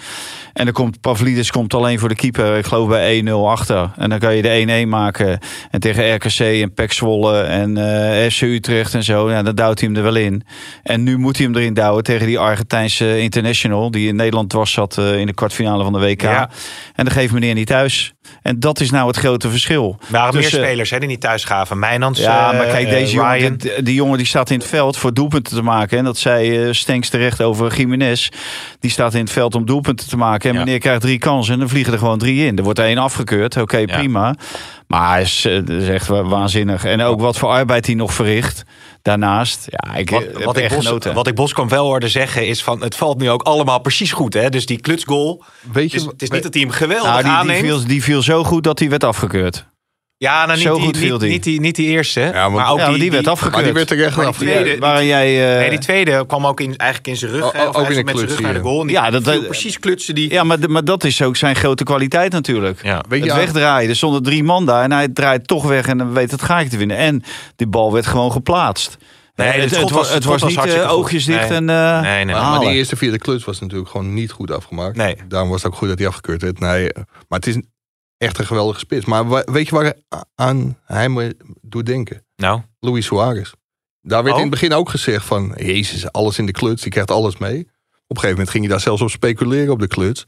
En 0.53 0.65
dan 0.65 0.73
komt 0.73 1.01
Pavlidis 1.01 1.51
komt 1.51 1.75
alleen 1.75 1.99
voor 1.99 2.09
de 2.09 2.15
keeper, 2.15 2.59
ik 2.59 2.67
geloof 2.67 2.89
bij 2.89 3.25
1-0 3.25 3.49
achter. 3.49 3.91
En 3.97 4.11
dan 4.11 4.19
kan 4.19 4.37
je 4.37 4.43
de 4.43 4.85
1-1 4.85 4.89
maken. 4.89 5.39
En 5.71 5.81
tegen 5.81 6.15
RKC 6.15 6.39
en 6.39 6.75
PEC 6.75 6.93
Zwolle 6.93 7.41
en 7.41 7.77
FC 8.31 8.41
Utrecht 8.41 8.95
en 8.95 9.05
zo, 9.05 9.31
ja, 9.31 9.43
dan 9.43 9.55
duwt 9.55 9.81
hij 9.81 9.89
hem 9.89 9.97
er 9.97 10.03
wel 10.03 10.17
in. 10.17 10.45
En 10.83 11.03
nu 11.03 11.19
moet 11.19 11.37
hij 11.37 11.47
hem 11.47 11.57
erin 11.57 11.75
douwen 11.75 12.03
tegen 12.03 12.27
die 12.27 12.39
Argentijnse 12.39 13.21
international, 13.21 13.91
die 13.91 14.09
in 14.09 14.17
Nederland 14.17 14.51
dwars 14.51 14.73
zat 14.73 14.99
in 14.99 15.27
de 15.27 15.35
kwartfinale 15.35 15.83
van 15.83 15.93
de 15.93 15.99
WK. 15.99 16.23
Ja. 16.23 16.51
En 16.95 17.05
dan 17.05 17.15
geeft 17.15 17.33
meneer 17.33 17.55
niet 17.55 17.67
thuis. 17.67 18.15
En 18.43 18.61
dat 18.61 18.81
is 18.81 18.91
nou 18.91 19.07
het 19.07 19.17
grote 19.17 19.51
verschil. 19.51 19.97
Er 20.01 20.13
waren 20.13 20.33
Dus, 20.33 20.51
meer 20.51 20.61
eh, 20.61 20.67
spelers 20.67 20.91
hè, 20.91 20.99
die 20.99 21.09
niet 21.09 21.21
thuis 21.21 21.45
gaven. 21.45 21.79
Mijnans, 21.79 22.19
ja, 22.19 22.53
maar 22.53 22.67
kijk, 22.67 22.91
deze 23.05 23.15
jongen, 23.17 23.33
Ryan. 23.39 23.57
die, 23.57 23.83
die 23.83 23.95
jongen 23.95 24.17
die 24.17 24.27
staat 24.27 24.51
in 24.51 24.59
het 24.59 24.67
veld 24.69 24.97
voor 24.97 25.15
doelpunten 25.15 25.55
te 25.57 25.63
maken. 25.63 25.99
En 25.99 26.05
dat 26.05 26.19
zei 26.19 26.67
uh, 26.67 26.73
Stenks 26.73 27.09
terecht 27.09 27.43
over 27.43 27.77
Jiménez. 27.77 28.29
Die 28.81 28.91
staat 28.91 29.15
in 29.15 29.21
het 29.21 29.31
veld 29.33 29.55
om 29.55 29.67
doelpunten 29.67 30.09
te 30.09 30.17
maken. 30.17 30.51
En 30.51 30.57
Ja. 30.57 30.65
meneer 30.65 30.79
krijgt 30.79 31.01
drie 31.01 31.19
kansen 31.19 31.53
en 31.53 31.59
dan 31.59 31.69
vliegen 31.69 31.93
er 31.93 31.99
gewoon 31.99 32.19
drie 32.19 32.47
in. 32.47 32.57
Er 32.57 32.63
wordt 32.65 32.79
er 32.79 32.85
één 32.85 32.99
afgekeurd, 32.99 33.57
oké, 33.57 33.85
prima. 33.85 34.35
Maar 34.87 35.11
hij 35.13 35.23
is, 35.23 35.45
eh, 35.45 35.67
is 35.67 35.89
echt 35.89 36.07
wa- 36.07 36.23
waanzinnig. 36.25 36.85
En 36.85 37.01
ook 37.03 37.21
wat 37.21 37.39
voor 37.39 37.49
arbeid 37.49 37.87
hij 37.87 37.95
nog 37.95 38.15
verricht 38.15 38.63
daarnaast. 39.03 39.67
Ja, 39.69 39.95
ik 39.95 40.11
Wat, 40.11 40.23
heb 40.23 40.45
wat, 40.45 40.57
ik 40.57 40.69
Bos, 40.69 40.87
genoten. 40.87 41.15
wat 41.15 41.27
ik 41.27 41.35
Boskamp 41.35 41.71
wel 41.71 41.85
hoorde 41.85 42.09
zeggen 42.09 42.47
is 42.47 42.63
van... 42.63 42.83
het 42.83 42.97
valt 42.97 43.19
nu 43.19 43.31
ook 43.31 43.43
allemaal 43.43 43.79
precies 43.81 44.13
goed. 44.13 44.35
Hè? 44.35 44.49
Dus 44.49 44.67
die 44.67 44.81
klutsgoal... 44.81 45.45
Weet 45.73 45.83
Het 45.83 45.93
je, 45.93 45.99
is, 45.99 46.05
het 46.05 46.23
is 46.23 46.31
niet 46.31 46.43
dat 46.43 46.53
hij 46.55 46.63
hem 46.63 46.71
geweldig 46.71 47.05
nou, 47.11 47.17
die, 47.23 47.25
die, 47.31 47.33
aanneemt. 47.33 47.61
viel, 47.67 47.85
die 47.87 48.03
viel 48.03 48.23
zo 48.23 48.45
goed 48.45 48.65
dat 48.65 48.79
hij 48.79 48.89
werd 48.89 49.05
afgekeurd. 49.05 49.65
Ja, 50.23 50.45
nou, 50.47 50.59
niet, 50.59 50.67
zo 50.67 50.75
die, 50.75 50.85
goed 50.85 50.97
viel 50.97 51.11
niet, 51.13 51.21
die. 51.21 51.31
niet, 51.31 51.43
die, 51.43 51.61
niet 51.61 51.77
die 51.77 51.87
eerste. 51.89 52.21
Ja, 52.21 52.49
maar, 52.49 52.71
ook 52.71 52.79
ja, 52.79 52.89
die, 52.89 52.99
die, 52.99 53.11
werd 53.11 53.27
afgekeurd. 53.29 53.55
maar 53.55 53.65
die 53.65 53.73
werd 53.73 53.91
er 53.91 53.97
echt 54.05 54.17
Maar 54.17 54.25
die 54.25 54.27
afgekeurd. 54.35 54.61
tweede- 54.61 54.81
Waarin 54.81 55.07
jij... 55.07 55.53
eh, 55.53 55.59
Nee, 55.59 55.71
die 55.71 55.79
tweede 55.79 56.27
kwam 56.27 56.47
ook 56.47 56.61
in, 56.61 56.77
eigenlijk 56.77 57.09
in 57.11 57.17
zijn 57.17 57.31
rug. 57.31 57.45
Oh, 57.45 57.53
hè, 57.53 57.69
of 57.69 57.77
ook 57.77 57.91
in 57.91 57.99
een 57.99 58.05
met 58.05 58.17
zijn 58.17 58.29
rug 58.29 58.41
naar 58.41 58.53
de 58.55 58.61
goal. 58.61 58.87
Ja, 58.89 59.11
dat- 59.11 59.23
viel 59.23 59.33
dat- 59.33 59.47
precies 59.47 59.79
klutsen 59.79 60.15
die... 60.15 60.31
Ja, 60.31 60.45
maar, 60.45 60.59
maar 60.71 60.85
dat 60.85 61.05
is 61.05 61.23
ook 61.23 61.37
zijn 61.37 61.57
grote 61.57 61.85
kwaliteit 61.85 62.33
natuurlijk. 62.33 62.83
Ja. 62.83 63.05
Weet 63.09 63.25
je, 63.25 63.33
het 63.33 63.39
wegdraaien. 63.39 63.89
Er 63.91 63.97
stonden 63.97 64.23
drie 64.23 64.45
man 64.45 64.67
daar 64.67 64.83
en 64.85 64.93
hij 64.93 65.09
draait 65.09 65.47
toch 65.47 65.65
weg 65.67 65.87
en 65.87 65.99
dan 65.99 66.13
weet 66.13 66.31
het 66.31 66.43
gaatje 66.43 66.69
te 66.69 66.77
winnen. 66.77 66.97
En 66.97 67.23
die 67.57 67.67
bal 67.67 67.93
werd 67.93 68.07
gewoon 68.07 68.33
geplaatst. 68.33 68.97
Nee, 69.35 69.49
het, 69.49 69.71
het 69.71 69.81
het, 69.81 69.91
was, 69.91 70.07
het 70.07 70.15
het 70.15 70.25
was 70.25 70.41
schot 70.41 70.55
was 70.55 70.65
niet 70.65 70.75
eh, 70.75 70.93
oogjes 70.93 71.25
dicht 71.25 71.49
Nee. 71.49 71.59
en 71.59 71.71
eh 71.71 72.01
Nee, 72.01 72.25
nee. 72.25 72.35
Maar, 72.35 72.61
die 72.61 72.69
eerste 72.71 72.97
vierde 72.97 73.19
kluts 73.19 73.45
was 73.45 73.61
natuurlijk 73.61 73.91
gewoon 73.91 74.15
niet 74.15 74.31
goed 74.31 74.51
afgemaakt. 74.51 74.97
Nee. 74.97 75.17
Daarom 75.29 75.49
was 75.51 75.63
het 75.63 75.73
ook 75.73 75.79
goed 75.79 75.89
dat 75.89 75.99
hij 75.99 76.07
afgekeurd 76.09 76.43
werd. 76.43 76.61
Nee, 76.61 76.93
eh, 76.93 77.03
maar 77.29 77.39
het 77.39 77.47
is 77.47 77.57
echt 78.23 78.39
een 78.39 78.47
geweldige 78.47 78.79
spits. 78.79 79.05
Maar 79.05 79.29
weet 79.45 79.69
je 79.69 79.75
waar 79.75 79.95
aan 80.35 80.79
hij 80.85 81.09
me 81.09 81.37
doet 81.61 81.87
denken? 81.87 82.25
Nou, 82.37 82.61
Luis 82.81 83.07
Suarez. 83.07 83.53
Daar 84.01 84.23
werd 84.23 84.35
Oh. 84.35 84.43
in 84.43 84.51
het 84.51 84.61
begin 84.61 84.73
ook 84.77 84.89
gezegd 84.89 85.25
van... 85.27 85.53
Jezus, 85.57 86.13
alles 86.13 86.39
in 86.39 86.47
de 86.47 86.53
kluts, 86.53 86.83
die 86.83 86.91
krijgt 86.91 87.11
alles 87.11 87.37
mee. 87.37 87.61
Op 87.61 87.69
een 88.19 88.23
gegeven 88.23 88.31
moment 88.31 88.51
ging 88.51 88.65
hij 88.65 88.73
daar 88.73 88.83
zelfs 88.83 89.03
op 89.03 89.11
speculeren 89.11 89.73
op 89.73 89.79
de 89.79 89.87
kluts. 89.87 90.27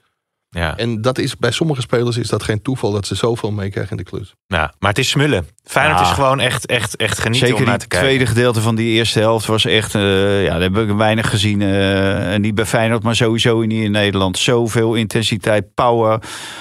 Ja. 0.55 0.77
En 0.77 1.01
dat 1.03 1.19
is, 1.19 1.37
bij 1.37 1.51
sommige 1.51 1.81
spelers 1.81 2.17
is 2.17 2.29
dat 2.29 2.43
geen 2.43 2.63
toeval 2.63 2.93
dat 2.93 3.07
ze 3.07 3.15
zoveel 3.15 3.51
meekrijgen 3.51 3.91
in 3.91 4.05
de 4.05 4.11
kluts. 4.11 4.35
Nou, 4.47 4.69
maar 4.79 4.91
het 4.91 4.99
is 4.99 5.09
smullen. 5.09 5.47
Feyenoord 5.65 5.99
Ja. 6.01 6.07
is 6.07 6.13
gewoon 6.13 6.41
echt, 6.41 6.67
echt, 6.67 6.97
echt 6.97 7.19
genieten 7.19 7.49
om 7.49 7.53
Zeker 7.55 7.67
naar 7.67 7.79
die 7.79 7.89
te 7.89 7.89
kijken. 7.89 8.09
tweede 8.09 8.27
gedeelte 8.27 8.61
van 8.61 8.75
die 8.75 8.91
eerste 8.91 9.19
helft 9.19 9.47
was 9.47 9.65
echt... 9.65 9.95
eh, 9.95 10.45
ja, 10.45 10.51
daar 10.53 10.61
heb 10.61 10.77
ik 10.77 10.91
weinig 10.97 11.31
gezien. 11.31 11.63
eh, 11.63 12.33
en 12.33 12.41
niet 12.41 12.55
bij 12.55 12.67
Feyenoord, 12.67 13.03
maar 13.03 13.17
sowieso 13.17 13.61
niet 13.61 13.85
in 13.85 13.91
Nederland. 13.91 14.39
Zoveel 14.39 14.95
intensiteit, 14.95 15.75
power, 15.75 16.19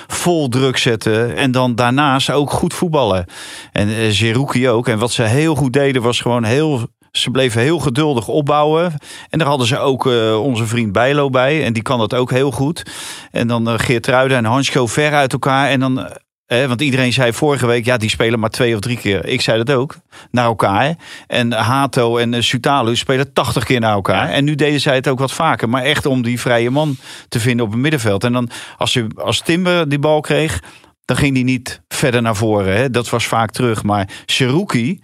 vol 0.07 0.49
druk 0.49 0.77
zetten. 0.77 1.35
En 1.35 1.51
dan 1.51 1.75
daarnaast 1.75 2.29
ook 2.31 2.51
goed 2.51 2.73
voetballen. 2.73 3.25
En 3.71 3.89
uh, 3.89 3.95
Zerouki 4.09 4.69
ook. 4.69 4.87
En 4.87 4.99
wat 4.99 5.11
ze 5.11 5.23
heel 5.23 5.55
goed 5.55 5.73
deden 5.73 6.01
was 6.01 6.21
gewoon 6.21 6.43
heel... 6.43 6.87
Ze 7.17 7.31
bleven 7.31 7.61
heel 7.61 7.79
geduldig 7.79 8.27
opbouwen. 8.27 8.97
En 9.29 9.39
daar 9.39 9.47
hadden 9.47 9.67
ze 9.67 9.77
ook 9.77 10.07
eh, 10.07 10.41
onze 10.41 10.65
vriend 10.65 10.91
Bijlo 10.91 11.29
bij. 11.29 11.63
En 11.63 11.73
die 11.73 11.83
kan 11.83 11.99
dat 11.99 12.13
ook 12.13 12.31
heel 12.31 12.51
goed. 12.51 12.83
En 13.31 13.47
dan 13.47 13.69
uh, 13.69 13.73
Geert 13.77 14.07
Ruiden 14.07 14.37
en 14.37 14.45
Hansko 14.45 14.87
ver 14.87 15.13
uit 15.13 15.33
elkaar. 15.33 15.69
En 15.69 15.79
dan... 15.79 16.09
Eh, 16.45 16.65
want 16.65 16.81
iedereen 16.81 17.13
zei 17.13 17.33
vorige 17.33 17.65
week, 17.65 17.85
ja, 17.85 17.97
die 17.97 18.09
spelen 18.09 18.39
maar 18.39 18.49
twee 18.49 18.73
of 18.73 18.79
drie 18.79 18.97
keer. 18.97 19.25
Ik 19.25 19.41
zei 19.41 19.63
dat 19.63 19.75
ook, 19.75 19.95
naar 20.31 20.45
elkaar. 20.45 20.95
En 21.27 21.51
Hato 21.51 22.17
en 22.17 22.43
Sutalu 22.43 22.95
spelen 22.95 23.33
80 23.33 23.63
keer 23.63 23.79
naar 23.79 23.93
elkaar. 23.93 24.27
Ja. 24.27 24.33
En 24.33 24.43
nu 24.43 24.55
deden 24.55 24.81
zij 24.81 24.95
het 24.95 25.07
ook 25.07 25.19
wat 25.19 25.31
vaker. 25.31 25.69
Maar 25.69 25.83
echt 25.83 26.05
om 26.05 26.21
die 26.21 26.39
vrije 26.39 26.69
man 26.69 26.97
te 27.29 27.39
vinden 27.39 27.65
op 27.65 27.71
het 27.71 27.81
middenveld. 27.81 28.23
En 28.23 28.33
dan, 28.33 28.49
als, 28.77 28.91
ze, 28.91 29.07
als 29.15 29.41
Timber 29.41 29.89
die 29.89 29.99
bal 29.99 30.21
kreeg, 30.21 30.63
dan 31.05 31.17
ging 31.17 31.33
die 31.33 31.43
niet 31.43 31.81
verder 31.87 32.21
naar 32.21 32.35
voren. 32.35 32.75
Hè. 32.75 32.89
Dat 32.89 33.09
was 33.09 33.27
vaak 33.27 33.51
terug. 33.51 33.83
Maar 33.83 34.09
Seruki, 34.25 35.01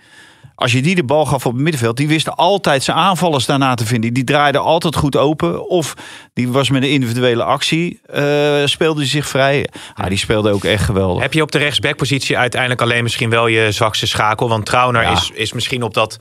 als 0.60 0.72
je 0.72 0.82
die 0.82 0.96
de 0.96 1.04
bal 1.04 1.26
gaf 1.26 1.46
op 1.46 1.54
het 1.54 1.62
middenveld, 1.62 1.98
die 1.98 2.08
wist 2.08 2.30
altijd 2.36 2.84
zijn 2.84 2.98
aanvallers 2.98 3.46
daarna 3.46 3.74
te 3.76 3.86
vinden. 3.86 4.14
Die 4.14 4.24
draaide 4.24 4.58
altijd 4.58 4.96
goed 4.96 5.16
open. 5.18 5.70
Of 5.70 5.94
die 6.34 6.50
was 6.50 6.70
met 6.70 6.84
een 6.84 6.90
individuele 6.90 7.44
actie, 7.44 8.00
uh, 8.16 8.66
speelde 8.66 9.00
hij 9.00 9.10
zich 9.10 9.28
vrij. 9.28 9.68
Ah, 9.96 10.08
die 10.08 10.18
speelde 10.18 10.52
ook 10.52 10.64
echt 10.64 10.84
geweldig. 10.84 11.22
Heb 11.22 11.34
je 11.34 11.42
op 11.42 11.52
de 11.52 11.58
rechtsbackpositie 11.58 12.38
uiteindelijk 12.38 12.82
alleen 12.82 13.04
misschien 13.04 13.30
wel 13.30 13.48
je 13.48 13.72
zwakste 13.72 14.08
schakel? 14.08 14.50
Want 14.50 14.66
Trauner 14.66 15.02
Ja. 15.02 15.12
is, 15.12 15.32
is 15.34 15.54
misschien 15.54 15.84
op 15.84 15.94
dat 15.94 16.20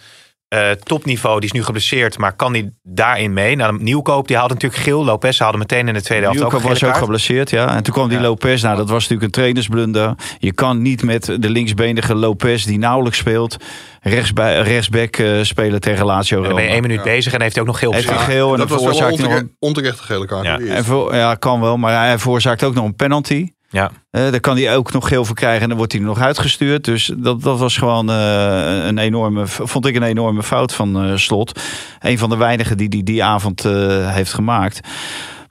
uh, 0.55 0.71
topniveau, 0.71 1.41
die 1.41 1.49
is 1.49 1.53
nu 1.55 1.65
geblesseerd, 1.65 2.19
maar 2.19 2.37
kan 2.37 2.53
hij 2.53 2.73
daarin 2.83 3.33
mee? 3.33 3.57
Nou, 3.57 3.83
Nieuwkoop 3.83 4.29
die 4.29 4.37
haalde 4.37 4.55
natuurlijk 4.55 4.83
geel. 4.83 5.05
Lopez 5.05 5.39
haalde 5.39 5.59
meteen 5.59 5.89
in 5.89 5.95
de 5.95 6.03
tweede 6.03 6.25
helft 6.25 6.41
ook 6.43 6.51
Nieuwkoop 6.51 6.69
was 6.71 6.83
ook 6.85 6.89
kaart. 6.91 7.03
geblesseerd, 7.03 7.51
ja. 7.51 7.77
En 7.77 7.83
toen 7.83 7.95
kwam 7.95 8.09
die 8.09 8.17
Ja. 8.19 8.23
Lopez. 8.25 8.63
Nou, 8.63 8.77
dat 8.77 8.89
was 8.89 9.03
natuurlijk 9.03 9.23
een 9.23 9.31
trainersblunder. 9.43 10.15
Je 10.39 10.53
kan 10.53 10.83
niet 10.83 11.03
met 11.03 11.25
de 11.25 11.51
linksbenige 11.51 12.15
Lopez, 12.15 12.65
die 12.65 12.79
nauwelijks 12.79 13.19
speelt, 13.19 13.57
rechtsbij, 14.03 14.61
rechtsback 14.61 15.17
uh, 15.19 15.43
spelen 15.43 15.81
tegen 15.81 16.05
Lazio 16.07 16.37
En 16.37 16.43
dan 16.43 16.53
ben 16.55 16.63
je 16.63 16.69
Roma. 16.69 16.81
één 16.83 16.91
minuut 16.91 17.15
bezig 17.15 17.33
en 17.33 17.41
heeft 17.41 17.53
hij 17.55 17.63
ook 17.63 17.69
nog 17.69 17.79
geel 17.79 17.93
Heeft 17.93 18.09
geel 18.11 18.53
en 18.53 18.59
dat 18.59 18.69
dan 18.69 18.79
was 18.79 18.87
wel 18.87 18.89
een 18.89 18.95
veroorzaakt 18.97 19.17
hij 19.19 19.29
nog 19.29 19.35
ontere- 19.37 19.41
een... 19.41 19.57
onterechte 19.59 20.03
gele 20.03 20.27
kaart. 20.27 20.45
Ja. 20.45 20.57
Die 20.57 20.71
En 20.71 20.85
voor, 20.85 21.15
ja, 21.15 21.35
kan 21.35 21.61
wel, 21.61 21.77
maar 21.77 22.05
hij 22.07 22.19
veroorzaakt 22.19 22.65
ook 22.65 22.75
nog 22.75 22.85
een 22.85 22.97
penalty. 22.97 23.49
Ja. 23.71 23.91
Eh, 24.11 24.31
daar 24.31 24.41
kan 24.41 24.57
hij 24.57 24.77
ook 24.77 24.93
nog 24.93 25.09
geel 25.09 25.25
voor 25.25 25.35
krijgen 25.37 25.63
en 25.63 25.69
dan 25.69 25.77
wordt 25.77 25.93
hij 25.93 26.01
nog 26.03 26.21
uitgestuurd. 26.21 26.85
Dus 26.85 27.13
dat, 27.17 27.43
dat 27.43 27.59
was 27.59 27.77
gewoon 27.77 28.11
eh, 28.11 28.87
een 28.87 28.99
enorme, 28.99 29.47
vond 29.47 29.87
ik 29.87 29.97
een 29.97 30.03
enorme 30.03 30.43
fout 30.43 30.75
van 30.75 31.03
eh, 31.05 31.17
Slot. 31.17 31.61
Een 32.01 32.19
van 32.19 32.31
de 32.31 32.37
weinigen 32.37 32.77
die 32.77 32.89
die, 32.89 33.03
die 33.03 33.25
avond 33.25 33.63
heeft 34.07 34.33
gemaakt. 34.33 34.81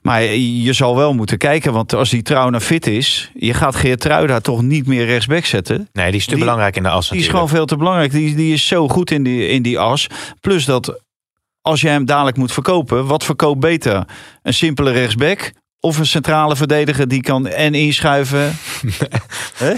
Maar 0.02 0.22
je 0.24 0.72
zal 0.72 0.96
wel 0.96 1.14
moeten 1.14 1.38
kijken, 1.38 1.72
want 1.72 1.94
als 1.94 2.10
die 2.10 2.22
trouw 2.22 2.50
naar 2.50 2.60
fit 2.60 2.86
is, 2.86 3.30
je 3.34 3.54
gaat 3.54 3.76
Geert 3.76 4.00
Truida 4.00 4.40
toch 4.40 4.62
niet 4.62 4.86
meer 4.86 5.06
rechtsback 5.06 5.44
zetten. 5.44 5.88
Nee, 5.92 6.10
die 6.10 6.20
is 6.20 6.24
te 6.24 6.30
Die- 6.30 6.38
belangrijk 6.40 6.76
in 6.76 6.82
de 6.82 6.88
as 6.88 7.08
Die 7.08 7.20
is 7.20 7.28
gewoon 7.28 7.48
veel 7.48 7.66
te 7.66 7.76
belangrijk. 7.76 8.10
Die, 8.10 8.34
die 8.34 8.52
is 8.52 8.66
zo 8.66 8.88
goed 8.88 9.10
in 9.10 9.22
die, 9.22 9.48
in 9.48 9.62
die 9.62 9.78
as. 9.78 10.06
Plus 10.40 10.64
dat 10.64 11.02
als 11.60 11.80
je 11.80 11.88
hem 11.88 12.04
dadelijk 12.04 12.36
moet 12.36 12.52
verkopen, 12.52 13.06
wat 13.06 13.24
verkoopt 13.24 13.60
beter? 13.60 14.04
Een 14.42 14.54
simpele 14.54 14.90
rechtsback 14.90 15.52
of 15.80 15.98
een 15.98 16.06
centrale 16.06 16.56
verdediger 16.56 17.08
die 17.08 17.20
kan 17.22 17.46
en 17.46 17.74
inschuiven? 17.74 18.52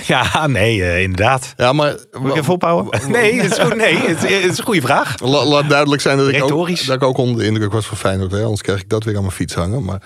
Ja, 0.06 0.46
nee, 0.46 0.82
eh, 0.82 1.02
inderdaad. 1.02 1.54
Ja, 1.56 1.72
maar 1.72 1.96
Moet 2.20 2.30
ik 2.30 2.36
even 2.36 2.52
ophouden? 2.52 3.00
Nee, 3.10 3.40
het 3.40 3.52
is, 3.52 3.58
goed, 3.58 3.76
nee 3.76 3.96
het, 3.96 4.20
het 4.20 4.44
is 4.44 4.58
een 4.58 4.64
goede 4.64 4.80
vraag. 4.80 5.20
La- 5.20 5.44
laat 5.44 5.68
duidelijk 5.68 6.02
zijn 6.02 6.16
dat 6.18 6.28
ik, 6.28 6.42
ook, 6.42 6.68
dat 6.86 6.96
ik 6.96 7.02
ook 7.02 7.16
onder 7.16 7.38
de 7.38 7.46
indruk 7.46 7.72
was 7.72 7.86
van 7.86 7.96
Feyenoord. 7.96 8.30
Hè? 8.30 8.42
Anders 8.42 8.62
krijg 8.62 8.80
ik 8.80 8.88
dat 8.88 9.04
weer 9.04 9.14
aan 9.16 9.22
mijn 9.22 9.34
fiets 9.34 9.54
hangen. 9.54 9.84
Maar 9.84 10.02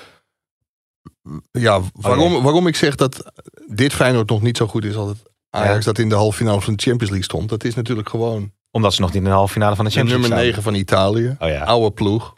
ja, 1.50 1.80
waarom, 1.92 2.42
waarom 2.42 2.66
ik 2.66 2.76
zeg 2.76 2.94
dat 2.94 3.33
dit 3.66 3.92
Feyenoord 3.92 4.28
nog 4.30 4.42
niet 4.42 4.57
zo 4.57 4.66
goed 4.66 4.85
is 4.85 4.96
als 4.96 5.09
het 5.09 5.22
Ajax 5.50 5.74
Ja. 5.78 5.80
dat 5.80 5.98
in 5.98 6.09
de 6.09 6.14
halve 6.14 6.37
finale 6.37 6.61
van 6.61 6.74
de 6.74 6.83
Champions 6.83 7.11
League 7.11 7.24
stond. 7.24 7.48
Dat 7.48 7.64
is 7.64 7.74
natuurlijk 7.74 8.09
gewoon 8.09 8.52
Omdat 8.70 8.94
ze 8.94 9.00
nog 9.00 9.11
niet 9.12 9.18
in 9.22 9.28
de 9.28 9.35
halve 9.35 9.52
finale 9.52 9.76
van 9.76 9.85
de 9.85 9.90
Champions 9.90 10.20
nummer 10.20 10.38
League 10.38 10.46
9 10.54 10.62
van 10.62 10.74
Italië. 10.74 11.37
Oh 11.38 11.48
ja. 11.48 11.62
Oude 11.64 11.90
ploeg. 11.90 12.35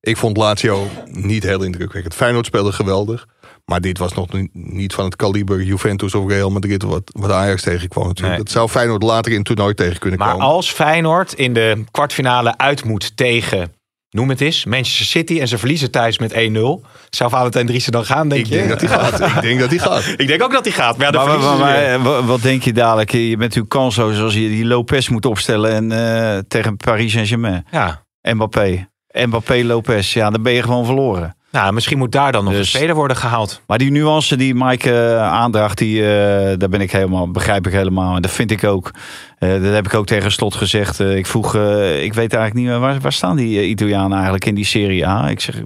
Ik 0.00 0.16
vond 0.16 0.36
Lazio 0.36 0.88
niet 1.04 1.42
heel 1.42 1.62
indrukwekkend. 1.62 2.14
Feyenoord 2.14 2.46
speelde 2.46 2.72
geweldig. 2.72 3.26
Maar 3.64 3.80
dit 3.80 3.98
was 3.98 4.12
nog 4.14 4.26
niet- 4.52 4.94
van 4.94 5.04
het 5.04 5.16
kaliber 5.16 5.62
Juventus 5.62 6.14
of 6.14 6.28
Real 6.28 6.50
Madrid 6.50 6.82
wat, 6.82 7.02
wat 7.04 7.30
Ajax 7.30 7.62
tegenkwam 7.62 8.06
natuurlijk. 8.06 8.34
Nee. 8.36 8.44
Dat 8.44 8.52
zou 8.52 8.68
Feyenoord 8.68 9.02
later 9.02 9.30
in 9.32 9.36
het 9.38 9.46
toernooi 9.46 9.74
tegen 9.74 9.98
kunnen 9.98 10.18
Maar 10.18 10.30
komen. 10.30 10.46
als 10.46 10.70
Feyenoord 10.70 11.32
in 11.32 11.52
de 11.54 11.84
kwartfinale 11.90 12.56
uit 12.58 12.84
moet 12.84 13.16
tegen, 13.16 13.72
noem 14.10 14.28
het 14.28 14.40
eens, 14.40 14.64
Manchester 14.64 15.06
City 15.06 15.40
en 15.40 15.48
ze 15.48 15.58
verliezen 15.58 15.90
thuis 15.90 16.18
met 16.18 16.32
1-0, 16.32 16.82
zou 17.10 17.30
Valentijn 17.30 17.66
Driessen 17.66 17.92
dan 17.92 18.04
gaan, 18.04 18.28
denk 18.28 18.40
ik 18.40 18.46
je? 18.46 18.54
denk 18.54 18.68
dat 18.68 18.80
hij 18.80 18.88
gaat. 18.88 19.20
Ik 19.36 19.40
denk 19.42 19.60
dat 19.60 19.70
hij 19.70 19.78
gaat. 19.78 20.14
Ik 20.20 20.26
denk 20.26 20.42
ook 20.42 20.52
dat 20.52 20.64
hij 20.64 20.74
gaat. 20.74 20.96
Maar 20.96 21.12
ja, 21.12 21.24
Maar, 21.26 21.38
maar, 21.38 21.58
maar, 21.58 22.00
maar, 22.00 22.26
wat 22.26 22.42
denk 22.42 22.62
je 22.62 22.72
dadelijk? 22.72 23.10
Je 23.10 23.28
bent 23.28 23.38
natuurlijk 23.40 23.68
kansloos 23.68 24.18
als 24.20 24.34
je 24.34 24.40
die 24.48 24.64
Lopez 24.64 25.08
moet 25.08 25.26
opstellen 25.26 25.70
en, 25.72 25.92
eh, 25.92 26.38
tegen 26.48 26.76
Paris 26.76 27.12
Saint-Germain. 27.12 27.66
Ja. 27.70 28.04
Mbappé. 28.22 28.88
Mbappé 29.12 29.64
Lopez, 29.64 30.12
ja, 30.12 30.30
dan 30.30 30.42
ben 30.42 30.52
je 30.52 30.62
gewoon 30.62 30.84
verloren. 30.84 31.34
Nou, 31.52 31.72
misschien 31.72 31.98
moet 31.98 32.12
daar 32.12 32.32
dan 32.32 32.44
nog 32.44 32.52
Dus- 32.52 32.72
een 32.72 32.78
speler 32.78 32.94
worden 32.94 33.16
gehaald. 33.16 33.60
Maar 33.66 33.78
die 33.78 33.90
nuance 33.90 34.36
die 34.36 34.54
Mike 34.54 34.90
eh, 34.92 35.22
aandraagt, 35.22 35.78
die, 35.78 36.00
eh, 36.02 36.58
daar 36.58 36.68
ben 36.68 36.80
ik 36.80 36.92
helemaal, 36.92 37.30
begrijp 37.30 37.66
ik 37.66 37.72
helemaal. 37.72 38.16
En 38.16 38.22
dat 38.22 38.30
vind 38.30 38.50
ik 38.50 38.64
ook. 38.64 38.90
Eh, 39.38 39.50
dat 39.62 39.72
heb 39.72 39.86
ik 39.86 39.94
ook 39.94 40.06
tegen 40.06 40.32
Slot 40.32 40.54
gezegd. 40.54 41.00
Ik 41.00 41.26
vroeg, 41.26 41.54
ik 41.54 42.14
weet 42.14 42.34
eigenlijk 42.34 42.54
niet 42.54 42.64
meer, 42.64 42.78
waar, 42.78 43.00
waar 43.00 43.12
staan 43.12 43.36
die 43.36 43.66
Italianen 43.68 44.12
eigenlijk 44.12 44.44
in 44.44 44.54
die 44.54 44.64
Serie 44.64 45.06
A? 45.06 45.28
Ik 45.28 45.40
zeg, 45.40 45.56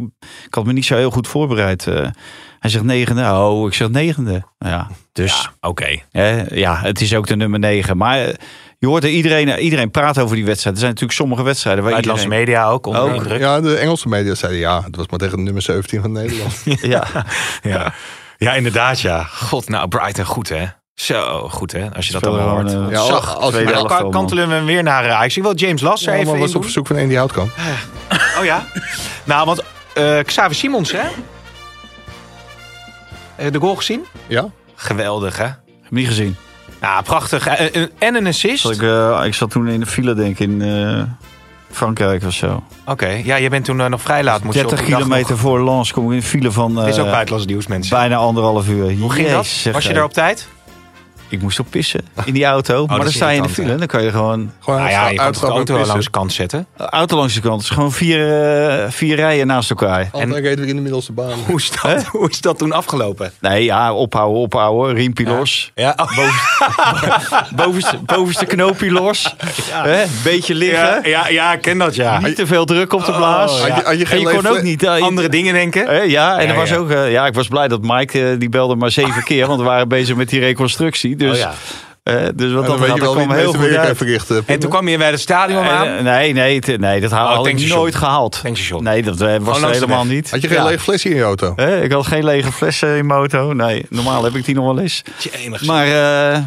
ik 0.47 0.55
had 0.55 0.65
me 0.65 0.73
niet 0.73 0.85
zo 0.85 0.97
heel 0.97 1.11
goed 1.11 1.29
voorbereid. 1.29 1.85
Hij 2.59 2.71
zegt 2.71 2.85
negende. 2.85 3.23
Oh, 3.23 3.67
ik 3.67 3.75
zeg 3.75 3.89
negende. 3.89 4.43
Ja, 4.59 4.89
dus 5.13 5.51
Oké. 5.61 5.99
ja, 6.55 6.77
het 6.77 7.01
is 7.01 7.15
ook 7.15 7.27
de 7.27 7.37
nummer 7.37 7.59
negen. 7.59 7.97
Maar 7.97 8.35
je 8.85 8.91
Je 8.91 8.97
hoort 9.01 9.05
er 9.05 9.11
iedereen, 9.11 9.59
iedereen 9.59 9.91
praat 9.91 10.19
over 10.19 10.37
die 10.37 10.45
wedstrijd. 10.45 10.75
Er 10.75 10.81
zijn 10.81 10.93
natuurlijk 10.93 11.19
sommige 11.19 11.43
wedstrijden 11.43 11.83
waar 11.83 11.93
Buitenlandse 11.93 12.29
iedereen... 12.29 12.47
media 12.55 12.69
ook 12.69 12.87
onder 12.87 13.03
Ook. 13.03 13.15
indruk. 13.15 13.41
Ja, 13.41 13.61
de 13.61 13.77
Engelse 13.77 14.09
media 14.09 14.35
zeiden 14.35 14.61
ja, 14.61 14.83
het 14.85 14.97
was 14.97 15.07
maar 15.09 15.19
tegen 15.19 15.37
de 15.37 15.43
nummer 15.43 15.63
17 15.63 16.01
van 16.01 16.13
Nederland. 16.13 16.63
Ja. 16.95 17.05
Ja. 17.63 17.93
ja, 18.39 18.53
inderdaad 18.53 19.01
ja. 19.01 19.23
God, 19.23 19.69
nou 19.69 19.89
Brighton 19.89 20.25
goed 20.25 20.49
hè. 20.49 20.65
Zo 20.95 21.49
goed 21.49 21.73
hè, 21.73 21.89
als 21.95 22.07
je 22.07 22.13
dat 22.13 22.27
allemaal 22.27 22.49
hoort. 22.49 22.73
eh, 22.73 22.87
Ja, 22.91 23.05
Zacht. 23.05 23.37
als 23.37 23.55
je 23.55 23.65
dan 23.65 24.11
kantelen 24.11 24.49
we 24.49 24.55
hem 24.55 24.65
weer 24.65 24.83
naar 24.83 25.05
eh, 25.05 25.15
Ajax. 25.17 25.37
Ik 25.37 25.43
wil 25.43 25.55
James 25.55 25.81
Lasser 25.81 26.13
Ja, 26.13 26.19
even 26.19 26.31
maar 26.31 26.41
was 26.41 26.55
op 26.55 26.63
verzoek 26.63 26.87
van 26.87 26.97
Andy 26.97 27.15
Houtkamp. 27.15 27.51
Oh 28.39 28.45
ja? 28.45 28.67
nou, 29.25 29.47
want 29.47 29.63
eh 29.95 30.19
Xavi 30.25 30.55
Simons 30.55 30.93
hè? 30.93 31.03
Eh, 33.37 33.53
De 33.53 33.59
goal 33.59 33.75
gezien? 33.77 34.05
Ja? 34.27 34.49
Geweldig 34.75 35.37
hè? 35.39 35.45
Heb 35.45 35.91
niet 35.91 36.07
gezien. 36.07 36.37
Ja, 36.85 37.01
prachtig. 37.01 37.47
Eh, 37.47 37.83
eh, 37.83 37.89
En 37.99 38.15
een 38.15 38.27
assist. 38.27 38.63
Zat 38.63 38.73
ik, 38.73 38.83
eh, 38.83 39.21
ik 39.25 39.35
zat 39.35 39.51
toen 39.51 39.69
in 39.69 39.81
de 39.81 39.87
file, 39.87 40.15
denk 40.15 40.39
ik, 40.39 40.39
in 40.39 40.63
Frankrijk 41.71 42.25
of 42.25 42.33
zo. 42.33 42.63
Oké, 42.87 43.09
ja, 43.09 43.37
je 43.37 43.49
bent 43.49 43.65
toen 43.65 43.77
nog 43.91 44.03
vrij 44.03 44.23
laat. 44.25 44.43
Moest 44.45 44.57
je 44.57 44.63
op 44.63 44.69
30 44.69 44.87
die 44.87 44.95
dag 44.95 45.05
kilometer 45.05 45.31
nog- 45.31 45.41
voor 45.41 45.65
Lens 45.65 45.93
kom 45.93 46.05
ik 46.07 46.11
in 46.11 46.17
de 46.19 46.23
file 46.27 46.53
van 46.53 46.87
is 46.87 46.99
ook 46.99 47.11
buitenlands 47.11 47.47
nieuws, 47.47 47.67
mensen. 47.67 47.97
bijna 47.97 48.17
anderhalf 48.17 48.69
uur. 48.69 48.99
Hoe 48.99 49.13
ging 49.13 49.29
dat? 49.29 49.47
Jezus, 49.47 49.73
Was 49.73 49.87
je 49.87 49.93
er 49.93 50.05
op 50.05 50.13
tijd? 50.13 50.49
Ik 51.29 51.43
moest 51.43 51.59
op 51.61 51.67
pissen 51.71 52.01
in 52.25 52.33
die 52.33 52.45
auto. 52.45 52.87
maar 52.87 52.97
dat 52.97 53.05
dan 53.07 53.15
sta 53.15 53.29
je 53.29 53.37
in 53.37 53.43
de 53.43 53.49
file. 53.49 53.75
Dan 53.75 53.87
kan 53.87 54.03
je 54.03 54.11
gewoon... 54.11 54.51
Gewoon 54.61 54.79
Nou 54.79 54.91
ja, 54.91 55.09
je 55.09 55.17
kan 55.17 55.33
toch 55.33 55.43
de 55.43 55.49
auto 55.49 55.73
en 55.73 55.79
wel 55.79 55.89
langs 55.89 56.05
de 56.05 56.11
kant 56.11 56.33
zetten. 56.33 56.67
Auto 56.77 57.17
langs 57.17 57.35
de 57.35 57.41
kant. 57.41 57.55
Het 57.61 57.63
is 57.71 57.77
gewoon 57.77 57.93
vier, 57.93 58.43
eh, 58.81 58.91
vier 58.91 59.17
rijen 59.17 59.47
naast 59.47 59.71
elkaar. 59.71 60.09
Altijd 60.13 60.33
reden 60.33 60.59
weer 60.59 60.69
in 60.69 60.77
de 60.77 60.83
middelste 60.83 61.13
baan. 61.13 61.39
Hoe 61.47 61.57
is 61.57 61.71
dat, 61.83 62.05
hoe 62.05 62.31
is 62.31 62.41
dat 62.41 62.59
toen 62.59 62.73
afgelopen? 62.73 63.33
Nee, 63.41 63.65
ja, 63.65 63.95
ophouden, 63.95 64.41
ophouden. 64.41 64.95
Riempie 64.95 65.27
los. 65.27 65.73
Ja, 65.75 65.97
oh, 65.97 66.19
Bovenste, 67.57 67.99
bovenste 68.07 68.47
knoopje 68.47 68.91
los. 68.91 69.35
Hè, 69.71 70.05
Beetje 70.25 70.55
liggen. 70.55 70.79
ja, 70.79 71.01
ja, 71.05 71.29
ja, 71.29 71.53
ik 71.53 71.61
ken 71.61 71.79
dat, 71.79 71.95
ja. 71.95 72.19
Niet 72.21 72.37
te 72.37 72.47
veel 72.47 72.65
druk 72.65 72.93
op 72.93 73.05
de 73.05 73.13
blaas. 73.13 73.53
Oh, 73.53 73.59
Had 73.61 73.77
je, 73.77 73.83
had 73.85 73.99
je 73.99 74.05
En 74.07 74.21
je 74.21 74.29
kon 74.31 74.47
ook 74.47 74.63
niet... 74.63 74.83
eh, 74.83 75.03
Andere 75.03 75.29
dingen 75.29 75.55
denken. 75.55 75.87
Hè, 75.87 75.93
ja, 76.01 76.39
en 76.39 76.45
Ja, 76.47 76.51
er 76.53 76.55
was 76.55 76.69
ja. 76.69 76.77
ook... 76.77 76.91
eh, 76.91 77.11
ja, 77.13 77.27
ik 77.27 77.35
was 77.35 77.49
blij 77.49 77.69
dat 77.69 77.81
Mike, 77.83 78.37
die 78.39 78.49
belde 78.49 78.75
maar 78.77 78.91
zeven 78.91 79.25
keer. 79.31 79.47
Want 79.47 79.59
we 79.61 79.67
waren 79.67 79.89
bezig 79.89 80.17
met 80.17 80.29
die 80.29 80.41
reconstructie. 80.41 81.14
Dus, 81.19 81.31
Oh, 81.31 81.37
ja. 81.37 81.53
eh, 82.03 82.29
dus 82.35 82.53
wat 82.53 82.67
dan 82.67 82.79
weet 82.79 82.95
je 82.95 83.01
dat 83.01 83.01
wel 83.01 83.15
wie 83.17 83.25
kwam 83.25 83.37
heel 83.39 83.51
goed 83.53 83.61
werk 83.61 83.77
uit. 83.77 83.87
heeft 83.87 83.99
verricht. 83.99 84.31
eh, 84.31 84.37
En 84.47 84.59
toen 84.59 84.71
kwam 84.71 84.89
je 84.89 84.99
bij 84.99 85.11
het 85.11 85.21
stadion 85.21 85.65
aan. 85.65 85.87
Eh, 85.87 86.03
nee, 86.03 86.33
nee, 86.33 86.55
het- 86.65 86.81
nee, 86.81 87.01
dat 87.01 87.11
ha- 87.11 87.25
Oh, 87.31 87.35
had 87.37 87.47
ik 87.47 87.67
nooit 87.69 87.95
gehaald. 87.95 88.43
Nee, 88.79 89.03
dat 89.03 89.21
eh, 89.21 89.37
was 89.41 89.61
de 89.61 89.67
helemaal 89.67 90.05
niet. 90.05 90.31
Had 90.31 90.41
je 90.43 90.49
geen 90.49 90.57
Ja. 90.57 90.65
lege 90.65 90.79
flesje 90.83 91.09
in 91.09 91.17
je 91.17 91.23
auto? 91.23 91.55
Ik 91.83 91.93
had 91.93 92.07
geen 92.07 92.25
lege 92.25 92.53
flessen 92.53 92.97
in 92.97 93.07
mijn 93.07 93.19
auto. 93.19 93.53
Nee, 93.53 93.87
normaal 93.91 94.25
heb 94.25 94.35
ik 94.35 94.45
die 94.45 94.55
nog 94.55 94.65
wel 94.65 94.79
eens. 94.79 95.03
Maar 95.67 95.87
eh, 96.33 96.39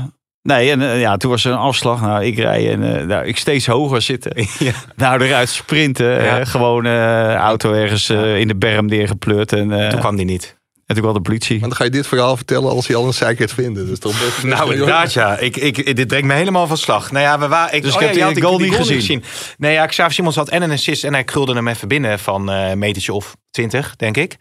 nee, 0.41 0.71
en 0.71 0.81
ja, 0.99 1.17
toen 1.17 1.29
was 1.31 1.45
er 1.45 1.51
een 1.51 1.57
afslag. 1.57 2.01
Nou, 2.01 2.23
ik 2.25 2.37
rij 2.37 2.71
en 2.71 2.97
eh, 2.99 3.05
nou, 3.05 3.25
ik 3.25 3.37
steeds 3.37 3.65
hoger 3.67 4.01
zitten. 4.01 4.31
Ja. 4.59 4.71
Nou, 4.95 5.23
eruit 5.23 5.49
sprinten. 5.49 6.23
Ja. 6.23 6.45
gewoon 6.45 6.85
eh, 6.85 7.33
auto 7.35 7.73
ergens 7.73 8.09
eh, 8.09 8.39
in 8.39 8.47
de 8.47 8.55
berm 8.55 8.85
neergepleurd. 8.85 9.53
En, 9.53 9.71
eh, 9.83 9.87
Toen 9.89 9.99
kwam 9.99 10.15
die 10.15 10.25
niet. 10.25 10.56
En 10.87 10.95
toen 10.95 11.03
kwam 11.03 11.13
de 11.13 11.21
politie. 11.21 11.59
Want 11.59 11.71
dan 11.71 11.75
ga 11.79 11.83
je 11.83 11.89
dit 11.89 12.07
verhaal 12.07 12.35
vertellen 12.35 12.69
als 12.69 12.87
je 12.87 12.95
al 12.95 13.05
een 13.05 13.13
zeikert 13.13 13.51
vinden. 13.53 13.85
Dus 13.87 13.99
toch 13.99 14.19
best 14.19 14.43
Nou, 14.57 14.71
inderdaad, 14.71 15.13
ja. 15.13 15.37
Ik, 15.37 15.57
ik, 15.57 15.95
dit 15.95 16.07
brengt 16.07 16.27
me 16.27 16.33
helemaal 16.33 16.67
van 16.67 16.77
slag. 16.77 17.11
Nou 17.11 17.23
ja, 17.25 17.39
we 17.39 17.47
waren. 17.47 17.75
Ik, 17.75 17.81
Dus 17.83 17.93
ik 17.93 17.99
oh 17.99 18.05
heb 18.05 18.15
ja, 18.15 18.25
die 18.27 18.35
je 18.35 18.41
had 18.41 18.49
goal 18.49 18.59
niet 18.59 18.75
gezien. 18.75 19.23
Nee, 19.57 19.73
ja, 19.73 19.85
Xavier 19.85 20.13
Simons 20.13 20.35
had 20.35 20.49
en 20.49 20.61
een 20.61 20.71
assist 20.71 21.03
en 21.03 21.13
hij 21.13 21.23
krulde 21.23 21.53
hem 21.53 21.67
even 21.67 21.87
binnen 21.87 22.19
van 22.19 22.51
eh, 22.51 22.69
een 22.69 22.79
metertje 22.79 23.13
of 23.13 23.35
20, 23.51 23.95
denk 23.95 24.17
ik. 24.17 24.37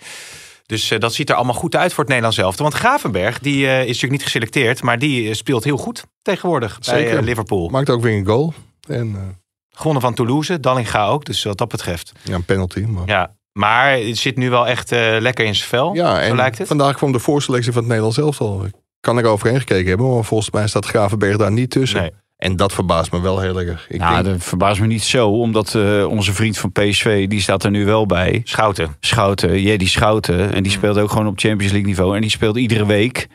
Dus 0.66 0.90
eh, 0.90 0.98
dat 0.98 1.14
ziet 1.14 1.30
er 1.30 1.36
allemaal 1.36 1.54
goed 1.54 1.76
uit 1.76 1.90
voor 1.90 1.98
het 1.98 2.08
Nederlands 2.08 2.38
elftal. 2.38 2.64
Want 2.64 2.78
Gravenberg, 2.78 3.38
die 3.38 3.66
eh, 3.66 3.80
is 3.80 3.86
natuurlijk 3.86 4.12
niet 4.12 4.22
geselecteerd, 4.22 4.82
maar 4.82 4.98
die 4.98 5.34
speelt 5.34 5.64
heel 5.64 5.76
goed 5.76 6.04
tegenwoordig 6.22 6.78
bij 6.78 6.98
Zeker. 6.98 7.18
eh, 7.18 7.24
Liverpool. 7.24 7.68
Maakt 7.68 7.90
ook 7.90 8.02
weer 8.02 8.16
een 8.16 8.26
goal. 8.26 8.54
En 8.88 9.14
eh, 9.14 9.22
Gewonnen 9.70 10.02
van 10.02 10.14
Toulouse, 10.14 10.60
Dallinga 10.60 11.06
ook. 11.06 11.24
Dus 11.24 11.42
wat 11.44 11.58
dat 11.58 11.68
betreft. 11.68 12.12
ja, 12.22 12.34
een 12.34 12.44
penalty. 12.44 12.80
Maar... 12.80 13.06
Ja, 13.06 13.35
maar 13.56 13.92
het 13.98 14.18
zit 14.18 14.36
nu 14.36 14.50
wel 14.50 14.66
echt 14.66 14.92
eh, 14.92 15.16
lekker 15.18 15.44
in 15.44 15.54
zijn 15.54 15.68
vel. 15.68 15.94
Ja, 15.94 16.14
Zo 16.14 16.20
en 16.30 16.36
lijkt 16.36 16.58
het. 16.58 16.66
vandaag 16.68 16.94
kwam 16.96 17.12
de 17.12 17.18
voorselectie 17.18 17.70
van 17.72 17.80
het 17.80 17.88
Nederlands 17.88 18.18
elftal. 18.18 18.64
Ik 18.64 18.72
kan 19.00 19.18
er 19.18 19.24
overheen 19.26 19.58
gekeken 19.58 19.88
hebben, 19.88 20.14
maar 20.14 20.24
volgens 20.24 20.50
mij 20.50 20.66
staat 20.68 20.86
Gravenberg 20.86 21.36
daar 21.36 21.52
niet 21.52 21.70
tussen. 21.70 22.00
Nee. 22.00 22.10
En 22.36 22.56
dat 22.56 22.72
verbaast 22.72 23.12
me 23.12 23.20
wel 23.20 23.40
heel 23.40 23.60
erg. 23.60 23.86
Ik 23.88 24.00
Ja, 24.00 24.22
denk, 24.22 24.24
dat 24.34 24.44
verbaast 24.44 24.80
me 24.80 24.86
niet 24.86 25.02
zo. 25.02 25.28
Omdat 25.28 25.74
eh, 25.74 26.06
onze 26.08 26.32
vriend 26.32 26.58
van 26.58 26.72
PSV, 26.72 27.26
die 27.28 27.40
staat 27.40 27.64
er 27.64 27.70
nu 27.70 27.84
wel 27.84 28.06
bij. 28.06 28.40
Schouten. 28.44 28.96
Schouten, 29.00 29.62
Jedi 29.62 29.86
Schouten. 29.86 30.40
En 30.50 30.56
Mm. 30.56 30.62
die 30.62 30.72
speelt 30.72 30.98
ook 30.98 31.10
gewoon 31.10 31.26
op 31.26 31.38
Champions 31.38 31.72
League 31.72 31.88
niveau. 31.90 32.14
En 32.14 32.20
die 32.20 32.30
speelt 32.30 32.56
iedere 32.56 32.86
week. 32.86 33.26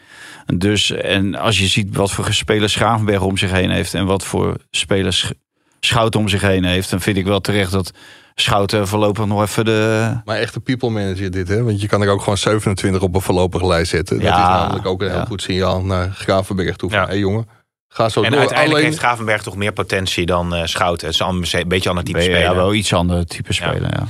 Dus, 0.56 0.92
en 0.92 1.36
als 1.36 1.60
je 1.60 1.66
ziet 1.68 1.96
wat 1.96 2.12
voor 2.12 2.34
spelers 2.34 2.74
Schavenberg 2.74 3.22
om 3.22 3.38
zich 3.38 3.52
heen 3.52 3.70
heeft... 3.70 3.94
en 3.94 4.06
wat 4.06 4.26
voor 4.26 4.56
spelers 4.72 5.18
Sch- 5.20 5.32
Schouten 5.80 6.20
om 6.20 6.28
zich 6.30 6.42
heen 6.42 6.64
heeft... 6.64 6.90
dan 6.90 7.02
vind 7.02 7.18
ik 7.18 7.26
wel 7.26 7.40
terecht 7.42 7.72
dat 7.72 7.92
Schouten 8.36 8.88
voorlopig 8.88 9.26
nog 9.26 9.42
even 9.42 9.66
de... 9.66 10.12
maar 10.26 10.38
echt 10.38 10.56
een 10.56 10.64
people 10.64 10.90
manager 10.90 11.32
dit, 11.32 11.48
hè? 11.48 11.64
Want 11.64 11.82
je 11.82 11.88
kan 11.88 12.02
er 12.02 12.10
ook 12.10 12.22
gewoon 12.22 12.38
27 12.38 13.02
op 13.02 13.16
een 13.16 13.22
voorlopige 13.22 13.68
lijst 13.68 13.90
zetten. 13.92 14.16
Dat 14.16 14.26
Ja, 14.28 14.54
is 14.54 14.60
namelijk 14.62 14.86
ook 14.86 15.02
een 15.02 15.10
heel 15.10 15.18
ja. 15.18 15.26
goed 15.26 15.42
signaal 15.42 15.84
naar 15.84 16.12
Gravenberg 16.12 16.76
toe. 16.76 16.90
Van, 16.90 17.00
Ja. 17.00 17.08
hé 17.08 17.14
jongen, 17.14 17.48
ga 17.88 18.10
zo 18.10 18.22
En 18.22 18.30
door. 18.30 18.40
uiteindelijk 18.40 18.78
Alleen, 18.78 18.90
heeft 18.92 19.04
Gravenberg 19.04 19.44
toch 19.44 19.56
meer 19.56 19.74
potentie 19.74 20.26
dan 20.26 20.56
eh, 20.56 20.66
Schouten. 20.66 21.08
Het 21.08 21.16
is 21.44 21.54
een 21.54 21.68
beetje 21.68 21.90
ander 21.90 22.04
type 22.04 22.18
Ja, 22.18 22.24
speler. 22.24 22.56
wel 22.56 22.74
iets 22.74 22.94
ander 22.94 23.26
type 23.26 23.54
speler, 23.54 23.94
ja. 23.94 24.08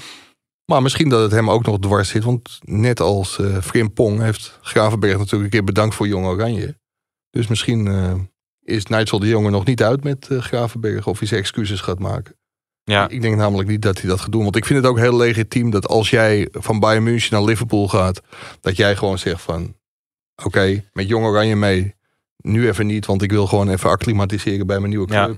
maar 0.65 0.81
misschien 0.81 1.09
dat 1.09 1.21
het 1.21 1.31
hem 1.31 1.49
ook 1.49 1.65
nog 1.65 1.79
dwars 1.79 2.09
zit. 2.09 2.23
Want 2.23 2.59
net 2.61 2.99
als 2.99 3.39
eh 3.39 3.57
Frimpong 3.61 4.21
heeft 4.21 4.59
Gravenberg 4.61 5.17
natuurlijk 5.17 5.43
een 5.43 5.49
keer 5.49 5.63
bedankt 5.63 5.95
voor 5.95 6.07
Jong 6.07 6.25
Oranje. 6.25 6.79
Dus 7.29 7.47
misschien 7.47 7.87
eh, 7.87 8.13
is 8.63 8.85
Nigel 8.85 9.19
de 9.19 9.27
Jonge 9.27 9.49
nog 9.49 9.65
niet 9.65 9.83
uit 9.83 10.03
met 10.03 10.27
eh, 10.29 10.37
Gravenberg. 10.41 11.07
Of 11.07 11.19
hij 11.19 11.27
zijn 11.27 11.39
excuses 11.41 11.81
gaat 11.81 11.99
maken. 11.99 12.35
Ja. 12.83 13.09
Ik 13.09 13.21
denk 13.21 13.35
namelijk 13.35 13.69
niet 13.69 13.81
dat 13.81 13.99
hij 13.99 14.09
dat 14.09 14.19
gaat 14.19 14.31
doen. 14.31 14.43
Want 14.43 14.55
ik 14.55 14.65
vind 14.65 14.79
het 14.79 14.87
ook 14.87 14.97
heel 14.97 15.15
legitiem 15.15 15.69
dat 15.69 15.87
als 15.87 16.09
jij 16.09 16.47
van 16.51 16.79
Bayern 16.79 17.03
München 17.03 17.33
naar 17.33 17.43
Liverpool 17.43 17.87
gaat, 17.87 18.21
dat 18.61 18.77
jij 18.77 18.95
gewoon 18.95 19.17
zegt 19.17 19.41
van 19.41 19.75
oké, 20.43 20.83
met 20.93 21.07
Jong 21.07 21.25
Oranje 21.25 21.55
mee. 21.55 21.95
Nu 22.37 22.67
even 22.67 22.85
niet, 22.85 23.05
want 23.05 23.21
ik 23.21 23.31
wil 23.31 23.47
gewoon 23.47 23.69
even 23.69 23.89
acclimatiseren 23.89 24.67
bij 24.67 24.79
mijn 24.79 24.89
nieuwe 24.89 25.13
Ja. 25.13 25.29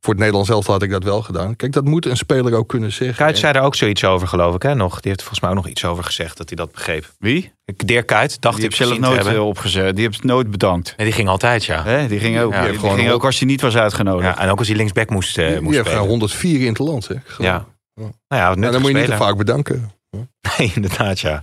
Voor 0.00 0.08
het 0.12 0.18
Nederlands 0.18 0.48
zelf 0.48 0.66
had 0.66 0.82
ik 0.82 0.90
dat 0.90 1.04
wel 1.04 1.22
gedaan. 1.22 1.56
Kijk, 1.56 1.72
dat 1.72 1.84
moet 1.84 2.06
een 2.06 2.16
speler 2.16 2.54
ook 2.54 2.68
kunnen 2.68 2.92
zeggen. 2.92 3.16
Kuit 3.16 3.38
zei 3.38 3.52
daar 3.52 3.62
ook 3.62 3.74
zoiets 3.74 4.04
over, 4.04 4.28
geloof 4.28 4.54
ik. 4.54 4.62
Hè? 4.62 4.74
Nog. 4.74 4.92
Die 5.00 5.10
heeft 5.10 5.20
volgens 5.20 5.40
mij 5.40 5.50
ook 5.50 5.56
nog 5.56 5.66
iets 5.68 5.84
over 5.84 6.04
gezegd 6.04 6.36
dat 6.36 6.48
hij 6.48 6.56
dat 6.56 6.72
begreep. 6.72 7.12
Wie? 7.18 7.52
Dirk 7.76 8.06
Kuit 8.06 8.40
dacht 8.40 8.56
Die 8.56 8.64
ik 8.64 8.74
zelf 8.74 8.98
nooit 8.98 9.14
hebben. 9.16 9.34
eh, 9.34 9.46
opgezet. 9.46 9.96
Die 9.96 10.04
heeft 10.04 10.24
nooit 10.24 10.50
bedankt. 10.50 10.94
Nee, 10.96 11.06
die 11.06 11.14
ging 11.14 11.28
altijd, 11.28 11.64
ja. 11.64 11.82
Hè? 11.84 12.06
Die 12.08 12.18
ging 12.18 12.40
ook, 12.40 12.52
Ja, 12.52 12.60
die 12.62 12.70
die 12.70 12.78
ging 12.80 12.92
gewoon 12.92 13.10
ook 13.12 13.24
als 13.24 13.38
hij 13.38 13.48
niet 13.48 13.60
was 13.60 13.76
uitgenodigd. 13.76 14.24
ja. 14.36 14.38
En 14.38 14.50
ook 14.50 14.58
als 14.58 14.68
hij 14.68 14.76
linksback 14.76 15.10
moest, 15.10 15.38
eh 15.38 15.48
Die 15.48 15.60
moest 15.60 15.76
heeft 15.76 15.88
spelen. 15.88 16.06
104 16.06 16.60
in 16.60 16.66
het 16.68 16.78
land, 16.78 17.04
zeg. 17.04 17.36
Ja. 17.38 17.64
Nou 17.94 18.12
ja, 18.28 18.54
Nou, 18.54 18.72
dan 18.72 18.80
moet 18.80 18.90
je 18.90 18.96
niet 18.96 19.06
te 19.06 19.16
vaak 19.16 19.36
bedanken. 19.36 19.90
Nee, 20.58 20.72
inderdaad, 20.74 21.20
ja. 21.20 21.42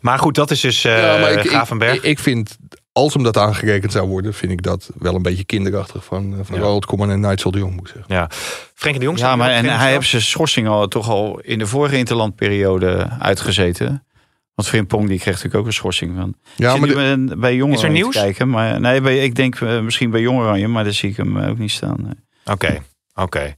Maar 0.00 0.18
goed, 0.18 0.34
dat 0.34 0.50
is 0.50 0.60
dus 0.60 0.84
eh 0.84 0.98
ja, 0.98 1.18
maar 1.18 1.32
ik, 1.32 1.48
Gravenberg. 1.48 1.94
Ik, 1.94 2.02
ik 2.02 2.18
vind, 2.18 2.56
als 2.96 3.14
hem 3.14 3.22
dat 3.22 3.36
aangerekend 3.36 3.92
zou 3.92 4.08
worden, 4.08 4.34
vind 4.34 4.52
ik 4.52 4.62
dat 4.62 4.90
wel 4.98 5.14
een 5.14 5.22
beetje 5.22 5.44
kinderachtig 5.44 6.04
van, 6.04 6.32
eh, 6.32 6.38
van 6.42 6.56
Ja. 6.56 6.62
Ronald 6.62 6.86
Koeman 6.86 7.10
en 7.10 7.20
Nigel 7.20 7.50
de 7.50 7.58
Jong, 7.58 7.72
moet 7.72 7.88
ik 7.88 7.94
zeggen. 7.94 8.14
ja. 8.14 8.28
Frenkie 8.74 9.00
de 9.00 9.06
Jong 9.06 9.18
Ja, 9.18 9.36
maar 9.36 9.50
en 9.50 9.64
hij 9.78 9.90
heeft 9.92 10.08
zijn 10.08 10.22
schorsing 10.22 10.68
al 10.68 10.88
toch 10.88 11.08
al 11.08 11.38
in 11.40 11.58
de 11.58 11.66
vorige 11.66 11.96
interlandperiode 11.96 13.08
uitgezeten. 13.18 14.06
Want 14.54 14.68
Frimpong 14.68 15.08
die 15.08 15.18
kreeg 15.18 15.34
natuurlijk 15.34 15.60
ook 15.60 15.66
een 15.66 15.72
schorsing 15.72 16.16
van. 16.16 16.34
Ja, 16.56 16.76
maar 16.76 16.88
de- 16.88 17.34
bij- 17.38 17.54
jongeren 17.54 17.78
Is 17.78 17.84
er 17.84 17.90
nieuws? 17.90 18.14
kijken, 18.14 18.50
maar 18.50 18.80
nee, 18.80 19.00
bij, 19.00 19.18
ik 19.18 19.34
denk 19.34 19.60
eh, 19.60 19.80
misschien 19.80 20.10
bij 20.10 20.20
jongeren, 20.20 20.70
maar 20.70 20.84
daar 20.84 20.92
zie 20.92 21.10
ik 21.10 21.16
hem 21.16 21.36
eh, 21.40 21.50
ook 21.50 21.58
niet 21.58 21.70
staan. 21.70 21.96
nee. 21.98 22.14
Oké, 22.54 22.82
oké. 23.14 23.54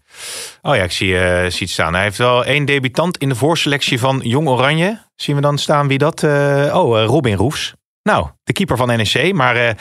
Oh 0.62 0.76
ja, 0.76 0.82
ik 0.82 0.92
zie, 0.92 1.18
eh, 1.18 1.50
zie 1.50 1.60
het 1.60 1.70
staan. 1.70 1.94
Hij 1.94 2.02
heeft 2.02 2.18
wel 2.18 2.44
één 2.44 2.64
debutant 2.64 3.18
in 3.18 3.28
de 3.28 3.34
voorselectie 3.34 3.98
van 3.98 4.20
Jong 4.24 4.48
Oranje. 4.48 5.02
Zien 5.16 5.36
we 5.36 5.42
dan 5.42 5.58
staan 5.58 5.88
wie 5.88 5.98
dat... 5.98 6.22
eh, 6.22 6.70
oh, 6.74 7.04
Robin 7.04 7.36
Roefs. 7.36 7.74
Nou, 8.06 8.26
de 8.44 8.52
keeper 8.52 8.76
van 8.76 8.86
NEC. 8.86 9.34
Maar 9.34 9.76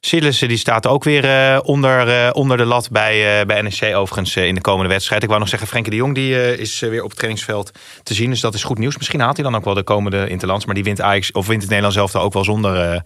Sillissen 0.00 0.48
die 0.48 0.56
staat 0.56 0.86
ook 0.86 1.04
weer 1.04 1.24
eh, 1.24 1.58
onder, 1.62 2.08
eh, 2.08 2.30
onder 2.32 2.56
de 2.56 2.64
lat 2.64 2.90
bij, 2.90 3.46
bij 3.46 3.62
NEC 3.62 3.96
overigens 3.96 4.36
in 4.36 4.54
de 4.54 4.60
komende 4.60 4.88
wedstrijd. 4.88 5.22
Ik 5.22 5.28
wou 5.28 5.40
nog 5.40 5.48
zeggen, 5.48 5.68
Frenkie 5.68 5.90
de 5.90 5.96
Jong 5.96 6.14
die, 6.14 6.58
is 6.58 6.80
weer 6.80 7.02
op 7.02 7.08
het 7.08 7.18
trainingsveld 7.18 7.70
te 8.02 8.14
zien. 8.14 8.30
Dus 8.30 8.40
dat 8.40 8.54
is 8.54 8.64
goed 8.64 8.78
nieuws. 8.78 8.96
Misschien 8.96 9.20
haalt 9.20 9.36
hij 9.36 9.44
dan 9.44 9.54
ook 9.54 9.64
wel 9.64 9.74
de 9.74 9.82
komende 9.82 10.28
Interlands. 10.28 10.64
Maar 10.64 10.74
die 10.74 10.84
wint, 10.84 11.00
Ajax, 11.00 11.32
of 11.32 11.46
wint 11.46 11.60
het 11.60 11.70
Nederlands 11.70 11.96
zelf 11.96 12.24
ook 12.24 12.32
wel 12.32 12.44
zonder, 12.44 13.02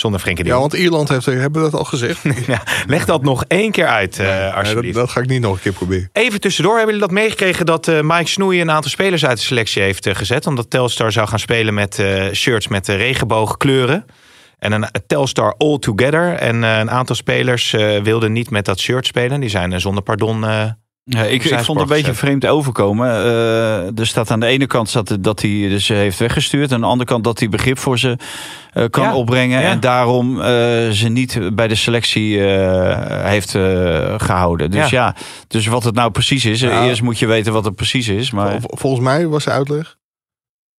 zonder 0.00 0.20
Frenkie 0.20 0.44
de 0.44 0.50
ja, 0.50 0.56
Jong. 0.56 0.70
want 0.70 0.82
Ierland 0.82 1.08
heeft, 1.08 1.26
hebben 1.26 1.62
we 1.64 1.70
dat 1.70 1.78
al 1.80 1.84
gezegd? 1.84 2.22
Ja, 2.46 2.62
leg 2.86 3.04
dat 3.04 3.22
nog 3.22 3.44
één 3.48 3.70
keer 3.70 3.86
uit, 3.86 4.18
eh, 4.18 4.26
Nee, 4.26 4.48
alsjeblieft. 4.50 4.94
dat, 4.94 5.04
dat 5.04 5.12
ga 5.14 5.20
ik 5.20 5.28
niet 5.28 5.40
nog 5.40 5.54
een 5.54 5.60
keer 5.60 5.72
proberen. 5.72 6.10
Even 6.12 6.40
tussendoor, 6.40 6.76
hebben 6.76 6.94
jullie 6.94 7.08
dat 7.08 7.16
meegekregen 7.18 7.66
dat 7.66 7.88
eh, 7.88 8.00
Mike 8.02 8.28
Snoei 8.28 8.60
een 8.60 8.70
aantal 8.70 8.90
spelers 8.90 9.24
uit 9.26 9.36
de 9.38 9.44
selectie 9.44 9.82
heeft 9.82 10.06
eh, 10.06 10.14
gezet? 10.14 10.46
Omdat 10.46 10.70
Telstar 10.70 11.12
zou 11.12 11.28
gaan 11.28 11.38
spelen 11.38 11.74
met 11.74 11.98
eh, 11.98 12.32
shirts 12.32 12.68
met 12.68 12.88
regenboogkleuren. 12.88 14.04
En 14.58 14.72
een 14.72 14.86
Telstar 15.06 15.54
All 15.58 15.78
Together. 15.78 16.32
En 16.34 16.64
eh, 16.64 16.78
een 16.78 16.90
aantal 16.90 17.16
spelers 17.16 17.72
eh, 17.72 18.02
wilden 18.02 18.32
niet 18.32 18.50
met 18.50 18.64
dat 18.64 18.78
shirt 18.80 19.06
spelen. 19.06 19.40
Die 19.40 19.48
zijn 19.50 19.72
eh, 19.72 19.78
zonder 19.78 20.02
pardon 20.02 20.44
eh, 20.46 20.64
Ja, 21.12 21.22
ik, 21.24 21.44
ik 21.44 21.58
vond 21.58 21.80
het 21.80 21.90
een 21.90 21.96
beetje 21.96 22.14
vreemd 22.14 22.46
overkomen. 22.46 23.06
Uh, 23.08 23.98
er 23.98 24.06
staat 24.06 24.30
aan 24.30 24.40
de 24.40 24.46
ene 24.46 24.66
kant 24.66 24.92
dat, 24.92 25.16
dat 25.20 25.40
hij 25.40 25.50
dus 25.50 25.88
heeft 25.88 26.18
weggestuurd. 26.18 26.72
Aan 26.72 26.80
de 26.80 26.86
andere 26.86 27.10
kant 27.10 27.24
dat 27.24 27.38
hij 27.38 27.48
begrip 27.48 27.78
voor 27.78 27.98
ze 27.98 28.16
uh, 28.74 28.84
kan 28.90 29.04
Ja, 29.04 29.14
opbrengen. 29.14 29.60
ja. 29.60 29.68
En 29.70 29.80
daarom 29.80 30.36
uh, 30.36 30.42
ze 30.90 31.06
niet 31.08 31.40
bij 31.54 31.68
de 31.68 31.74
selectie 31.74 32.36
uh, 32.36 33.24
heeft 33.24 33.50
gehouden. 34.22 34.70
Dus 34.70 34.90
ja. 34.90 35.14
dus 35.48 35.66
wat 35.66 35.84
het 35.84 35.94
nou 35.94 36.10
precies 36.10 36.44
is. 36.44 36.60
Ja. 36.60 36.84
Eerst 36.84 37.02
moet 37.02 37.18
je 37.18 37.26
weten 37.26 37.52
wat 37.52 37.64
het 37.64 37.74
precies 37.76 38.08
is. 38.08 38.30
Maar 38.30 38.60
Vol- 38.60 38.76
Volgens 38.78 39.02
mij 39.02 39.26
was 39.26 39.44
de 39.44 39.50
uitleg. 39.50 39.96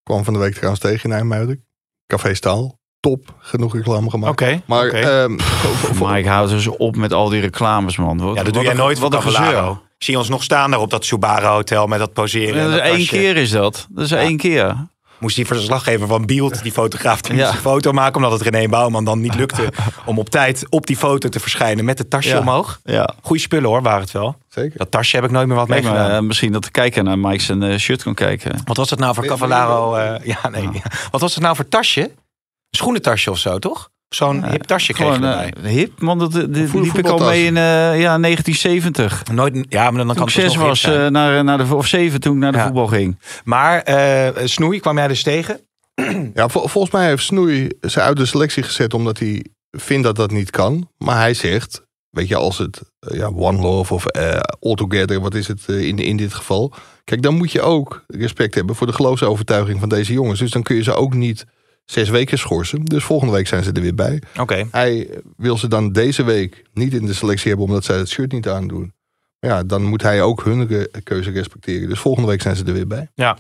Kwam 0.03 0.23
van 0.23 0.33
de 0.33 0.39
week 0.39 0.53
trouwens 0.53 0.81
tegen 0.81 1.09
in 1.09 1.15
IJmuiden. 1.15 1.65
Café 2.07 2.33
Staal. 2.33 2.79
Top. 2.99 3.35
Genoeg 3.39 3.73
reclame 3.75 4.09
gemaakt. 4.09 4.31
Oké. 4.41 4.61
Maar 4.65 4.87
ehm, 4.87 5.39
voor- 5.39 5.95
voor- 5.95 6.11
Mike, 6.11 6.29
houd 6.29 6.49
dus 6.49 6.67
op 6.67 6.95
met 6.95 7.13
al 7.13 7.29
die 7.29 7.41
reclames, 7.41 7.97
man. 7.97 8.17
Wat, 8.17 8.35
ja, 8.35 8.43
dat 8.43 8.53
doe 8.53 8.63
jij 8.63 8.73
nooit 8.73 8.99
wat 8.99 9.13
wat 9.13 9.23
een 9.25 9.31
gezeur. 9.31 9.79
Zie 10.03 10.17
ons 10.17 10.29
nog 10.29 10.43
staan 10.43 10.71
daar 10.71 10.79
op 10.79 10.89
dat 10.89 11.05
Subaru 11.05 11.45
Hotel 11.45 11.87
met 11.87 11.99
dat 11.99 12.13
poseren. 12.13 12.55
Ja, 12.55 12.61
en 12.63 12.69
dat 12.71 12.73
is 12.73 12.77
dat 12.77 12.85
één 12.87 12.97
tasje. 12.97 13.15
keer 13.15 13.37
is 13.37 13.49
dat. 13.51 13.87
Dat 13.89 14.05
is 14.05 14.11
één 14.11 14.37
keer. 14.37 14.75
Moest 15.19 15.35
die 15.35 15.45
verslaggever 15.45 16.07
van 16.07 16.25
Beeld, 16.25 16.63
die 16.63 16.71
fotograaf, 16.71 17.21
die 17.21 17.35
Ja. 17.35 17.41
moest 17.43 17.53
een 17.55 17.61
foto 17.61 17.91
maken. 17.91 18.15
Omdat 18.15 18.31
het 18.31 18.41
René 18.41 18.67
Bouwman 18.67 19.05
dan 19.05 19.19
niet 19.21 19.35
lukte 19.35 19.69
om 20.05 20.19
op 20.19 20.29
tijd 20.29 20.65
op 20.69 20.87
die 20.87 20.97
foto 20.97 21.29
te 21.29 21.39
verschijnen 21.39 21.85
met 21.85 21.97
het 21.97 22.09
tasje 22.09 22.29
Ja. 22.29 22.39
omhoog. 22.39 22.79
Ja. 22.83 23.13
Goeie 23.21 23.41
spullen 23.41 23.69
hoor, 23.69 23.81
waren 23.81 24.01
het 24.01 24.11
wel. 24.11 24.35
Zeker. 24.49 24.77
Dat 24.77 24.91
tasje 24.91 25.15
heb 25.15 25.25
ik 25.25 25.31
nooit 25.31 25.47
meer 25.47 25.55
wat 25.55 25.67
mee 25.67 25.81
eh, 25.89 26.19
misschien 26.19 26.51
dat 26.51 26.63
de 26.63 26.71
kijker 26.71 27.03
naar 27.03 27.19
Mike 27.19 27.43
zijn 27.43 27.63
eh, 27.63 27.77
shirt 27.77 28.03
kan 28.03 28.13
kijken. 28.13 28.61
Wat 28.65 28.77
was 28.77 28.89
het 28.89 28.99
nou 28.99 29.13
voor 29.13 29.23
Nee, 29.23 29.31
Cavallaro? 29.31 29.95
eh, 29.95 30.25
ja, 30.25 30.49
nee. 30.49 30.69
Wat 31.11 31.21
was 31.21 31.33
het 31.33 31.43
nou 31.43 31.55
voor 31.55 31.67
tasje? 31.67 32.01
Een 32.01 32.77
schoenentasje 32.77 33.31
of 33.31 33.37
zo, 33.37 33.59
toch? 33.59 33.89
Zo'n 34.15 34.45
hip 34.49 34.63
tasje 34.63 34.93
kreeg 34.93 35.07
je 35.07 35.13
Gewoon 35.13 35.29
erbij. 35.29 35.53
eh, 35.63 35.71
hip, 35.71 35.91
want 35.99 36.19
dat, 36.19 36.33
liep 36.33 36.97
ik 36.97 37.07
al 37.07 37.17
mee 37.19 37.45
in 37.45 37.57
eh, 37.57 37.63
ja, 37.99 38.17
1970. 38.19 39.23
Nooit, 39.31 39.65
ja, 39.69 39.81
maar 39.83 39.91
dan 40.05 40.07
Toen 40.07 40.15
kan 40.15 40.27
ik 40.27 40.33
het 40.33 40.43
zes 40.43 40.55
was, 40.55 40.83
eh, 40.83 41.07
naar, 41.07 41.43
naar 41.43 41.57
de, 41.57 41.75
of 41.75 41.87
zeven 41.87 42.19
toen 42.19 42.33
ik 42.33 42.39
naar 42.39 42.51
de 42.51 42.57
Ja. 42.57 42.63
voetbal 42.63 42.87
ging. 42.87 43.17
Maar 43.43 43.81
eh 43.81 44.45
Snoei, 44.45 44.79
kwam 44.79 44.97
jij 44.97 45.07
dus 45.07 45.23
tegen? 45.23 45.59
Ja, 46.33 46.47
vol- 46.49 46.67
volgens 46.67 46.93
mij 46.93 47.07
heeft 47.07 47.23
Snoei 47.23 47.69
ze 47.81 48.01
uit 48.01 48.17
de 48.17 48.25
selectie 48.25 48.63
gezet 48.63 48.93
omdat 48.93 49.19
hij 49.19 49.45
vindt 49.71 50.03
dat 50.03 50.15
dat 50.15 50.31
niet 50.31 50.49
kan. 50.49 50.89
Maar 50.97 51.17
hij 51.17 51.33
zegt, 51.33 51.81
weet 52.09 52.27
je, 52.27 52.35
als 52.35 52.57
het 52.57 52.81
ja, 52.99 53.25
One 53.35 53.61
Love 53.61 53.93
of 53.93 54.05
eh 54.05 54.39
All 54.59 54.75
Together, 54.75 55.19
wat 55.21 55.33
is 55.35 55.47
het 55.47 55.67
in, 55.67 55.97
in 55.97 56.17
dit 56.17 56.33
geval? 56.33 56.73
Kijk, 57.03 57.21
dan 57.21 57.35
moet 57.35 57.51
je 57.51 57.61
ook 57.61 58.03
respect 58.07 58.55
hebben 58.55 58.75
voor 58.75 58.87
de 58.87 58.93
geloofsovertuiging 58.93 59.79
van 59.79 59.89
deze 59.89 60.13
jongens. 60.13 60.39
Dus 60.39 60.51
dan 60.51 60.63
kun 60.63 60.75
je 60.75 60.83
ze 60.83 60.93
ook 60.93 61.13
niet 61.13 61.45
zes 61.91 62.09
weken 62.09 62.37
schorsen. 62.37 62.85
Dus 62.85 63.03
volgende 63.03 63.33
week 63.33 63.47
zijn 63.47 63.63
ze 63.63 63.71
er 63.71 63.81
weer 63.81 63.95
bij. 63.95 64.21
Oké. 64.39 64.67
Hij 64.71 65.09
wil 65.37 65.57
ze 65.57 65.67
dan 65.67 65.91
deze 65.91 66.23
week 66.23 66.63
niet 66.73 66.93
in 66.93 67.05
de 67.05 67.13
selectie 67.13 67.47
hebben 67.49 67.67
omdat 67.67 67.83
zij 67.83 67.97
het 67.97 68.09
shirt 68.09 68.31
niet 68.31 68.47
aandoen. 68.47 68.93
Ja, 69.39 69.63
dan 69.63 69.83
moet 69.83 70.01
hij 70.01 70.21
ook 70.21 70.43
hun 70.43 70.87
keuze 71.03 71.31
respecteren. 71.31 71.89
Dus 71.89 71.99
volgende 71.99 72.27
week 72.29 72.41
zijn 72.41 72.55
ze 72.55 72.63
er 72.63 72.73
weer 72.73 72.87
bij. 72.87 73.09
Ja. 73.13 73.37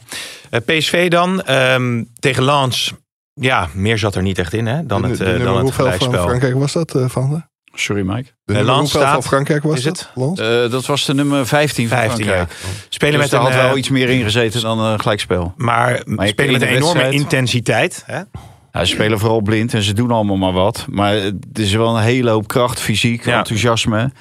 Eh, 0.49 0.59
PSV 0.65 1.09
dan, 1.09 1.41
ehm, 1.41 2.03
tegen 2.19 2.43
Lens. 2.43 2.93
Ja, 3.33 3.69
meer 3.73 3.97
zat 3.97 4.15
er 4.15 4.21
niet 4.21 4.37
echt 4.37 4.53
in 4.53 4.65
hè, 4.65 4.85
dan 4.85 5.01
De- 5.01 5.07
het, 5.07 5.17
de 5.17 5.23
eh, 5.25 5.31
dan 5.31 5.39
het 5.39 5.47
hoeveel 5.61 5.67
van 5.85 5.93
gelijkspel. 5.93 6.23
Frankrijk 6.27 6.53
was 6.55 6.71
dat, 6.73 6.95
eh, 6.95 7.09
Van 7.09 7.29
de? 7.29 7.41
Sorry 7.81 8.01
Mike. 8.05 8.29
De 8.45 8.53
Eh, 8.53 8.63
Lans 8.63 8.79
hoeveel 8.79 8.99
staat- 9.01 9.13
van 9.13 9.23
Frankrijk 9.23 9.63
was 9.63 9.77
is 9.77 9.85
het? 9.85 10.09
Eh, 10.15 10.35
dat 10.71 10.85
was 10.85 11.05
de 11.05 11.13
nummer 11.13 11.47
15 11.47 11.87
van 11.87 11.97
15 11.97 12.25
jaar. 12.25 12.35
Frankrijk. 12.35 12.59
Spelen 12.89 13.13
Dus 13.19 13.21
met 13.21 13.31
daar 13.31 13.39
een, 13.39 13.45
had 13.53 13.61
wel 13.61 13.71
eh, 13.71 13.77
iets 13.77 13.89
meer 13.89 14.09
ingezeten 14.09 14.61
dan 14.61 14.79
een 14.79 14.99
gelijkspel. 14.99 15.53
Maar, 15.57 15.95
spelen 15.97 16.25
met 16.35 16.37
een 16.39 16.59
de 16.59 16.67
enorme 16.67 16.79
wedstrijd- 16.79 17.13
intensiteit. 17.13 18.03
Hè? 18.05 18.17
Ja, 18.71 18.85
ze 18.85 18.85
spelen 18.85 19.19
vooral 19.19 19.41
blind 19.41 19.73
en 19.73 19.81
ze 19.81 19.93
doen 19.93 20.11
allemaal 20.11 20.37
maar 20.37 20.51
wat. 20.53 20.85
Maar 20.89 21.13
het 21.13 21.59
is 21.59 21.73
wel 21.73 21.95
een 21.97 22.03
hele 22.03 22.29
hoop 22.29 22.47
kracht, 22.47 22.79
fysiek, 22.79 23.25
Ja. 23.25 23.37
enthousiasme. 23.37 24.11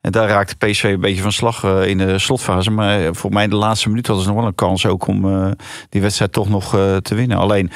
En 0.00 0.12
daar 0.12 0.28
raakte 0.28 0.56
PSV 0.56 0.82
een 0.84 1.00
beetje 1.00 1.22
van 1.22 1.32
slag 1.32 1.64
eh, 1.64 1.86
in 1.88 1.98
de 1.98 2.18
slotfase. 2.18 2.70
Maar 2.70 3.14
voor 3.14 3.30
mij 3.32 3.44
in 3.44 3.50
de 3.50 3.56
laatste 3.56 3.88
minuut 3.88 4.06
hadden 4.06 4.24
ze 4.24 4.30
nog 4.30 4.38
wel 4.40 4.48
een 4.48 4.54
kans 4.54 4.86
ook 4.86 5.06
om 5.06 5.24
eh, 5.44 5.50
die 5.88 6.00
wedstrijd 6.00 6.32
toch 6.32 6.48
nog 6.48 6.74
eh, 6.76 6.96
te 6.96 7.14
winnen. 7.14 7.38
Alleen 7.38 7.70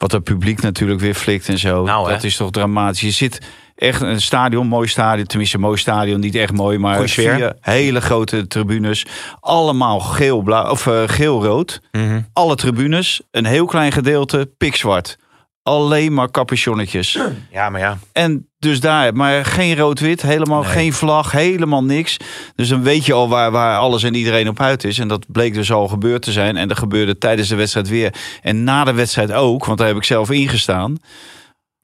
wat 0.00 0.12
het 0.12 0.24
publiek 0.24 0.62
natuurlijk 0.62 1.00
weer 1.00 1.14
flikt 1.14 1.48
en 1.48 1.58
zo. 1.58 1.84
Nou, 1.84 2.06
hè. 2.06 2.12
dat 2.12 2.24
is 2.24 2.36
toch 2.36 2.50
dramatisch. 2.50 3.00
Je 3.00 3.10
zit 3.10 3.40
echt 3.76 4.00
een 4.00 4.20
stadion, 4.20 4.66
mooi 4.66 4.88
stadion. 4.88 5.26
Tenminste, 5.26 5.58
mooi 5.58 5.78
stadion, 5.78 6.20
niet 6.20 6.34
echt 6.34 6.52
mooi. 6.52 6.78
Maar 6.78 7.08
vier 7.08 7.56
hele 7.60 8.00
grote 8.00 8.46
tribunes. 8.46 9.06
Allemaal 9.40 10.00
geel-blauw 10.00 10.70
of 10.70 10.86
eh, 10.86 11.02
geel-rood. 11.06 11.80
Mhm. 11.92 12.20
Alle 12.32 12.54
tribunes. 12.54 13.22
Een 13.30 13.44
heel 13.46 13.66
klein 13.66 13.92
gedeelte 13.92 14.50
pikzwart. 14.58 15.18
Alleen 15.70 16.14
maar 16.14 16.30
capuchonnetjes. 16.30 17.18
Ja, 17.52 17.70
maar 17.70 17.80
ja. 17.80 17.98
En 18.12 18.48
dus 18.58 18.80
daar, 18.80 19.14
maar 19.14 19.44
geen 19.44 19.76
rood-wit, 19.76 20.22
helemaal 20.22 20.62
Nee. 20.62 20.70
geen 20.70 20.92
vlag, 20.92 21.32
helemaal 21.32 21.84
niks. 21.84 22.16
Dus 22.54 22.68
dan 22.68 22.82
weet 22.82 23.06
je 23.06 23.12
al 23.12 23.28
waar, 23.28 23.50
waar 23.50 23.78
alles 23.78 24.02
en 24.02 24.14
iedereen 24.14 24.48
op 24.48 24.60
uit 24.60 24.84
is. 24.84 24.98
En 24.98 25.08
dat 25.08 25.24
bleek 25.28 25.54
dus 25.54 25.72
al 25.72 25.88
gebeurd 25.88 26.22
te 26.22 26.32
zijn. 26.32 26.56
En 26.56 26.68
dat 26.68 26.78
gebeurde 26.78 27.18
tijdens 27.18 27.48
de 27.48 27.54
wedstrijd 27.56 27.88
weer. 27.88 28.14
En 28.42 28.64
na 28.64 28.84
de 28.84 28.92
wedstrijd 28.92 29.32
ook, 29.32 29.64
want 29.64 29.78
daar 29.78 29.86
heb 29.88 29.96
ik 29.96 30.04
zelf 30.04 30.30
ingestaan. 30.30 30.96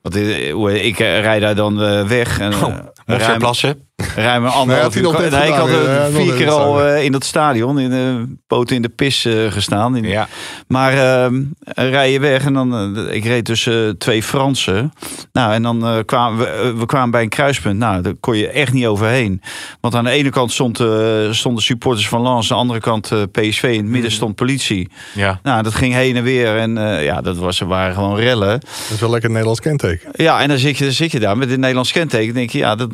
Want 0.03 0.17
eh, 0.17 0.53
hoe- 0.53 0.85
ik 0.85 0.99
eh, 0.99 1.21
rijd 1.21 1.41
daar 1.41 1.55
dan 1.55 1.83
eh, 1.83 2.07
weg. 2.07 2.39
En, 2.39 2.55
Oh, 2.55 2.77
ruim- 3.07 3.39
plassen? 3.39 3.85
Ruim 4.17 4.37
een 4.37 4.43
Nee, 4.43 4.51
anderhalf 4.59 4.97
uur. 4.97 5.01
ik 5.09 5.13
had 5.13 5.23
er 5.23 5.91
ja, 5.93 6.09
nog 6.09 6.23
vier 6.23 6.35
keer 6.35 6.51
al 6.51 6.83
eh, 6.83 7.05
in 7.05 7.13
dat 7.13 7.25
stadion, 7.25 7.79
in 7.79 7.91
de 7.91 8.35
poten 8.47 8.77
in 8.77 8.83
de 8.83 8.89
pis 8.89 9.25
eh, 9.25 9.35
gestaan. 9.53 9.97
In, 9.97 10.05
Ja. 10.05 10.29
maar 10.69 10.93
ehm 10.93 11.43
rij 11.65 12.13
je 12.13 12.21
weg 12.21 12.45
en 12.45 12.53
dan, 12.53 12.97
eh, 13.09 13.15
ik 13.15 13.25
reed 13.25 13.45
tussen 13.45 13.99
twee 13.99 14.23
Fransen. 14.23 14.93
Nou, 15.33 15.53
en 15.53 15.63
dan 15.63 15.87
eh, 15.87 15.97
kwamen 16.05 16.39
we, 16.39 16.47
eh, 16.47 16.71
we 16.79 16.87
kwamen 16.87 17.11
bij 17.11 17.23
een 17.23 17.29
kruispunt. 17.29 17.79
Nou, 17.79 18.03
daar 18.03 18.15
kon 18.21 18.37
je 18.37 18.49
echt 18.49 18.73
niet 18.73 18.87
overheen. 18.87 19.43
Want 19.81 19.95
aan 19.95 20.05
de 20.05 20.11
ene 20.11 20.31
kant 20.31 20.53
stond, 20.53 20.81
eh, 20.81 20.87
stonden 21.31 21.63
supporters 21.63 22.09
van 22.09 22.23
Lens, 22.23 22.51
aan 22.51 22.57
de 22.57 22.63
andere 22.63 22.81
kant 22.81 23.13
eh, 23.13 23.23
PSV. 23.33 23.63
In 23.63 23.77
het 23.83 23.87
midden 23.87 24.11
stond 24.13 24.35
politie. 24.35 24.89
Ja. 25.15 25.41
Nou, 25.43 25.63
dat 25.63 25.75
ging 25.75 25.95
heen 25.95 26.17
en 26.17 26.23
weer. 26.23 26.57
En 26.57 26.79
eh, 26.79 27.05
ja, 27.05 27.21
dat 27.21 27.37
was, 27.37 27.61
er 27.61 27.67
waren 27.67 27.95
gewoon 27.95 28.17
rellen. 28.19 28.61
Dat 28.61 28.91
is 28.95 29.01
wel 29.01 29.11
lekker 29.11 29.25
een 29.29 29.33
Nederlands 29.35 29.61
kenteken. 29.61 30.09
Ja, 30.13 30.41
en 30.41 30.49
dan 30.49 30.59
zit 30.59 30.79
je, 30.79 30.85
dan 30.85 30.93
zit 30.93 31.13
je 31.13 31.21
daar 31.21 31.37
met 31.37 31.49
dit 31.49 31.59
Nederlands 31.59 31.93
kenteken. 31.93 32.27
Dan 32.27 32.35
denk 32.37 32.51
je, 32.51 32.59
ja, 32.59 32.75
dat, 32.75 32.91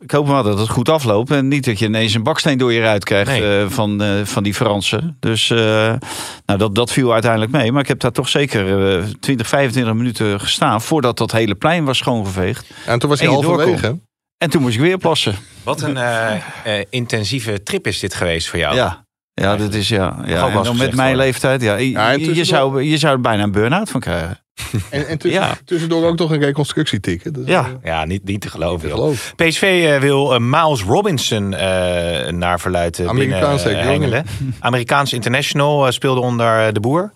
ik 0.00 0.10
hoop 0.10 0.26
maar 0.26 0.42
dat 0.42 0.58
het 0.58 0.68
goed 0.68 0.88
afloopt. 0.88 1.30
En 1.30 1.48
niet 1.48 1.64
dat 1.64 1.78
je 1.78 1.86
ineens 1.86 2.14
een 2.14 2.22
baksteen 2.22 2.58
door 2.58 2.72
je 2.72 2.80
ruit 2.80 3.04
krijgt 3.04 3.30
Nee. 3.30 3.60
eh, 3.60 3.68
van, 3.68 4.02
eh, 4.02 4.24
van 4.24 4.42
die 4.42 4.54
Fransen. 4.54 5.16
Dus 5.20 5.50
eh, 5.50 5.58
nou, 6.46 6.58
dat, 6.58 6.74
dat 6.74 6.92
viel 6.92 7.12
uiteindelijk 7.12 7.52
mee. 7.52 7.72
Maar 7.72 7.82
ik 7.82 7.88
heb 7.88 8.00
daar 8.00 8.12
toch 8.12 8.28
zeker 8.28 8.98
eh 8.98 9.04
20, 9.20 9.46
25 9.48 9.94
minuten 9.94 10.40
gestaan... 10.40 10.82
voordat 10.82 11.18
dat 11.18 11.32
hele 11.32 11.54
plein 11.54 11.84
was 11.84 11.98
schoongeveegd. 11.98 12.66
En 12.86 12.98
toen 12.98 13.08
was 13.08 13.20
je 13.20 13.28
halverwege. 13.28 13.98
En 14.38 14.50
toen 14.50 14.62
moest 14.62 14.74
ik 14.74 14.80
weer 14.80 14.98
plassen. 14.98 15.34
Wat 15.62 15.82
een 15.82 15.96
eh, 15.96 16.34
eh, 16.34 16.86
intensieve 16.90 17.62
trip 17.62 17.86
is 17.86 17.98
dit 17.98 18.14
geweest 18.14 18.48
voor 18.48 18.58
jou. 18.58 18.74
Ja. 18.74 19.04
Ja, 19.34 19.56
dat 19.56 19.74
is 19.74 19.88
ja. 19.88 20.16
ja. 20.26 20.48
En 20.48 20.62
dan 20.62 20.76
met 20.76 20.94
mijn 20.94 21.16
leeftijd, 21.16 21.62
ja. 21.62 21.76
Je, 21.76 22.44
zou, 22.44 22.82
je 22.82 22.98
zou 22.98 23.12
er 23.14 23.20
bijna 23.20 23.42
een 23.42 23.52
burn-out 23.52 23.90
van 23.90 24.00
krijgen. 24.00 24.38
En, 24.90 25.06
en 25.06 25.18
Ja. 25.22 25.58
tussendoor 25.64 26.06
ook 26.06 26.18
nog 26.18 26.30
een 26.30 26.40
reconstructieticket. 26.40 27.34
Dus, 27.34 27.46
Ja. 27.46 27.66
Ja, 27.84 28.04
niet, 28.04 28.24
niet 28.24 28.40
te 28.40 28.48
geloven. 28.50 28.88
PSV 29.36 29.62
eh, 29.62 30.00
wil 30.00 30.34
eh, 30.34 30.40
Miles 30.40 30.82
Robinson 30.82 31.54
eh, 31.54 32.32
naar 32.32 32.60
verluid 32.60 32.98
eh, 32.98 33.06
binnen 33.06 33.24
Amerikaans, 33.24 33.62
zeker, 33.62 33.82
hengelen. 33.82 34.26
Amerikaans 34.60 35.12
international 35.12 35.92
speelde 35.92 36.20
onder 36.20 36.72
de 36.72 36.80
boer. 36.80 37.12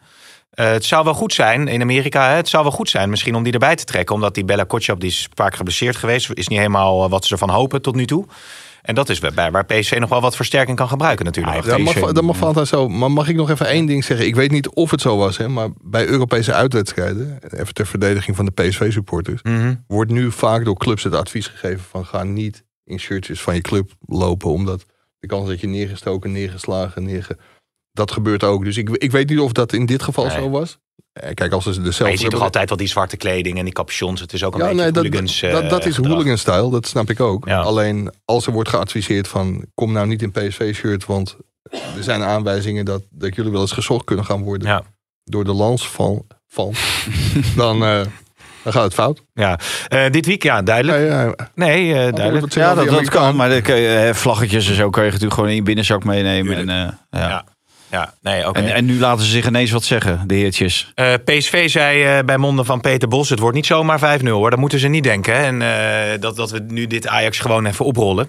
Het 0.54 0.84
zou 0.84 1.04
wel 1.04 1.14
goed 1.14 1.32
zijn 1.32 1.68
in 1.68 1.80
Amerika. 1.80 2.28
Hè, 2.28 2.34
het 2.36 2.48
zou 2.48 2.62
wel 2.62 2.72
goed 2.72 2.90
zijn 2.90 3.10
misschien 3.10 3.34
om 3.34 3.42
die 3.42 3.52
erbij 3.52 3.74
te 3.76 3.84
trekken. 3.84 4.14
Omdat 4.14 4.34
die 4.34 4.44
Bella 4.44 4.64
Kotschap, 4.64 5.00
die 5.00 5.10
is 5.10 5.28
vaak 5.34 5.54
geblesseerd 5.54 5.96
geweest. 5.96 6.30
Is 6.32 6.48
niet 6.48 6.58
helemaal 6.58 7.08
wat 7.08 7.24
ze 7.24 7.32
ervan 7.32 7.50
hopen 7.50 7.82
tot 7.82 7.94
nu 7.94 8.06
toe. 8.06 8.26
En 8.84 8.94
dat 8.94 9.08
is 9.08 9.18
bij 9.18 9.50
waar 9.50 9.64
PSV 9.64 9.96
nog 9.98 10.08
wel 10.08 10.20
wat 10.20 10.36
versterking 10.36 10.76
kan 10.76 10.88
gebruiken 10.88 11.24
natuurlijk. 11.24 11.64
Ja, 11.64 11.78
mag, 11.78 11.94
dat 12.12 12.22
mag 12.24 12.42
altijd 12.42 12.68
zo. 12.68 12.88
Maar 12.88 13.10
mag 13.10 13.28
ik 13.28 13.36
nog 13.36 13.50
even 13.50 13.66
één 13.66 13.86
ding 13.86 14.04
zeggen? 14.04 14.26
Ik 14.26 14.34
weet 14.34 14.50
niet 14.50 14.68
of 14.68 14.90
het 14.90 15.00
zo 15.00 15.16
was, 15.16 15.36
hè, 15.36 15.48
maar 15.48 15.68
bij 15.82 16.06
Europese 16.06 16.52
uitwedstrijden, 16.52 17.38
even 17.50 17.74
ter 17.74 17.86
verdediging 17.86 18.36
van 18.36 18.44
de 18.44 18.50
PSV-supporters, 18.50 19.42
Mhm. 19.42 19.74
wordt 19.86 20.10
nu 20.10 20.32
vaak 20.32 20.64
door 20.64 20.76
clubs 20.76 21.02
het 21.02 21.14
advies 21.14 21.46
gegeven 21.46 21.84
van 21.90 22.04
ga 22.06 22.22
niet 22.22 22.64
in 22.84 22.98
shirtjes 22.98 23.40
van 23.42 23.54
je 23.54 23.60
club 23.60 23.90
lopen, 24.06 24.50
omdat 24.50 24.84
de 25.18 25.26
kans 25.26 25.48
dat 25.48 25.60
je 25.60 25.66
neergestoken, 25.66 26.32
neergeslagen, 26.32 27.04
neerge... 27.04 27.36
dat 27.92 28.10
gebeurt 28.12 28.44
ook. 28.44 28.64
Dus 28.64 28.76
ik, 28.76 28.88
ik 28.90 29.10
weet 29.10 29.28
niet 29.28 29.38
of 29.40 29.52
dat 29.52 29.72
in 29.72 29.86
dit 29.86 30.02
geval 30.02 30.26
Nee. 30.26 30.36
zo 30.36 30.50
was. 30.50 30.78
Eh, 31.14 31.34
Kijk, 31.34 31.52
als 31.52 31.64
ze 31.64 31.72
zelf 31.72 31.98
Maar 32.00 32.10
je 32.10 32.16
ziet 32.16 32.30
toch 32.30 32.40
altijd 32.40 32.68
wel 32.68 32.78
die 32.78 32.86
zwarte 32.88 33.16
kleding 33.16 33.58
en 33.58 33.64
die 33.64 33.72
capuchons. 33.72 34.20
Het 34.20 34.32
is 34.32 34.44
ook 34.44 34.54
een 34.54 34.60
Ja, 34.60 34.64
beetje 34.66 34.82
nee, 34.82 34.90
dat, 34.92 35.02
hooligans 35.04 35.42
eh, 35.42 35.52
dat, 35.52 35.70
dat 35.70 35.86
is 35.86 35.94
gedrag. 35.94 36.12
hooligan-style, 36.12 36.70
dat 36.70 36.86
snap 36.86 37.10
ik 37.10 37.20
ook. 37.20 37.48
Ja. 37.48 37.60
Alleen 37.60 38.10
als 38.24 38.46
er 38.46 38.52
wordt 38.52 38.68
geadviseerd 38.68 39.28
van 39.28 39.64
kom 39.74 39.92
nou 39.92 40.06
niet 40.06 40.22
in 40.22 40.30
PSV-shirt, 40.30 41.04
want 41.06 41.36
er 41.70 42.02
zijn 42.02 42.22
aanwijzingen 42.22 42.84
dat, 42.84 43.02
dat 43.10 43.34
jullie 43.34 43.52
wel 43.52 43.60
eens 43.60 43.72
gezocht 43.72 44.04
kunnen 44.04 44.24
gaan 44.24 44.42
worden 44.42 44.68
Ja. 44.68 44.82
door 45.24 45.44
de 45.44 45.52
lans 45.52 45.88
van, 45.88 46.26
van 46.48 46.72
dan, 47.56 47.84
eh, 47.84 48.00
dan 48.62 48.72
gaat 48.72 48.84
het 48.84 48.94
fout. 48.94 49.22
Ja. 49.34 49.58
Eh, 49.88 50.10
dit 50.10 50.26
week, 50.26 50.42
ja, 50.42 50.62
duidelijk. 50.62 50.98
Ja, 51.08 51.22
ja. 51.22 51.34
Nee, 51.54 51.88
eh, 51.94 52.12
duidelijk. 52.12 52.40
Wat 52.40 52.54
Ja, 52.54 52.74
dat, 52.74 52.88
dat 52.88 53.08
kan. 53.08 53.36
Maar 53.36 53.48
dan 53.48 53.62
kun 53.62 53.76
je, 53.76 53.88
eh, 53.96 54.14
vlaggetjes 54.14 54.68
en 54.68 54.74
zo 54.74 54.90
kan 54.90 55.02
je 55.04 55.08
natuurlijk 55.08 55.34
gewoon 55.34 55.50
in 55.50 55.56
je 55.56 55.62
binnenzak 55.62 56.04
meenemen. 56.04 56.56
En, 56.56 56.68
eh, 57.10 57.20
ja. 57.20 57.44
Ja. 57.94 58.14
Nee, 58.22 58.48
oké. 58.48 58.58
En, 58.58 58.74
en 58.74 58.84
nu 58.84 58.98
laten 58.98 59.24
ze 59.24 59.30
zich 59.30 59.46
ineens 59.46 59.70
wat 59.70 59.84
zeggen, 59.84 60.22
de 60.26 60.34
heertjes. 60.34 60.92
Eh, 60.94 61.12
PSV 61.24 61.70
zei 61.70 62.02
eh, 62.04 62.24
bij 62.24 62.36
monden 62.38 62.64
van 62.64 62.80
Peter 62.80 63.08
Bos: 63.08 63.28
het 63.30 63.38
wordt 63.38 63.56
niet 63.56 63.66
zomaar 63.66 64.20
5-0 64.20 64.26
hoor. 64.28 64.50
Dat 64.50 64.58
moeten 64.58 64.78
ze 64.78 64.88
niet 64.88 65.04
denken. 65.04 65.34
hè. 65.36 65.42
En 65.42 65.62
eh, 65.62 66.20
dat, 66.20 66.36
dat 66.36 66.50
we 66.50 66.58
nu 66.68 66.86
dit 66.86 67.08
Ajax 67.08 67.38
gewoon 67.38 67.66
even 67.66 67.84
oprollen. 67.84 68.28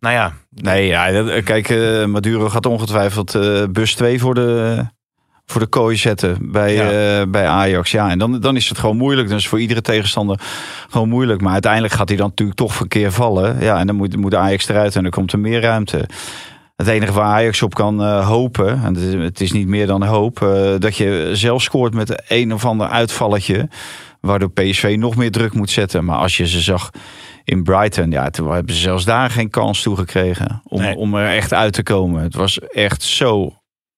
Nou 0.00 0.14
ja, 0.14 0.32
Nee, 0.50 0.86
ja, 0.86 1.24
kijk, 1.40 1.68
Maduro 2.06 2.48
gaat 2.48 2.66
ongetwijfeld 2.66 3.38
bus 3.72 3.94
2 3.94 4.18
voor 4.20 4.34
de, 4.34 4.78
voor 5.46 5.60
de 5.60 5.66
kooi 5.66 5.96
zetten 5.96 6.38
bij, 6.52 6.74
Ja. 6.74 7.26
bij 7.26 7.46
Ajax. 7.46 7.90
Ja, 7.90 8.10
en 8.10 8.18
dan, 8.18 8.40
dan 8.40 8.56
is 8.56 8.68
het 8.68 8.78
gewoon 8.78 8.96
moeilijk. 8.96 9.28
Dus 9.28 9.48
voor 9.48 9.60
iedere 9.60 9.80
tegenstander 9.80 10.40
gewoon 10.90 11.08
moeilijk. 11.08 11.40
Maar 11.40 11.52
uiteindelijk 11.52 11.92
gaat 11.94 12.08
hij 12.08 12.16
dan 12.16 12.28
natuurlijk 12.28 12.58
toch 12.58 12.74
verkeer 12.74 13.12
vallen. 13.12 13.60
Ja, 13.60 13.78
en 13.78 13.86
dan 13.86 13.96
moet, 13.96 14.16
moet 14.16 14.34
Ajax 14.34 14.68
eruit 14.68 14.96
en 14.96 15.02
dan 15.02 15.10
komt 15.10 15.32
er 15.32 15.38
meer 15.38 15.60
ruimte. 15.60 16.08
Het 16.78 16.86
enige 16.86 17.12
waar 17.12 17.24
Ajax 17.24 17.62
op 17.62 17.74
kan 17.74 18.02
eh, 18.02 18.26
hopen, 18.28 18.68
en 18.68 18.94
het 18.94 19.02
is, 19.02 19.14
het 19.14 19.40
is 19.40 19.52
niet 19.52 19.66
meer 19.68 19.86
dan 19.86 20.02
hoop, 20.04 20.42
eh, 20.42 20.74
dat 20.78 20.96
je 20.96 21.30
zelf 21.32 21.62
scoort 21.62 21.94
met 21.94 22.22
een 22.28 22.52
of 22.54 22.64
ander 22.64 22.88
uitvalletje. 22.88 23.68
Waardoor 24.20 24.50
PSV 24.50 24.96
nog 24.98 25.16
meer 25.16 25.30
druk 25.30 25.52
moet 25.54 25.70
zetten. 25.70 26.04
Maar 26.04 26.18
als 26.18 26.36
je 26.36 26.46
ze 26.46 26.60
zag 26.60 26.90
in 27.44 27.62
Brighton, 27.62 28.10
ja, 28.10 28.30
toen 28.30 28.50
hebben 28.52 28.74
ze 28.74 28.80
zelfs 28.80 29.04
daar 29.04 29.30
geen 29.30 29.50
kans 29.50 29.82
toe 29.82 29.96
gekregen 29.96 30.60
om, 30.64 30.80
Nee. 30.80 30.96
om 30.96 31.14
er 31.14 31.34
echt 31.36 31.52
uit 31.52 31.72
te 31.72 31.82
komen. 31.82 32.22
Het 32.22 32.34
was 32.34 32.58
echt 32.58 33.02
zo 33.02 33.52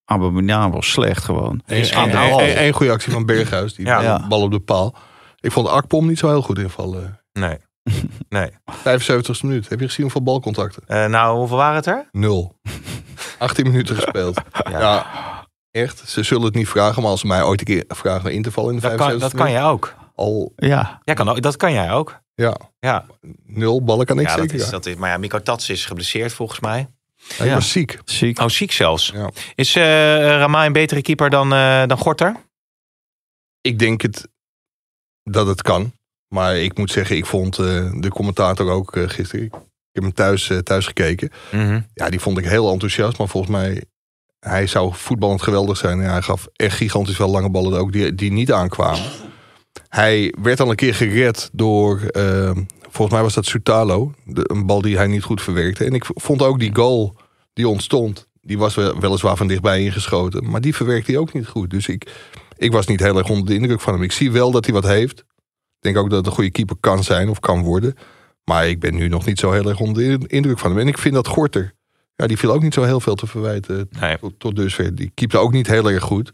abominabel 0.04 0.82
slecht 0.82 1.24
gewoon. 1.24 1.60
Eén 1.66 2.72
goede 2.72 2.92
actie 2.92 3.12
van 3.12 3.26
Berghuis. 3.26 3.74
Die 3.74 3.86
Ja. 3.86 4.26
bal 4.28 4.42
op 4.42 4.50
de 4.50 4.60
paal. 4.60 4.94
Ik 5.40 5.52
vond 5.52 5.68
Akpom 5.68 6.06
niet 6.06 6.18
zo 6.18 6.28
heel 6.28 6.42
goed 6.42 6.58
invallen. 6.58 7.20
nee. 7.32 7.56
nee. 8.28 8.50
75 8.64 9.42
minuut. 9.42 9.68
Heb 9.68 9.78
je 9.80 9.86
gezien 9.86 10.02
hoeveel 10.02 10.22
balcontacten? 10.22 10.82
Eh, 10.86 11.06
nou, 11.06 11.38
hoeveel 11.38 11.56
waren 11.56 11.76
het 11.76 11.86
er? 11.86 12.08
Nul. 12.12 12.56
18 13.38 13.64
minuten 13.66 13.94
gespeeld. 13.96 14.40
Ja. 14.70 15.06
echt. 15.70 16.08
Ze 16.08 16.22
zullen 16.22 16.44
het 16.44 16.54
niet 16.54 16.68
vragen. 16.68 17.02
Maar 17.02 17.10
als 17.10 17.20
ze 17.20 17.26
mij 17.26 17.42
ooit 17.42 17.60
een 17.60 17.66
keer 17.66 17.84
vragen 17.88 18.24
om 18.30 18.36
in 18.36 18.42
te 18.42 18.50
vallen 18.52 18.70
in 18.74 18.76
de 18.80 18.82
Dat 18.82 18.90
kan, 18.96 19.06
75 19.06 19.38
dat 19.38 19.46
kan 19.48 19.50
jij 19.60 19.70
ook. 19.70 19.94
Al, 20.14 20.52
Ja, 20.56 21.00
Ja, 21.04 21.14
kan 21.14 21.28
ook. 21.28 21.42
Dat 21.42 21.56
kan 21.56 21.72
jij 21.72 21.92
ook. 21.92 22.20
ja. 22.34 22.56
Ja, 22.80 23.04
Nul 23.44 23.82
ballen 23.84 24.06
kan 24.06 24.18
ik 24.18 24.26
ja 24.26 24.32
dat 24.36 24.40
zeker. 24.42 24.56
is, 24.58 24.64
ja. 24.64 24.70
dat 24.70 24.86
is, 24.86 24.94
maar 24.94 25.10
ja, 25.10 25.16
Miko 25.18 25.42
Tats 25.42 25.68
is 25.70 25.86
geblesseerd 25.86 26.32
volgens 26.32 26.60
mij. 26.60 26.88
Hij 27.36 27.46
Ja. 27.46 27.54
was 27.54 27.70
ziek. 27.72 27.98
ziek. 28.04 28.38
Oh, 28.38 28.48
ziek 28.48 28.72
zelfs. 28.72 29.10
Ja. 29.14 29.30
Is 29.54 29.76
eh 29.76 29.82
Ramai 30.36 30.66
een 30.66 30.72
betere 30.72 31.02
keeper 31.02 31.30
dan, 31.30 31.52
eh, 31.52 31.86
dan 31.86 31.98
Gorter? 31.98 32.36
Ik 33.60 33.78
denk 33.78 34.02
het, 34.02 34.28
dat 35.22 35.46
het 35.46 35.62
kan. 35.62 35.92
Maar 36.34 36.56
ik 36.56 36.78
moet 36.78 36.90
zeggen, 36.90 37.16
ik 37.16 37.26
vond 37.26 37.58
eh, 37.58 37.90
de 38.00 38.08
commentator 38.08 38.70
ook 38.70 38.96
eh, 38.96 39.08
gisteren. 39.08 39.44
Ik 39.44 39.52
heb 39.92 40.02
hem 40.02 40.12
thuis, 40.14 40.50
eh, 40.50 40.58
thuis 40.58 40.86
gekeken. 40.86 41.30
Mhm. 41.52 41.80
Ja, 41.94 42.10
die 42.10 42.20
vond 42.20 42.38
ik 42.38 42.44
heel 42.44 42.72
enthousiast. 42.72 43.18
Maar 43.18 43.28
volgens 43.28 43.52
mij, 43.52 43.84
hij 44.40 44.66
zou 44.66 44.90
voetballend 44.94 45.42
geweldig 45.42 45.76
zijn. 45.76 45.98
Hij 45.98 46.22
gaf 46.22 46.46
echt 46.52 46.76
gigantisch 46.76 47.16
veel 47.16 47.30
lange 47.30 47.50
ballen 47.50 47.78
ook 47.78 47.92
die, 47.92 48.14
die 48.14 48.32
niet 48.32 48.52
aankwamen. 48.52 49.10
Hij 49.88 50.34
werd 50.42 50.60
al 50.60 50.70
een 50.70 50.76
keer 50.76 50.94
gered 50.94 51.50
door, 51.52 52.00
eh, 52.00 52.50
volgens 52.80 53.10
mij 53.12 53.22
was 53.22 53.34
dat 53.34 53.46
Sutalo. 53.46 54.12
De, 54.24 54.42
een 54.52 54.66
bal 54.66 54.80
die 54.82 54.96
hij 54.96 55.06
niet 55.06 55.22
goed 55.22 55.42
verwerkte. 55.42 55.84
En 55.84 55.92
ik 55.92 56.04
vond 56.14 56.42
ook 56.42 56.58
die 56.58 56.74
goal 56.74 57.16
die 57.52 57.68
ontstond. 57.68 58.26
Die 58.40 58.58
was 58.58 58.74
wel- 58.74 59.00
weliswaar 59.00 59.36
van 59.36 59.46
dichtbij 59.48 59.82
ingeschoten. 59.82 60.50
Maar 60.50 60.60
die 60.60 60.74
verwerkte 60.74 61.10
hij 61.10 61.20
ook 61.20 61.32
niet 61.32 61.46
goed. 61.46 61.70
Dus 61.70 61.88
ik, 61.88 62.10
ik 62.56 62.72
was 62.72 62.86
niet 62.86 63.00
heel 63.00 63.18
erg 63.18 63.28
onder 63.28 63.46
de 63.46 63.54
indruk 63.54 63.80
van 63.80 63.92
hem. 63.92 64.02
Ik 64.02 64.12
zie 64.12 64.30
wel 64.32 64.50
dat 64.50 64.64
hij 64.64 64.74
wat 64.74 64.84
heeft. 64.86 65.24
Ik 65.80 65.86
denk 65.92 65.96
ook 65.96 66.08
dat 66.10 66.18
het 66.18 66.26
een 66.26 66.32
goede 66.32 66.50
keeper 66.50 66.76
kan 66.80 67.04
zijn 67.04 67.28
of 67.28 67.40
kan 67.40 67.62
worden. 67.62 67.94
Maar 68.44 68.68
ik 68.68 68.80
ben 68.80 68.94
nu 68.94 69.08
nog 69.08 69.26
niet 69.26 69.38
zo 69.38 69.50
heel 69.52 69.68
erg 69.68 69.80
onder 69.80 70.18
de 70.20 70.26
indruk 70.26 70.58
van 70.58 70.70
hem. 70.70 70.80
En 70.80 70.88
ik 70.88 70.98
vind 70.98 71.14
dat 71.14 71.26
Gorter, 71.26 71.74
ja, 72.16 72.26
die 72.26 72.38
viel 72.38 72.52
ook 72.52 72.62
niet 72.62 72.74
zo 72.74 72.82
heel 72.82 73.00
veel 73.00 73.14
te 73.14 73.26
verwijten 73.26 73.88
Nee. 74.00 74.18
tot, 74.18 74.38
tot 74.38 74.56
dusver. 74.56 74.94
Die 74.94 75.10
keepte 75.14 75.38
ook 75.38 75.52
niet 75.52 75.66
heel 75.66 75.90
erg 75.90 76.02
goed. 76.02 76.32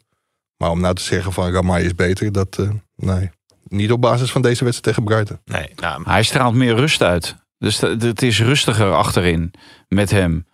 Maar 0.57 0.71
om 0.71 0.81
nou 0.81 0.95
te 0.95 1.03
zeggen 1.03 1.33
van 1.33 1.53
Ramai 1.53 1.85
is 1.85 1.95
beter, 1.95 2.33
dat 2.33 2.59
eh, 2.59 2.71
nee. 2.97 3.31
Niet 3.69 3.93
op 3.93 4.01
basis 4.01 4.31
van 4.31 4.43
deze 4.43 4.65
wedstrijd 4.65 4.97
tegen 4.97 5.05
Brighton. 5.15 5.39
Nee, 5.45 5.69
nou, 5.77 6.03
Hij 6.05 6.23
straalt 6.23 6.55
meer 6.55 6.75
rust 6.75 7.03
uit. 7.03 7.37
Dus 7.59 7.81
het 7.81 8.23
is 8.23 8.41
rustiger 8.41 8.93
achterin 8.93 9.53
met 9.89 10.11
hem. 10.11 10.47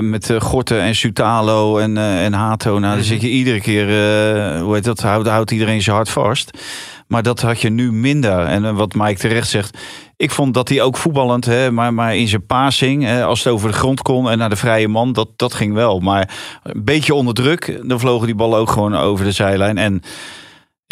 Met 0.00 0.28
uh, 0.30 0.40
Gorten 0.40 0.80
en 0.80 0.94
Sutalo 0.94 1.78
en, 1.78 1.96
eh, 1.96 2.24
en 2.24 2.32
Hato. 2.32 2.70
Nou, 2.70 2.80
dan 2.82 2.90
Mhm. 2.92 3.02
zit 3.02 3.20
je 3.20 3.28
iedere 3.28 3.60
keer, 3.60 3.88
eh, 3.88 4.60
hoe 4.62 4.74
heet 4.74 4.84
dat, 4.84 5.00
houdt, 5.00 5.28
houdt 5.28 5.50
iedereen 5.50 5.82
zijn 5.82 5.96
hart 5.96 6.08
vast. 6.08 6.58
Maar 7.06 7.22
dat 7.22 7.40
had 7.40 7.60
je 7.60 7.70
nu 7.70 7.92
minder. 7.92 8.38
En 8.46 8.74
wat 8.74 8.94
Mike 8.94 9.20
terecht 9.20 9.48
zegt, 9.48 9.78
ik 10.16 10.30
vond 10.30 10.54
dat 10.54 10.68
hij 10.68 10.82
ook 10.82 10.96
voetballend, 10.96 11.44
hè, 11.44 11.70
maar, 11.70 11.94
maar 11.94 12.16
in 12.16 12.28
zijn 12.28 12.46
passing, 12.46 13.04
hè, 13.04 13.24
als 13.24 13.44
het 13.44 13.52
over 13.52 13.68
de 13.68 13.76
grond 13.76 14.02
kon 14.02 14.30
en 14.30 14.38
naar 14.38 14.50
de 14.50 14.56
vrije 14.56 14.88
man, 14.88 15.12
dat, 15.12 15.28
dat 15.36 15.54
ging 15.54 15.74
wel. 15.74 15.98
Maar 16.00 16.28
een 16.62 16.84
beetje 16.84 17.14
onder 17.14 17.34
druk, 17.34 17.80
dan 17.82 18.00
vlogen 18.00 18.26
die 18.26 18.36
ballen 18.36 18.58
ook 18.58 18.70
gewoon 18.70 18.96
over 18.96 19.24
de 19.24 19.32
zijlijn. 19.32 19.78
En 19.78 20.02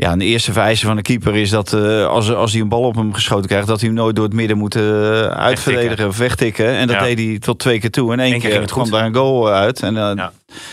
ja, 0.00 0.16
de 0.16 0.24
eerste 0.24 0.52
vereiste 0.52 0.86
van 0.86 0.96
de 0.96 1.02
keeper 1.02 1.36
is 1.36 1.50
dat 1.50 1.72
eh, 1.72 2.06
als, 2.06 2.32
als 2.32 2.52
hij 2.52 2.60
een 2.60 2.68
bal 2.68 2.82
op 2.82 2.94
hem 2.94 3.14
geschoten 3.14 3.48
krijgt, 3.48 3.66
dat 3.66 3.80
hij 3.80 3.88
hem 3.88 3.98
nooit 3.98 4.16
door 4.16 4.24
het 4.24 4.34
midden 4.34 4.58
moet 4.58 4.74
eh, 4.74 4.82
uitverdedigen 5.26 6.06
of 6.06 6.18
wegtikken. 6.18 6.66
En 6.66 6.86
dat 6.86 6.96
Ja. 6.96 7.02
deed 7.02 7.18
hij 7.18 7.38
tot 7.38 7.58
twee 7.58 7.80
keer 7.80 7.90
toe. 7.90 8.12
En 8.12 8.20
één 8.20 8.34
Eén 8.34 8.40
keer 8.40 8.50
keer, 8.50 8.66
kwam 8.66 8.90
daar 8.90 9.04
een 9.04 9.14
goal 9.14 9.50
uit. 9.50 9.82
En, 9.82 9.94
Ja. 9.94 10.32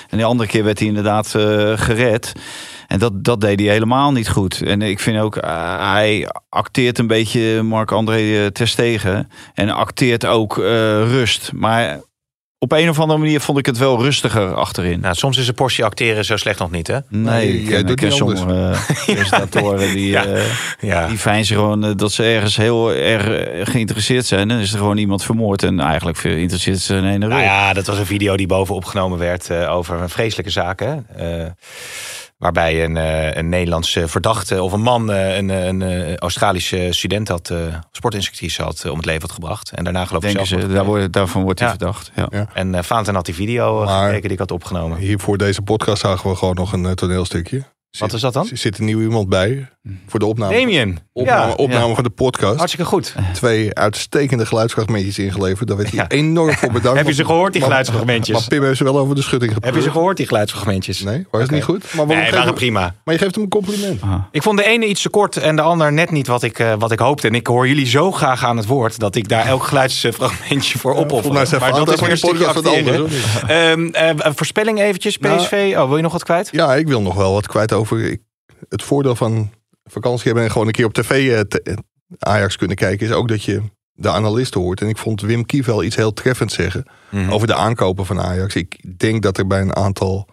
en 0.09 0.17
de 0.17 0.23
andere 0.23 0.49
keer 0.49 0.63
werd 0.63 0.80
hij 0.80 0.88
inderdaad 0.88 1.28
gered. 1.75 2.34
En 2.88 2.99
dat, 2.99 3.23
dat 3.23 3.41
deed 3.41 3.59
hij 3.59 3.69
helemaal 3.69 4.11
niet 4.11 4.30
goed. 4.30 4.61
En 4.61 4.82
ik 4.82 4.99
vind 4.99 5.19
ook, 5.19 5.38
hij 5.80 6.30
acteert 6.49 6.99
een 6.99 7.07
beetje 7.07 7.61
Marc-André 7.63 8.17
eh, 8.43 8.45
Terstegen. 8.45 9.30
En 9.53 9.69
acteert 9.69 10.25
ook 10.25 10.57
rust. 11.07 11.51
Maar 11.53 11.99
op 12.60 12.72
een 12.72 12.89
of 12.89 12.99
andere 12.99 13.20
manier 13.20 13.39
vond 13.41 13.58
ik 13.58 13.66
het 13.66 13.78
wel 13.78 14.01
rustiger 14.01 14.53
achterin. 14.53 14.99
nou, 14.99 15.16
soms 15.16 15.38
is 15.38 15.47
een 15.47 15.53
portie 15.53 15.84
acteren 15.86 16.26
zo 16.26 16.38
slecht 16.38 16.60
nog 16.60 16.72
niet, 16.72 16.88
hè? 16.88 16.97
Nee, 17.10 17.64
Nee, 17.64 17.84
ik 17.84 17.95
ken, 17.95 18.12
sommige 18.12 18.72
eh, 19.05 19.05
presentatoren 19.16 19.93
die, 19.93 20.08
Ja. 20.10 20.26
eh, 20.26 20.43
Ja. 20.80 21.08
die 21.08 21.18
fijn 21.18 21.45
zijn 21.45 21.60
gewoon 21.60 21.86
eh, 21.86 21.91
dat 21.95 22.12
ze 22.12 22.24
ergens 22.24 22.58
heel 22.58 22.93
erg 22.93 23.72
geïnteresseerd 23.72 24.26
zijn. 24.26 24.47
Dan 24.47 24.58
is 24.58 24.72
er 24.72 24.78
gewoon 24.78 24.97
iemand 24.97 25.24
vermoord 25.24 25.64
en 25.64 25.80
eigenlijk 25.80 26.18
veel 26.18 26.36
interesseert 26.36 26.80
ze 26.80 26.95
in 26.95 27.03
een 27.03 27.20
Nou 27.20 27.41
ja, 27.41 27.74
dat 27.74 27.86
was 27.88 27.97
een 27.97 28.05
video 28.05 28.38
die 28.38 28.47
boven 28.47 28.76
opgenomen 28.76 29.18
werd 29.18 29.49
eh, 29.49 29.72
over 29.76 30.01
een 30.01 30.10
vreselijke 30.10 30.51
zaak. 30.51 30.82
Waarbij 32.38 32.83
een, 32.83 32.97
eh, 32.97 33.35
een 33.35 33.49
Nederlandse 33.49 34.07
verdachte 34.07 34.63
of 34.63 34.71
een 34.71 34.81
man 34.81 35.11
eh, 35.11 35.35
een, 35.38 35.49
een, 35.49 35.81
eh, 35.81 36.15
Australische 36.15 36.88
student 36.91 37.27
had, 37.27 37.49
eh 37.49 37.57
sportinstructrice 37.91 38.63
had 38.63 38.85
om 38.89 38.95
het 38.97 39.05
leven 39.05 39.21
had 39.21 39.31
gebracht. 39.31 39.71
En 39.71 39.83
daarna 39.83 40.05
geloof 40.05 40.23
ik 40.23 40.29
zelf 40.29 40.47
ze, 40.47 40.67
daar 40.67 40.85
wordt, 40.85 41.13
daarvan 41.13 41.43
wordt 41.43 41.59
hij 41.59 41.67
Ja. 41.69 41.75
verdacht. 41.77 42.11
Ja. 42.15 42.47
En 42.53 42.73
uh, 42.73 42.81
Vaanten 42.81 43.15
had 43.15 43.25
die 43.25 43.35
video 43.35 43.83
Maar- 43.83 44.03
gekeken 44.05 44.21
die 44.21 44.31
ik 44.31 44.39
had 44.39 44.51
opgenomen. 44.51 44.97
Hier 44.97 45.19
voor 45.19 45.38
deze 45.38 45.61
podcast 45.61 46.01
zagen 46.01 46.29
we 46.29 46.35
gewoon 46.35 46.55
nog 46.55 46.73
een 46.73 46.95
toneelstukje. 46.95 47.63
Wat 47.99 48.13
is 48.13 48.21
dat 48.21 48.33
dan? 48.33 48.47
Er 48.51 48.57
zit 48.57 48.77
een 48.79 48.85
nieuw 48.85 48.99
iemand 49.01 49.29
bij 49.29 49.69
voor 50.07 50.19
de 50.19 50.25
opname. 50.25 50.53
Damien. 50.53 50.99
Opname, 51.13 51.47
Ja, 51.47 51.53
opname 51.55 51.88
ja. 51.88 51.93
van 51.93 52.03
de 52.03 52.09
podcast. 52.09 52.57
hartstikke 52.57 52.85
goed. 52.89 53.15
Twee 53.33 53.73
uitstekende 53.75 54.45
geluidsfragmentjes 54.45 55.19
ingeleverd. 55.19 55.67
Daar 55.67 55.77
werd 55.77 55.89
hij 55.91 55.99
Ja. 55.99 56.09
enorm 56.09 56.53
voor 56.53 56.71
bedankt. 56.71 56.97
Heb 56.97 57.07
je 57.07 57.13
ze 57.13 57.25
gehoord, 57.25 57.53
die 57.53 57.61
geluidsfragmentjes? 57.61 58.38
Maar 58.39 58.47
Pim 58.47 58.63
heeft 58.63 58.77
ze 58.77 58.83
wel 58.83 58.97
over 58.99 59.15
de 59.15 59.21
schutting 59.21 59.53
Heb 59.59 59.75
je 59.75 59.81
ze 59.81 59.91
gehoord, 59.91 60.17
die 60.17 60.27
geluidsfragmentjes? 60.27 61.01
Nee, 61.03 61.25
was 61.31 61.41
het 61.41 61.51
niet 61.51 61.63
goed? 61.63 61.93
Maar, 61.93 62.05
Nee, 62.05 62.31
waren 62.31 62.45
je- 62.47 62.53
prima. 62.53 62.95
maar 63.03 63.13
je 63.13 63.19
geeft 63.19 63.33
hem 63.35 63.43
een 63.43 63.49
compliment. 63.49 64.01
Ik 64.31 64.43
vond 64.43 64.57
de 64.57 64.65
ene 64.65 64.85
iets 64.85 65.01
te 65.01 65.09
kort 65.09 65.38
en 65.38 65.55
de 65.55 65.61
ander 65.61 65.93
net 65.93 66.11
niet 66.11 66.27
wat 66.27 66.43
ik, 66.43 66.59
eh, 66.59 66.73
wat 66.79 66.91
ik 66.91 66.99
hoopte. 66.99 67.27
En 67.27 67.35
ik 67.35 67.47
hoor 67.47 67.67
jullie 67.67 67.85
zo 67.88 68.11
graag 68.11 68.43
aan 68.45 68.57
het 68.57 68.65
woord 68.65 68.99
dat 68.99 69.15
ik 69.15 69.27
daar 69.29 69.45
elk 69.45 69.63
geluidsfragmentje 69.63 70.79
voor 70.79 70.95
opoffer. 70.95 71.33
Maar 71.33 71.49
dat 71.49 71.61
is 71.93 71.99
weer 71.99 72.05
de 72.05 72.09
een 72.11 72.17
stukje 72.17 72.45
acteren. 72.45 73.07
Ehm, 73.47 73.88
eh, 73.88 74.07
een 74.17 74.35
voorspelling 74.35 74.79
eventjes, 74.81 75.17
Nou, 75.17 75.38
PSV. 75.38 75.73
oh, 75.77 75.88
wil 75.88 75.95
je 75.95 76.03
nog 76.03 76.11
wat 76.11 76.23
kwijt? 76.23 76.49
Ja, 76.51 76.75
ik 76.75 76.88
wil 76.88 77.01
nog 77.01 77.15
wel 77.15 77.33
wat 77.33 77.47
kwijt 77.47 77.73
over 77.78 78.01
ik- 78.03 78.21
het 78.69 78.84
voordeel 78.84 79.15
van 79.15 79.51
vakantie 79.84 80.25
hebben 80.25 80.43
en 80.43 80.51
gewoon 80.51 80.67
een 80.67 80.73
keer 80.73 80.86
op 80.86 80.93
tv 80.93 81.09
eh, 81.09 81.39
eh, 81.73 81.78
Ajax 82.19 82.55
kunnen 82.55 82.75
kijken, 82.75 83.07
is 83.07 83.13
ook 83.13 83.28
dat 83.28 83.43
je 83.43 83.61
de 83.93 84.09
analisten 84.09 84.61
hoort. 84.61 84.82
En 84.82 84.88
ik 84.88 84.97
vond 84.97 85.21
Wim 85.21 85.45
Kief 85.45 85.65
wel 85.65 85.84
iets 85.84 85.95
heel 85.95 86.13
treffends 86.13 86.55
zeggen 86.55 86.86
Mhm. 87.09 87.32
over 87.32 87.47
de 87.47 87.55
aankopen 87.55 88.05
van 88.05 88.19
Ajax. 88.21 88.55
Ik 88.55 88.99
denk 88.99 89.21
dat 89.23 89.38
er 89.38 89.47
bij 89.47 89.61
een 89.61 89.75
aantal 89.75 90.28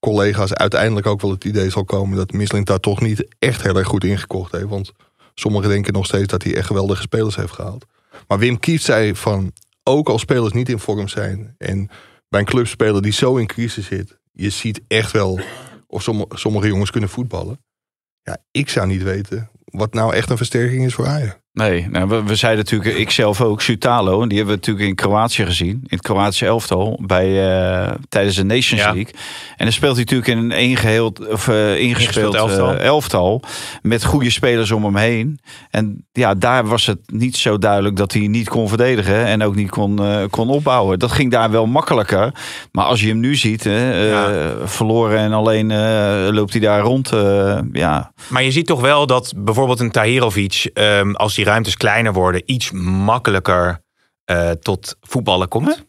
collega's 0.00 0.52
uiteindelijk 0.52 1.06
ook 1.06 1.20
wel 1.20 1.30
het 1.30 1.44
idee 1.44 1.70
zal 1.70 1.84
komen 1.84 2.16
dat 2.16 2.32
Misselink 2.32 2.66
daar 2.66 2.80
toch 2.80 3.00
niet 3.00 3.26
echt 3.38 3.62
heel 3.62 3.76
erg 3.76 3.86
goed 3.86 4.04
ingekocht 4.04 4.52
heeft. 4.52 4.68
Want 4.68 4.92
sommigen 5.34 5.68
denken 5.68 5.92
nog 5.92 6.06
steeds 6.06 6.26
dat 6.26 6.42
hij 6.42 6.56
echt 6.56 6.66
geweldige 6.66 7.02
spelers 7.02 7.36
heeft 7.36 7.52
gehaald. 7.52 7.84
Maar 8.28 8.38
Wim 8.38 8.58
Kief 8.60 8.82
zei 8.82 9.14
van, 9.16 9.52
ook 9.82 10.08
als 10.08 10.20
spelers 10.20 10.52
niet 10.52 10.68
in 10.68 10.78
vorm 10.78 11.08
zijn 11.08 11.54
en 11.58 11.90
bij 12.28 12.40
een 12.40 12.46
clubspeler 12.46 13.02
die 13.02 13.12
zo 13.12 13.36
in 13.36 13.46
crisis 13.46 13.86
zit, 13.86 14.18
je 14.32 14.50
ziet 14.50 14.80
echt 14.88 15.12
wel 15.12 15.40
of 15.86 16.02
sommige, 16.28 16.66
jongens 16.66 16.90
kunnen 16.90 17.10
voetballen. 17.10 17.64
Ja, 18.22 18.38
ik 18.50 18.68
zou 18.68 18.86
niet 18.86 19.02
weten 19.02 19.50
wat 19.64 19.94
nou 19.94 20.14
echt 20.14 20.30
een 20.30 20.36
versterking 20.36 20.84
is 20.84 20.94
voor 20.94 21.06
Ajax. 21.06 21.38
Nee, 21.56 21.86
nou, 21.90 22.08
we, 22.08 22.22
we 22.22 22.34
zeiden 22.34 22.64
natuurlijk, 22.64 22.96
ik 22.96 23.10
zelf 23.10 23.40
ook, 23.40 23.60
Sutalo. 23.62 24.22
En 24.22 24.28
die 24.28 24.38
hebben 24.38 24.54
we 24.54 24.60
natuurlijk 24.60 24.88
in 24.88 24.94
Kroatië 24.94 25.44
gezien. 25.44 25.68
In 25.70 25.82
het 25.88 26.00
Kroatische 26.02 26.46
elftal. 26.46 26.98
Bij, 27.06 27.26
eh, 27.86 27.92
tijdens 28.08 28.36
de 28.36 28.44
Nations 28.44 28.82
Ja. 28.82 28.92
League. 28.92 29.12
En 29.56 29.64
dan 29.64 29.72
speelt 29.72 29.94
hij 29.94 30.04
natuurlijk 30.04 30.28
in 30.30 30.38
een 30.38 30.50
ingeheel, 30.58 31.12
of, 31.30 31.48
eh, 31.48 31.78
ingespeeld 31.80 32.34
elftal. 32.34 32.66
elftal. 32.68 32.84
elftal. 32.84 33.42
Met 33.82 34.04
goede 34.04 34.30
spelers 34.30 34.70
om 34.70 34.84
hem 34.84 34.96
heen. 34.96 35.38
En 35.70 36.06
ja, 36.12 36.34
daar 36.34 36.66
was 36.66 36.86
het 36.86 36.98
niet 37.06 37.36
zo 37.36 37.58
duidelijk 37.58 37.96
dat 37.96 38.12
hij 38.12 38.26
niet 38.26 38.48
kon 38.48 38.68
verdedigen. 38.68 39.24
En 39.26 39.42
ook 39.42 39.54
niet 39.54 39.70
kon, 39.70 39.98
eh, 40.04 40.22
kon 40.30 40.48
opbouwen. 40.48 40.98
Dat 40.98 41.12
ging 41.12 41.30
daar 41.30 41.50
wel 41.50 41.66
makkelijker. 41.66 42.34
Maar 42.72 42.84
als 42.84 43.00
je 43.00 43.08
hem 43.08 43.20
nu 43.20 43.34
ziet, 43.34 43.66
eh, 43.66 44.08
Ja. 44.10 44.52
verloren 44.64 45.18
en 45.18 45.32
alleen 45.32 45.70
eh, 45.70 46.28
loopt 46.30 46.52
hij 46.52 46.60
daar 46.60 46.80
rond. 46.80 47.12
eh, 47.12 47.58
ja, 47.72 48.12
Maar 48.28 48.42
je 48.42 48.50
ziet 48.50 48.66
toch 48.66 48.80
wel 48.80 49.06
dat 49.06 49.32
bijvoorbeeld 49.36 49.80
een 49.80 49.90
Tahirovic, 49.90 50.70
ehm, 50.74 51.10
als 51.12 51.34
die 51.34 51.44
ruimtes 51.46 51.76
kleiner 51.76 52.12
worden, 52.12 52.42
iets 52.46 52.70
makkelijker 52.70 53.80
eh, 54.24 54.50
tot 54.50 54.96
voetballen 55.00 55.48
komt. 55.48 55.84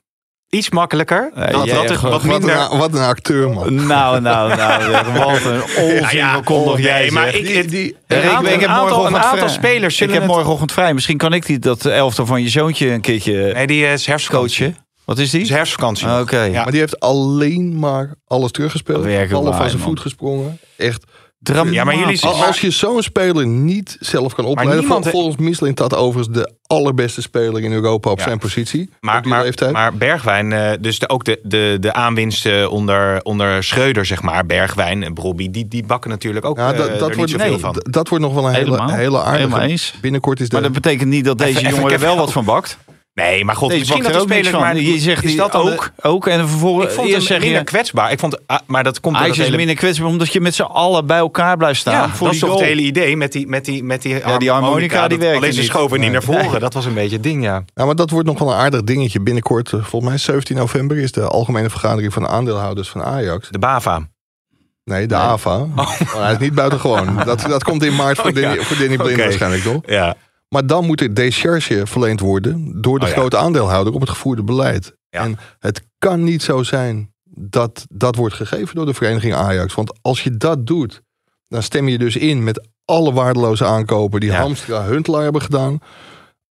Iets 0.49 0.69
makkelijker. 0.69 1.31
Dat, 1.35 1.51
dat 1.51 1.91
gewoon- 1.91 2.11
wat 2.11 2.23
Wat 2.23 2.23
minder... 2.23 2.55
een, 2.71 2.77
wat 2.77 2.93
een 2.93 3.01
acteur, 3.01 3.49
man. 3.49 3.75
Nou, 3.85 4.21
nou, 4.21 4.55
nou. 4.55 4.91
Wat 4.91 5.45
een 5.45 5.61
onzin. 5.83 6.17
Ja, 6.17 6.41
kon 6.43 6.65
nog 6.65 6.79
jij 6.79 7.11
maar 7.11 7.31
zeggen? 7.31 7.55
ik- 7.55 7.69
Die, 7.69 7.69
die, 7.69 7.97
Een 8.07 8.17
ik, 8.23 8.29
aantal- 8.29 8.53
ik 8.53 8.59
heb 8.59 8.69
een 8.69 8.75
aantal- 8.75 9.07
een 9.07 9.17
aantal 9.17 9.49
spelers 9.49 10.01
Ik 10.01 10.09
heb 10.11 10.21
het- 10.21 10.31
morgenochtend 10.31 10.71
vrij. 10.71 10.93
Misschien 10.93 11.17
kan 11.17 11.33
ik 11.33 11.45
die, 11.45 11.59
dat 11.59 11.85
elftal 11.85 12.25
van 12.25 12.41
je 12.43 12.49
zoontje 12.49 12.89
een 12.89 13.01
keertje 13.01 13.53
Nee, 13.53 13.67
die 13.67 13.85
is 13.85 14.05
herfstvakantie. 14.05 14.65
coachen. 14.65 14.85
Wat 15.05 15.17
is 15.17 15.29
die? 15.29 15.41
Is 15.41 15.49
herfstvakantie. 15.49 16.19
Oké. 16.19 16.41
Ja. 16.41 16.61
Maar 16.63 16.71
die 16.71 16.79
heeft 16.79 16.99
alleen 16.99 17.79
maar 17.79 18.15
alles 18.25 18.51
teruggespeeld. 18.51 19.29
Ballen 19.29 19.53
van 19.55 19.69
zijn 19.69 19.81
voet 19.81 19.99
gesprongen. 19.99 20.59
Echt. 20.77 21.03
Dramatisch. 21.39 21.73
Ja, 21.75 21.83
maar 21.83 21.95
jullie- 21.97 22.21
Als 22.25 22.61
je 22.61 22.71
zo'n 22.71 23.01
speler 23.03 23.47
niet 23.47 23.97
zelf 23.99 24.33
kan 24.35 24.45
opleiden. 24.45 24.79
niemand- 24.79 25.03
vol- 25.03 25.11
volgens 25.11 25.35
Michelin 25.37 25.73
dat 25.73 25.95
overigens 25.95 26.37
de 26.37 26.51
allerbeste 26.67 27.21
speler 27.21 27.63
in 27.63 27.71
Europa 27.71 28.09
op 28.09 28.17
Ja. 28.17 28.23
zijn 28.23 28.37
positie. 28.39 28.89
Maar, 28.99 29.17
op 29.17 29.23
die 29.23 29.31
maar, 29.31 29.43
leeftijd. 29.43 29.71
maar 29.71 29.93
Bergwijn, 29.93 30.53
eh, 30.53 30.71
dus 30.79 30.99
de, 30.99 31.09
ook 31.09 31.23
de, 31.23 31.39
de, 31.43 31.77
de 31.79 31.93
aanwinsten 31.93 32.71
onder, 32.71 33.21
onder 33.23 33.63
Schreuder, 33.63 34.05
zeg 34.05 34.21
maar. 34.21 34.45
Bergwijn 34.45 35.03
en 35.03 35.13
Brobby, 35.13 35.49
die, 35.51 35.67
die 35.67 35.85
bakken 35.85 36.09
natuurlijk 36.09 36.45
ook 36.45 36.57
ja, 36.57 36.71
eh, 36.71 36.77
dat, 36.77 36.87
er 36.87 36.97
dat, 36.97 37.07
niet 37.07 37.15
wordt, 37.17 37.31
zoveel 37.31 37.49
nee, 37.49 37.59
van. 37.59 37.75
dat 37.89 38.09
wordt 38.09 38.23
nog 38.23 38.33
wel 38.33 38.47
een 38.47 38.53
hele, 38.53 38.65
Helemaal. 38.71 38.89
hele 38.95 39.17
aardige. 39.17 39.37
Helemaal 39.37 39.61
eens. 39.61 39.93
Binnenkort 40.01 40.39
is 40.39 40.47
de... 40.49 40.53
Maar 40.53 40.63
dat 40.63 40.73
betekent 40.73 41.09
niet 41.09 41.25
dat 41.25 41.37
deze 41.37 41.59
Even- 41.59 41.69
jongen 41.69 41.85
ik 41.85 41.91
er 41.91 41.99
wel- 41.99 42.17
wat 42.17 42.31
van 42.31 42.45
bakt. 42.45 42.77
Nee, 43.23 43.45
maar 43.45 43.55
god, 43.55 43.69
Deze 43.69 43.79
misschien 43.79 44.03
dat 44.03 44.27
de 44.27 44.49
van. 44.49 44.59
Maar 44.59 44.77
Je 44.77 44.99
zegt 44.99 45.23
is 45.23 45.29
die 45.29 45.39
dat 45.39 45.51
de- 45.51 45.57
ook, 45.57 45.91
ook. 46.01 46.27
En 46.27 46.47
vervolgens 46.47 46.87
ik 46.87 46.91
vond 46.95 47.11
hem 47.11 47.21
zeg 47.21 47.39
minder 47.39 47.57
je... 47.57 47.63
kwetsbaar. 47.63 48.11
Ik 48.11 48.19
vond, 48.19 48.47
ah, 48.47 48.59
maar 48.65 48.83
dat 48.83 48.99
komt 48.99 49.15
door 49.17 49.27
dat 49.27 49.37
is 49.37 49.43
hele... 49.43 49.57
minder 49.57 49.75
kwetsbaar 49.75 50.07
omdat 50.07 50.33
je 50.33 50.41
met 50.41 50.55
z'n 50.55 50.61
allen 50.61 51.05
bij 51.05 51.17
elkaar 51.17 51.57
blijft 51.57 51.79
staan. 51.79 51.93
Ja, 51.93 52.09
voor 52.09 52.27
dat 52.27 52.39
die 52.39 52.45
is 52.45 52.51
het 52.53 52.61
hele 52.61 52.81
idee 52.81 53.17
met 53.17 53.31
die, 53.31 53.47
met 53.47 53.65
die, 53.65 53.83
met 53.83 54.01
die, 54.01 54.15
Ja, 54.15 54.37
die 54.37 54.51
harmonica, 54.51 55.07
die 55.07 55.17
werkte 55.17 55.37
Alleen 55.37 55.53
ze 55.53 55.59
niet. 55.59 55.69
schoven 55.69 55.99
niet 55.99 56.11
naar 56.11 56.23
voren. 56.23 56.59
Dat 56.59 56.73
was 56.73 56.85
een 56.85 56.93
beetje 56.93 57.13
het 57.15 57.23
ding, 57.23 57.43
ja. 57.43 57.63
Ja, 57.73 57.85
maar 57.85 57.95
dat 57.95 58.09
wordt 58.09 58.27
nog 58.27 58.39
wel 58.39 58.49
een 58.51 58.57
aardig 58.57 58.83
dingetje. 58.83 59.21
Binnenkort, 59.21 59.73
eh, 59.73 59.83
volgens 59.83 60.11
mij 60.11 60.17
17 60.19 60.55
november, 60.55 60.97
is 60.97 61.11
de 61.11 61.21
algemene 61.21 61.69
vergadering 61.69 62.13
van 62.13 62.23
de 62.23 62.29
aandeelhouders 62.29 62.89
van 62.89 63.03
Ajax. 63.03 63.49
De 63.49 63.59
BAVA. 63.59 64.07
Nee, 64.83 65.07
de 65.07 65.15
AVA. 65.15 65.65
Maar 65.75 65.97
hij 66.17 66.31
is 66.31 66.37
niet 66.37 66.53
buitengewoon. 66.53 67.15
Dat, 67.25 67.41
dat 67.47 67.63
komt 67.63 67.83
in 67.83 67.95
maart 67.95 68.17
voor, 68.17 68.29
Oh, 68.29 68.35
ja. 68.35 68.41
Danny, 68.41 68.63
voor 68.63 68.77
Danny 68.77 68.95
Blind 68.97 69.11
Oké. 69.13 69.23
waarschijnlijk 69.23 69.63
toch? 69.63 69.81
Ja. 69.85 70.15
Maar 70.49 70.65
dan 70.67 70.85
moet 70.85 71.01
er 71.01 71.13
decharge 71.13 71.81
verleend 71.87 72.19
worden 72.19 72.81
door 72.81 72.99
de 72.99 73.05
Oh 73.05 73.11
ja. 73.11 73.17
grote 73.17 73.37
aandeelhouder 73.37 73.93
op 73.93 73.99
het 73.99 74.09
gevoerde 74.09 74.43
beleid. 74.43 74.95
Ja. 75.09 75.23
En 75.23 75.37
het 75.59 75.81
kan 75.97 76.23
niet 76.23 76.43
zo 76.43 76.63
zijn 76.63 77.13
dat 77.29 77.85
dat 77.89 78.15
wordt 78.15 78.35
gegeven 78.35 78.75
door 78.75 78.85
de 78.85 78.93
vereniging 78.93 79.33
Ajax. 79.33 79.73
Want 79.73 79.99
als 80.01 80.23
je 80.23 80.37
dat 80.37 80.67
doet, 80.67 81.01
dan 81.47 81.63
stem 81.63 81.87
je 81.87 81.97
dus 81.97 82.15
in 82.15 82.43
met 82.43 82.67
alle 82.85 83.13
waardeloze 83.13 83.65
aankopen 83.65 84.19
die 84.19 84.31
Ja. 84.31 84.39
Hamstra 84.41 84.83
Huntelaar 84.83 85.23
hebben 85.23 85.41
gedaan. 85.41 85.79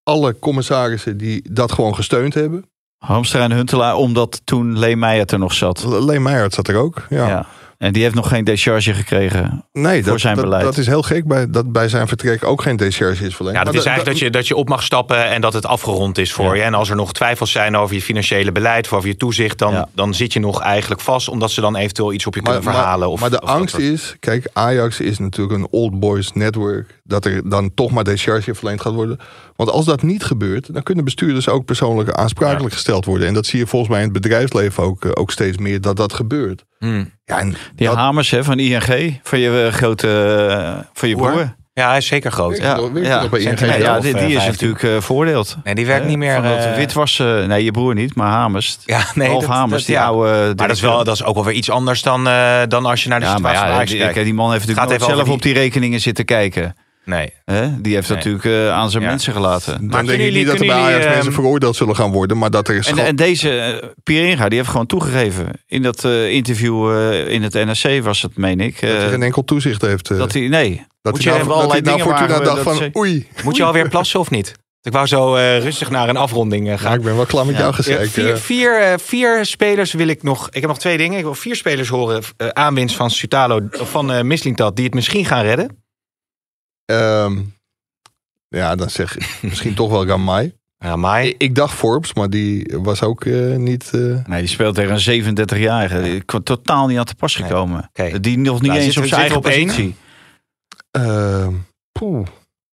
Alle 0.03 0.39
commissarissen 0.39 1.17
die 1.17 1.51
dat 1.51 1.71
gewoon 1.71 1.95
gesteund 1.95 2.33
hebben. 2.33 2.65
Hamstra 2.97 3.43
en 3.43 3.51
Huntelaar, 3.51 3.95
omdat 3.95 4.41
toen 4.43 4.79
Lee 4.79 4.95
Meijer 4.95 5.25
er 5.25 5.39
nog 5.39 5.53
zat. 5.53 6.05
Meijert 6.19 6.53
zat 6.53 6.67
er 6.67 6.75
ook. 6.75 7.05
Ja. 7.09 7.45
En 7.77 7.93
die 7.93 8.03
heeft 8.03 8.15
nog 8.15 8.27
geen 8.27 8.43
decharge 8.43 8.93
gekregen. 8.93 9.65
Nee, 9.73 10.01
Voor 10.03 10.11
dat, 10.11 10.21
zijn 10.21 10.35
dat, 10.35 10.43
beleid. 10.43 10.63
dat 10.63 10.77
is 10.77 10.87
heel 10.87 11.01
gek 11.01 11.25
bij, 11.27 11.49
dat 11.49 11.71
bij 11.71 11.87
zijn 11.89 12.07
vertrek 12.07 12.43
ook 12.43 12.61
geen 12.61 12.75
decharge 12.77 13.25
is 13.25 13.35
verleend. 13.35 13.57
Ja, 13.57 13.63
dat 13.63 13.73
Maar 13.73 13.81
is 13.81 13.87
eigenlijk 13.87 14.17
dat 14.19 14.27
je, 14.27 14.31
dat 14.31 14.47
je 14.47 14.55
op 14.55 14.69
mag 14.69 14.83
stappen 14.83 15.25
en 15.29 15.41
dat 15.41 15.53
het 15.53 15.65
afgerond 15.65 16.17
is 16.17 16.33
voor 16.33 16.45
Ja. 16.45 16.53
je. 16.53 16.61
En 16.61 16.73
als 16.73 16.89
er 16.89 16.95
nog 16.95 17.13
twijfels 17.13 17.51
zijn 17.51 17.77
over 17.77 17.95
je 17.95 18.01
financiële 18.01 18.51
beleid, 18.51 18.85
of 18.85 18.93
over 18.93 19.09
je 19.09 19.17
toezicht, 19.17 19.57
dan, 19.57 19.73
Ja. 19.73 19.89
dan 19.95 20.13
zit 20.13 20.33
je 20.33 20.39
nog 20.39 20.61
eigenlijk 20.61 21.01
vast, 21.01 21.29
omdat 21.29 21.51
ze 21.51 21.61
dan 21.61 21.75
eventueel 21.75 22.13
iets 22.13 22.25
op 22.25 22.35
je 22.35 22.41
kunnen 22.41 22.63
verhalen. 22.63 23.09
Of, 23.09 23.19
maar 23.19 23.29
de 23.29 23.41
of 23.41 23.49
angst 23.49 23.77
is, 23.77 24.15
kijk, 24.19 24.47
Ajax 24.53 24.99
is 24.99 25.19
natuurlijk 25.19 25.57
een 25.59 25.67
old 25.69 25.99
boys 25.99 26.31
network. 26.33 26.99
Dat 27.03 27.25
er 27.25 27.49
dan 27.49 27.73
toch 27.73 27.91
maar 27.91 28.03
decharge 28.03 28.55
verleend 28.55 28.81
gaat 28.81 28.93
worden. 28.93 29.19
Want 29.57 29.69
als 29.69 29.85
dat 29.85 30.01
niet 30.01 30.23
gebeurt, 30.23 30.73
dan 30.73 30.83
kunnen 30.83 31.03
bestuurders 31.03 31.49
ook 31.49 31.65
persoonlijk 31.65 32.09
aansprakelijk 32.11 32.73
gesteld 32.73 33.05
worden. 33.05 33.27
En 33.27 33.33
dat 33.33 33.45
zie 33.45 33.59
je 33.59 33.67
volgens 33.67 33.91
mij 33.91 33.99
in 33.99 34.05
het 34.13 34.21
bedrijfsleven 34.21 34.83
ook, 34.83 35.05
eh, 35.05 35.11
ook 35.13 35.31
steeds 35.31 35.57
meer 35.57 35.81
dat 35.81 35.95
dat 35.97 36.13
gebeurt. 36.13 36.63
Hmm. 36.79 37.11
Ja, 37.25 37.39
en 37.39 37.55
Die 37.75 37.87
dat, 37.87 37.95
Hamers 37.95 38.29
hè, 38.31 38.43
van 38.43 38.59
ING, 38.59 39.19
van 39.23 39.39
je 39.39 39.65
eh, 39.67 39.73
grote 39.73 40.07
eh, 40.49 40.83
van 40.93 41.09
je 41.09 41.15
Broer? 41.15 41.55
Ja, 41.73 41.87
hij 41.87 41.97
is 41.97 42.07
zeker 42.07 42.31
groot. 42.31 42.57
Ja. 42.57 42.75
Die, 42.75 42.91
die 42.91 43.01
is 43.01 43.07
15. 43.07 44.45
natuurlijk 44.45 44.83
eh 44.83 45.01
voordeeld. 45.01 45.57
Nee, 45.63 45.75
die 45.75 45.85
werkt 45.85 46.05
niet 46.07 46.17
meer. 46.17 46.43
Eh, 46.43 46.75
witwassen, 46.75 47.47
nee, 47.47 47.63
je 47.63 47.71
broer 47.71 47.93
niet, 47.93 48.15
maar 48.15 48.31
Hamers. 48.31 48.77
Ja, 48.85 49.01
nee, 49.15 49.29
dat- 49.29 49.45
Hamers, 49.45 49.71
dat- 49.71 49.85
die 49.85 49.95
ja. 49.95 50.05
oude. 50.05 50.29
Maar 50.55 50.67
dat 50.67 50.75
is, 50.75 50.81
wel, 50.81 51.03
dat 51.03 51.15
is 51.15 51.23
ook 51.23 51.35
wel 51.35 51.43
weer 51.45 51.53
iets 51.53 51.69
anders 51.69 52.01
dan, 52.01 52.27
eh, 52.27 52.61
dan 52.67 52.85
als 52.85 53.03
je 53.03 53.09
naar 53.09 53.19
de 53.19 53.25
situatie 53.25 53.85
die, 53.85 53.97
kijkt. 53.97 54.13
kijk, 54.13 54.25
die 54.25 54.33
man 54.33 54.51
heeft 54.51 54.67
natuurlijk 54.67 54.79
Gaat 54.91 54.99
nooit 54.99 55.01
even 55.11 55.25
zelf 55.25 55.35
op 55.35 55.41
die 55.41 55.53
rekeningen 55.53 55.99
zitten 55.99 56.25
kijken. 56.25 56.75
Nee. 57.07 57.33
Hè? 57.45 57.81
Die 57.81 57.93
heeft 57.93 58.07
Nee. 58.09 58.17
natuurlijk 58.17 58.45
eh, 58.45 58.69
aan 58.71 58.89
zijn 58.89 59.03
Ja. 59.03 59.09
mensen 59.09 59.33
gelaten. 59.33 59.73
dan 59.89 60.05
denk 60.05 60.09
ik 60.09 60.25
jullie- 60.25 60.37
niet 60.37 60.47
dat 60.47 60.59
er 60.59 60.65
bij 60.65 60.75
Ajax 60.75 61.05
mensen 61.05 61.23
ehm, 61.23 61.31
veroordeeld 61.31 61.75
zullen 61.75 61.95
gaan 61.95 62.11
worden. 62.11 62.37
Maar 62.37 62.51
dat 62.51 62.67
er 62.67 62.75
En, 62.75 62.83
schand- 62.83 62.99
en 62.99 63.15
deze 63.15 63.79
uh, 63.83 63.89
Pierre 64.03 64.29
Inga, 64.29 64.49
die 64.49 64.57
heeft 64.57 64.69
gewoon 64.71 64.85
toegegeven. 64.85 65.47
In 65.67 65.81
dat 65.81 66.03
eh, 66.05 66.29
interview 66.31 66.91
eh, 66.91 67.27
in 67.27 67.43
het 67.43 67.53
NRC 67.53 68.03
was 68.03 68.21
het, 68.21 68.37
meen 68.37 68.59
ik. 68.59 68.81
eh, 68.81 68.89
dat 68.93 69.01
er 69.01 69.09
geen 69.09 69.23
enkel 69.23 69.43
toezicht 69.43 69.81
heeft. 69.81 70.09
eh, 70.11 70.17
dat 70.17 70.33
hij, 70.33 70.47
nee. 70.47 70.85
dat 71.01 71.13
moet 71.13 71.23
hij 71.23 71.33
je 71.33 71.37
nou, 71.39 71.49
dat 71.49 71.57
hij 71.57 71.63
allerlei 71.65 71.81
nou 71.81 71.97
dingen 71.97 72.29
waar 72.29 72.43
dacht 72.43 72.61
van 72.61 72.75
ze- 72.75 72.89
oei. 72.97 73.27
Moet 73.43 73.55
je 73.57 73.63
alweer 73.63 73.89
plassen 73.89 74.19
of 74.19 74.29
niet? 74.29 74.53
Ik 74.81 74.93
wou 74.93 75.07
zo 75.07 75.35
eh, 75.35 75.59
rustig 75.59 75.89
naar 75.89 76.09
een 76.09 76.17
afronding 76.17 76.65
eh, 76.65 76.71
Ja, 76.71 76.77
gaan. 76.77 76.93
ik 76.93 77.01
ben 77.01 77.15
wel 77.15 77.25
klaar 77.25 77.45
met 77.45 77.53
Ja. 77.55 77.59
jou 77.61 77.71
Ja, 77.71 77.77
gezegd. 77.77 78.11
vier, 78.11 78.37
vier, 78.37 78.81
eh, 78.81 78.93
vier 78.97 79.45
spelers 79.45 79.93
wil 79.93 80.07
ik 80.07 80.23
nog. 80.23 80.47
Ik 80.47 80.61
heb 80.61 80.69
nog 80.69 80.79
twee 80.79 80.97
dingen. 80.97 81.17
Ik 81.17 81.23
wil 81.23 81.35
vier 81.35 81.55
spelers 81.55 81.87
horen. 81.89 82.21
eh, 82.37 82.47
aanwinst 82.47 82.95
van 82.95 83.11
Sutalo 83.11 83.59
van 83.71 84.11
eh 84.11 84.21
Mislintat 84.21 84.75
die 84.75 84.85
het 84.85 84.93
misschien 84.93 85.25
gaan 85.25 85.43
redden. 85.43 85.85
Ehm, 86.87 87.39
ja, 88.47 88.75
dan 88.75 88.89
zeg 88.89 89.17
ik 89.17 89.37
misschien 89.49 89.73
toch 89.73 89.89
wel 89.89 90.05
Ramai. 90.07 90.55
Ja, 90.79 90.95
Mai. 90.95 91.35
Ik, 91.37 91.55
dacht 91.55 91.73
Forbes, 91.73 92.13
maar 92.13 92.29
die 92.29 92.73
was 92.81 93.01
ook 93.03 93.25
eh, 93.25 93.55
niet... 93.55 93.89
eh, 93.93 94.25
Nee, 94.25 94.39
die 94.39 94.47
speelt 94.47 94.75
tegen 94.75 94.91
een 95.13 95.37
37-jarige. 95.47 96.01
Die 96.01 96.21
kwam 96.23 96.43
totaal 96.43 96.87
niet 96.87 96.97
aan 96.97 97.05
te 97.05 97.15
pas 97.15 97.37
Nee. 97.37 97.47
gekomen. 97.47 97.89
Oké. 97.93 98.19
Die 98.19 98.37
nog 98.37 98.61
niet 98.61 98.71
Nou, 98.71 98.83
eens 98.83 98.97
op 98.97 99.05
zijn 99.05 99.21
eigen 99.21 99.41
positie. 99.41 99.95
ehm, 100.91 101.53
poeh. 101.91 102.27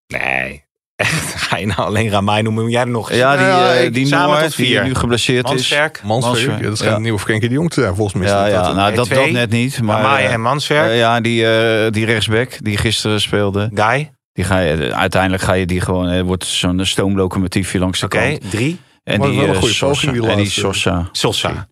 Nee. 0.07 0.64
Echt, 1.05 1.35
ga 1.47 1.57
je 1.57 1.67
nou 1.67 1.79
alleen 1.81 2.09
Ramai 2.11 2.43
noemen? 2.43 2.63
Moet 2.63 2.73
jij 2.73 2.81
er 2.81 2.89
nog 2.89 3.13
Ja, 3.13 3.37
die, 3.37 3.47
Ja, 3.47 3.75
eh, 3.75 3.85
ik- 3.85 3.95
die 3.95 4.07
samen 4.07 4.29
Noor, 4.39 4.43
tot 4.49 4.57
die 4.57 4.67
vier. 4.67 4.85
nu 4.85 4.95
geblesseerd 4.95 5.51
is. 5.51 5.75
Manswerk. 6.05 6.63
Dat 6.63 6.77
schijnt 6.77 6.79
ja. 6.81 6.95
een 6.95 7.03
nieuwe 7.03 7.19
Frenkie 7.19 7.49
de 7.49 7.55
Jong 7.55 7.71
te 7.71 7.81
zijn, 7.81 7.95
volgens 7.95 8.17
mij. 8.23 8.29
Ja, 8.29 8.47
is 8.47 8.53
dat 8.53 8.61
ja 8.61 8.67
dat. 8.67 8.75
nou, 8.77 8.87
Nee, 8.89 8.97
dat, 8.97 9.09
dat 9.09 9.31
net 9.31 9.51
niet. 9.51 9.83
Maar 9.83 10.01
Ramai 10.03 10.25
eh, 10.25 10.33
en 10.33 10.41
Manswerk. 10.41 10.91
eh, 10.91 10.99
ja, 10.99 11.21
die, 11.21 11.47
eh, 11.47 11.91
die 11.93 12.05
rechtsback 12.05 12.59
die 12.65 12.77
gisteren 12.77 13.21
speelde. 13.21 13.71
Guy. 13.75 14.13
Die 14.33 14.45
ga 14.45 14.59
je, 14.59 14.95
uiteindelijk 14.95 15.43
ga 15.43 15.53
je 15.53 15.67
die 15.67 15.81
gewoon... 15.81 16.23
Wordt 16.23 16.45
zo'n 16.45 16.85
stoomlocomotiefje 16.85 17.79
langs 17.79 18.01
de 18.01 18.07
Oké, 18.07 18.19
kant. 18.19 18.51
drie. 18.51 18.79
En 19.05 19.21
die, 19.21 19.37
wel 19.39 19.45
een 19.49 19.53
eh, 19.55 19.59
goede 19.59 19.75
Sosa. 19.75 20.13
die 20.13 20.27
En 20.29 20.37
die. 20.37 20.47
Sosa. 20.51 21.09
Sosa. 21.13 21.69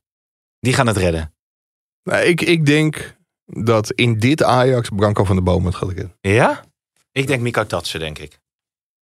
Die 0.60 0.72
gaan 0.74 0.86
het 0.86 0.96
redden. 0.96 1.34
Nou, 2.04 2.22
ik, 2.24 2.40
ik 2.40 2.66
denk 2.66 3.16
dat 3.46 3.90
in 3.92 4.18
dit 4.18 4.42
Ajax 4.42 4.88
Branco 4.96 5.24
van 5.24 5.36
de 5.36 5.42
Boom 5.42 5.66
het 5.66 5.74
gaat 5.74 5.88
redden. 5.88 6.12
Ja? 6.20 6.60
Ik 7.12 7.26
denk 7.26 7.40
Mika 7.40 7.64
Tatsen, 7.64 8.00
denk 8.00 8.18
ik. 8.18 8.38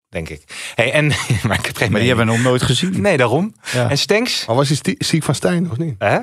Denk 0.09 0.29
ik. 0.29 0.73
Hey, 0.75 0.93
en, 0.93 1.07
maar 1.47 1.59
ik 1.59 1.67
heb 1.67 1.77
geen 1.77 1.77
Maar 1.77 1.79
die 1.79 1.89
mening. 1.91 2.07
hebben 2.07 2.27
we 2.27 2.33
nog 2.33 2.43
nooit 2.43 2.63
gezien. 2.63 3.01
Nee, 3.01 3.17
daarom. 3.17 3.55
Ja. 3.73 3.91
En 3.91 3.99
Stenks? 3.99 4.47
Maar 4.47 4.57
was 4.57 4.69
hij 4.69 4.95
ziek 4.99 5.23
van 5.23 5.35
Stijn 5.35 5.71
of 5.71 5.77
niet? 5.79 5.95
Hè? 5.99 6.19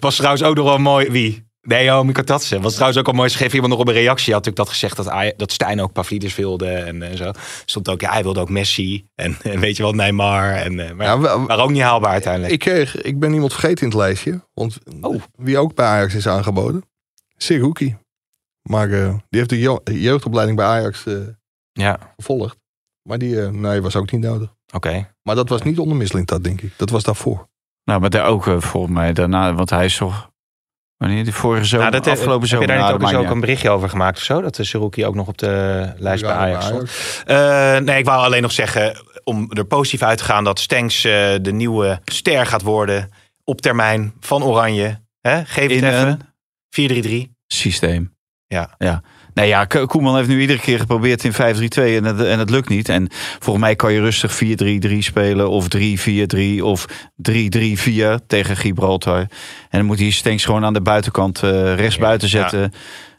Was 0.00 0.16
trouwens 0.16 0.42
ook 0.42 0.56
nog 0.56 0.64
wel 0.64 0.78
mooi. 0.78 1.10
Wie? 1.10 1.44
Nee, 1.60 1.90
oh, 1.90 2.02
Mika 2.02 2.22
Tatsen. 2.22 2.60
Was 2.62 2.72
trouwens 2.72 2.98
ook 3.00 3.06
al 3.06 3.12
mooi. 3.12 3.28
Schreef 3.28 3.52
iemand 3.54 3.72
nog 3.72 3.80
op 3.80 3.88
een 3.88 3.94
reactie. 3.94 4.32
Had 4.32 4.44
natuurlijk 4.44 4.56
dat 4.56 4.68
gezegd 4.68 4.96
dat, 4.96 5.06
Aj- 5.08 5.32
dat 5.36 5.52
Stijn 5.52 5.80
ook 5.80 5.92
Pavlidis 5.92 6.34
wilde. 6.34 6.68
En, 6.68 7.02
en 7.02 7.16
zo. 7.16 7.30
Stond 7.64 7.88
ook, 7.88 8.00
ja, 8.00 8.12
hij 8.12 8.22
wilde 8.22 8.40
ook 8.40 8.48
Messi. 8.50 9.06
En, 9.14 9.36
en 9.42 9.60
weet 9.60 9.76
je 9.76 9.82
wat, 9.82 9.94
Neymar. 9.94 10.52
En, 10.54 10.80
eh, 10.88 10.92
maar, 10.94 11.06
Ja, 11.06 11.18
we- 11.18 11.38
maar 11.46 11.58
ook 11.60 11.70
niet 11.70 11.82
haalbaar 11.82 12.10
uiteindelijk. 12.12 12.52
ik, 12.52 12.58
kreeg, 12.58 13.00
ik 13.02 13.18
ben 13.18 13.32
iemand 13.32 13.52
vergeten 13.52 13.78
in 13.82 13.88
het 13.88 13.96
lijstje. 13.98 14.40
Want 14.54 14.78
Oh. 15.00 15.22
wie 15.34 15.58
ook 15.58 15.74
bij 15.74 15.86
Ajax 15.86 16.14
is 16.14 16.28
aangeboden. 16.28 16.82
Seruki. 17.36 17.96
Maar 18.62 18.90
eh, 18.90 19.14
die 19.28 19.38
heeft 19.40 19.50
de 19.84 20.00
jeugdopleiding 20.00 20.56
bij 20.56 20.66
Ajax 20.66 21.06
eh, 21.06 21.14
ja, 21.72 21.98
gevolgd. 22.16 22.56
Maar 23.06 23.18
die 23.18 23.42
eh, 23.42 23.48
nee, 23.48 23.82
was 23.82 23.96
ook 23.96 24.12
niet 24.12 24.20
nodig. 24.20 24.54
oké. 24.74 25.14
Maar 25.22 25.34
dat 25.34 25.48
was 25.48 25.62
niet 25.62 25.78
onder 25.78 25.96
Mislintat, 25.96 26.44
denk 26.44 26.60
ik. 26.60 26.72
Dat 26.76 26.90
was 26.90 27.02
daarvoor. 27.02 27.48
Nou, 27.84 28.00
maar 28.00 28.10
daar 28.10 28.26
ook 28.26 28.46
eh, 28.46 28.60
volgens 28.60 28.92
mij 28.94 29.12
daarna. 29.12 29.54
Want 29.54 29.70
hij 29.70 29.84
is 29.84 29.96
toch... 29.96 30.30
Wanneer? 30.96 31.24
Die 31.24 31.32
vorige 31.34 31.64
zomer? 31.64 31.90
Nou, 31.90 32.02
dat, 32.02 32.12
afgelopen 32.12 32.40
heb 32.40 32.48
zomer? 32.48 32.62
je 32.62 32.72
daar 32.72 32.76
niet 32.76 32.86
Nou, 32.86 32.94
ook 33.02 33.10
dat 33.10 33.20
eens 33.20 33.28
ook 33.28 33.34
een 33.34 33.40
berichtje 33.40 33.70
over 33.70 33.88
gemaakt 33.88 34.16
of 34.16 34.22
zo? 34.22 34.40
Dat 34.40 34.54
de 34.54 34.64
Seruki 34.64 35.06
ook 35.06 35.14
nog 35.14 35.28
op 35.28 35.38
de 35.38 35.92
lijst 35.96 36.22
bij 36.22 36.32
Ja, 36.32 36.38
Ajax 36.38 36.66
stond. 36.66 36.90
Eh, 37.26 37.76
nee, 37.78 37.98
ik 37.98 38.04
wou 38.04 38.24
alleen 38.24 38.42
nog 38.42 38.52
zeggen, 38.52 38.96
om 39.24 39.50
er 39.52 39.64
positief 39.64 40.02
uit 40.02 40.18
te 40.18 40.24
gaan, 40.24 40.44
dat 40.44 40.60
Stenks 40.60 41.04
eh, 41.04 41.34
de 41.42 41.52
nieuwe 41.52 42.00
ster 42.04 42.46
gaat 42.46 42.62
worden 42.62 43.10
op 43.44 43.60
termijn 43.60 44.14
van 44.20 44.42
Oranje. 44.42 45.00
Hè? 45.20 45.44
Geef 45.44 45.70
In 45.70 45.84
het 45.84 45.94
even. 45.94 46.20
een 46.70 47.28
4-3-3. 47.28 47.32
systeem. 47.46 48.14
Ja. 48.46 48.74
ja. 48.78 49.02
Nee, 49.36 49.48
ja, 49.48 49.64
Ko- 49.64 49.86
Koeman 49.86 50.16
heeft 50.16 50.28
nu 50.28 50.40
iedere 50.40 50.58
keer 50.58 50.78
geprobeerd 50.78 51.24
in 51.24 51.32
5-3-2 51.32 51.36
en 51.96 52.04
het, 52.04 52.20
en 52.20 52.38
het 52.38 52.50
lukt 52.50 52.68
niet. 52.68 52.88
En 52.88 53.08
volgens 53.38 53.64
mij 53.64 53.76
kan 53.76 53.92
je 53.92 54.00
rustig 54.00 54.32
4-3-3 54.44 54.98
spelen 54.98 55.48
of 55.50 55.66
3-4-3 55.76 56.62
of 56.62 56.86
3-3-4 57.16 58.26
tegen 58.26 58.56
Gibraltar. 58.56 59.18
En 59.18 59.28
dan 59.70 59.84
moet 59.84 59.98
hij 59.98 60.10
Stenks 60.10 60.44
gewoon 60.44 60.64
aan 60.64 60.72
de 60.72 60.80
buitenkant 60.80 61.42
eh 61.42 61.74
rechts 61.74 61.98
buiten 61.98 62.28
zetten. 62.28 62.72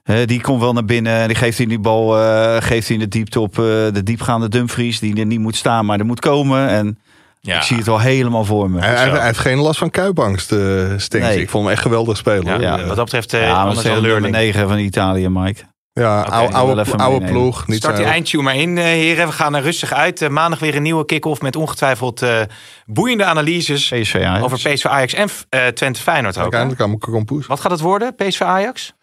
Hè, 0.03 0.25
die 0.25 0.41
komt 0.41 0.61
wel 0.61 0.73
naar 0.73 0.85
binnen 0.85 1.13
en 1.13 1.27
die 1.27 1.37
geeft 1.37 1.57
hij 1.57 1.67
die 1.67 1.79
bal 1.79 2.17
eh, 2.21 2.55
geeft 2.59 2.87
hij 2.87 2.95
in 2.97 3.01
de 3.03 3.07
diepte 3.07 3.39
op 3.39 3.51
eh, 3.59 3.63
de 3.93 4.01
diepgaande 4.03 4.49
Dumfries. 4.49 4.99
Die 4.99 5.19
er 5.19 5.25
niet 5.25 5.39
moet 5.39 5.55
staan, 5.55 5.85
maar 5.85 5.99
er 5.99 6.05
moet 6.05 6.19
komen. 6.19 6.67
En 6.69 6.99
Ja. 7.41 7.55
Ik 7.57 7.61
zie 7.61 7.77
het 7.77 7.87
al 7.87 7.99
helemaal 7.99 8.45
voor 8.45 8.69
me. 8.69 8.79
Hij, 8.79 8.95
hij- 8.95 9.05
Zo. 9.07 9.13
hij 9.15 9.25
heeft 9.25 9.39
geen 9.39 9.57
last 9.57 9.79
van 9.79 9.89
kuipangst, 9.89 10.51
eh 10.51 10.59
Stenks. 10.97 11.27
Nee. 11.27 11.41
Ik 11.41 11.49
vond 11.49 11.63
hem 11.63 11.73
echt 11.73 11.81
geweldig 11.81 12.17
spelen. 12.17 12.61
Ja, 12.61 12.85
wat 12.85 12.95
dat 12.95 13.05
betreft, 13.05 13.33
uh, 13.33 13.41
ja, 13.41 13.47
maar 13.47 13.55
anders 13.57 13.75
het 13.77 13.85
dan 13.85 13.95
is 13.95 14.01
nummer 14.01 14.21
learning. 14.21 14.53
9 14.53 14.67
van 14.69 14.77
Italië, 14.79 15.29
Mike. 15.29 15.61
Ja 15.97 16.21
Oké, 16.21 16.57
oude, 16.97 17.25
ploeg. 17.25 17.67
Niet 17.67 17.77
Start 17.77 17.97
die 17.97 18.05
eindtune 18.05 18.43
maar 18.43 18.55
in, 18.55 18.77
eh, 18.77 18.83
heren. 18.83 19.27
We 19.27 19.33
gaan 19.33 19.55
er 19.55 19.61
rustig 19.61 19.93
uit. 19.93 20.21
Eh, 20.21 20.29
maandag 20.29 20.59
weer 20.59 20.75
een 20.75 20.81
nieuwe 20.81 21.05
kick-off 21.05 21.41
met 21.41 21.55
ongetwijfeld 21.55 22.21
eh, 22.21 22.39
boeiende 22.85 23.25
analyses 23.25 23.89
PSV 23.89 24.15
Ajax. 24.15 24.43
over 24.43 24.57
PSV 24.57 24.85
Ajax 24.85 25.13
en 25.13 25.29
eh, 25.49 25.67
Twente 25.67 26.01
Feyenoord 26.01 26.35
ook. 26.35 26.41
Uiteindelijk 26.41 26.81
aan 26.81 26.87
mijn 26.87 26.99
kompoes. 26.99 27.47
Wat 27.47 27.59
gaat 27.59 27.71
het 27.71 27.79
worden, 27.81 28.15
PSV 28.15 28.41
Ajax? 28.41 28.93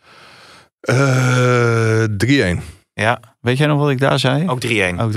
Eh 0.81 2.05
3-1. 2.05 2.63
Ja, 2.95 3.21
Weet 3.41 3.59
jij 3.59 3.67
nog 3.67 3.79
wat 3.79 3.91
ik 3.91 4.01
daar 4.01 4.19
zei? 4.19 4.49
ook 4.49 4.61
3-1. 4.61 5.01
Ook 5.01 5.13
3-1. 5.13 5.17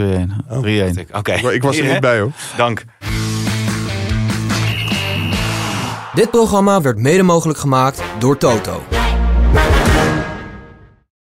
Oh. 0.49 0.61
3-1. 0.63 1.11
Oké. 1.11 1.33
Ik 1.33 1.63
was 1.63 1.77
er 1.77 1.85
niet 1.91 1.99
bij 1.99 2.19
hoor. 2.19 2.31
Dank. 2.57 2.83
Dit 6.13 6.29
programma 6.31 6.81
werd 6.81 6.97
mede 6.97 7.23
mogelijk 7.23 7.59
gemaakt 7.59 8.01
door 8.19 8.37
Toto. 8.37 8.96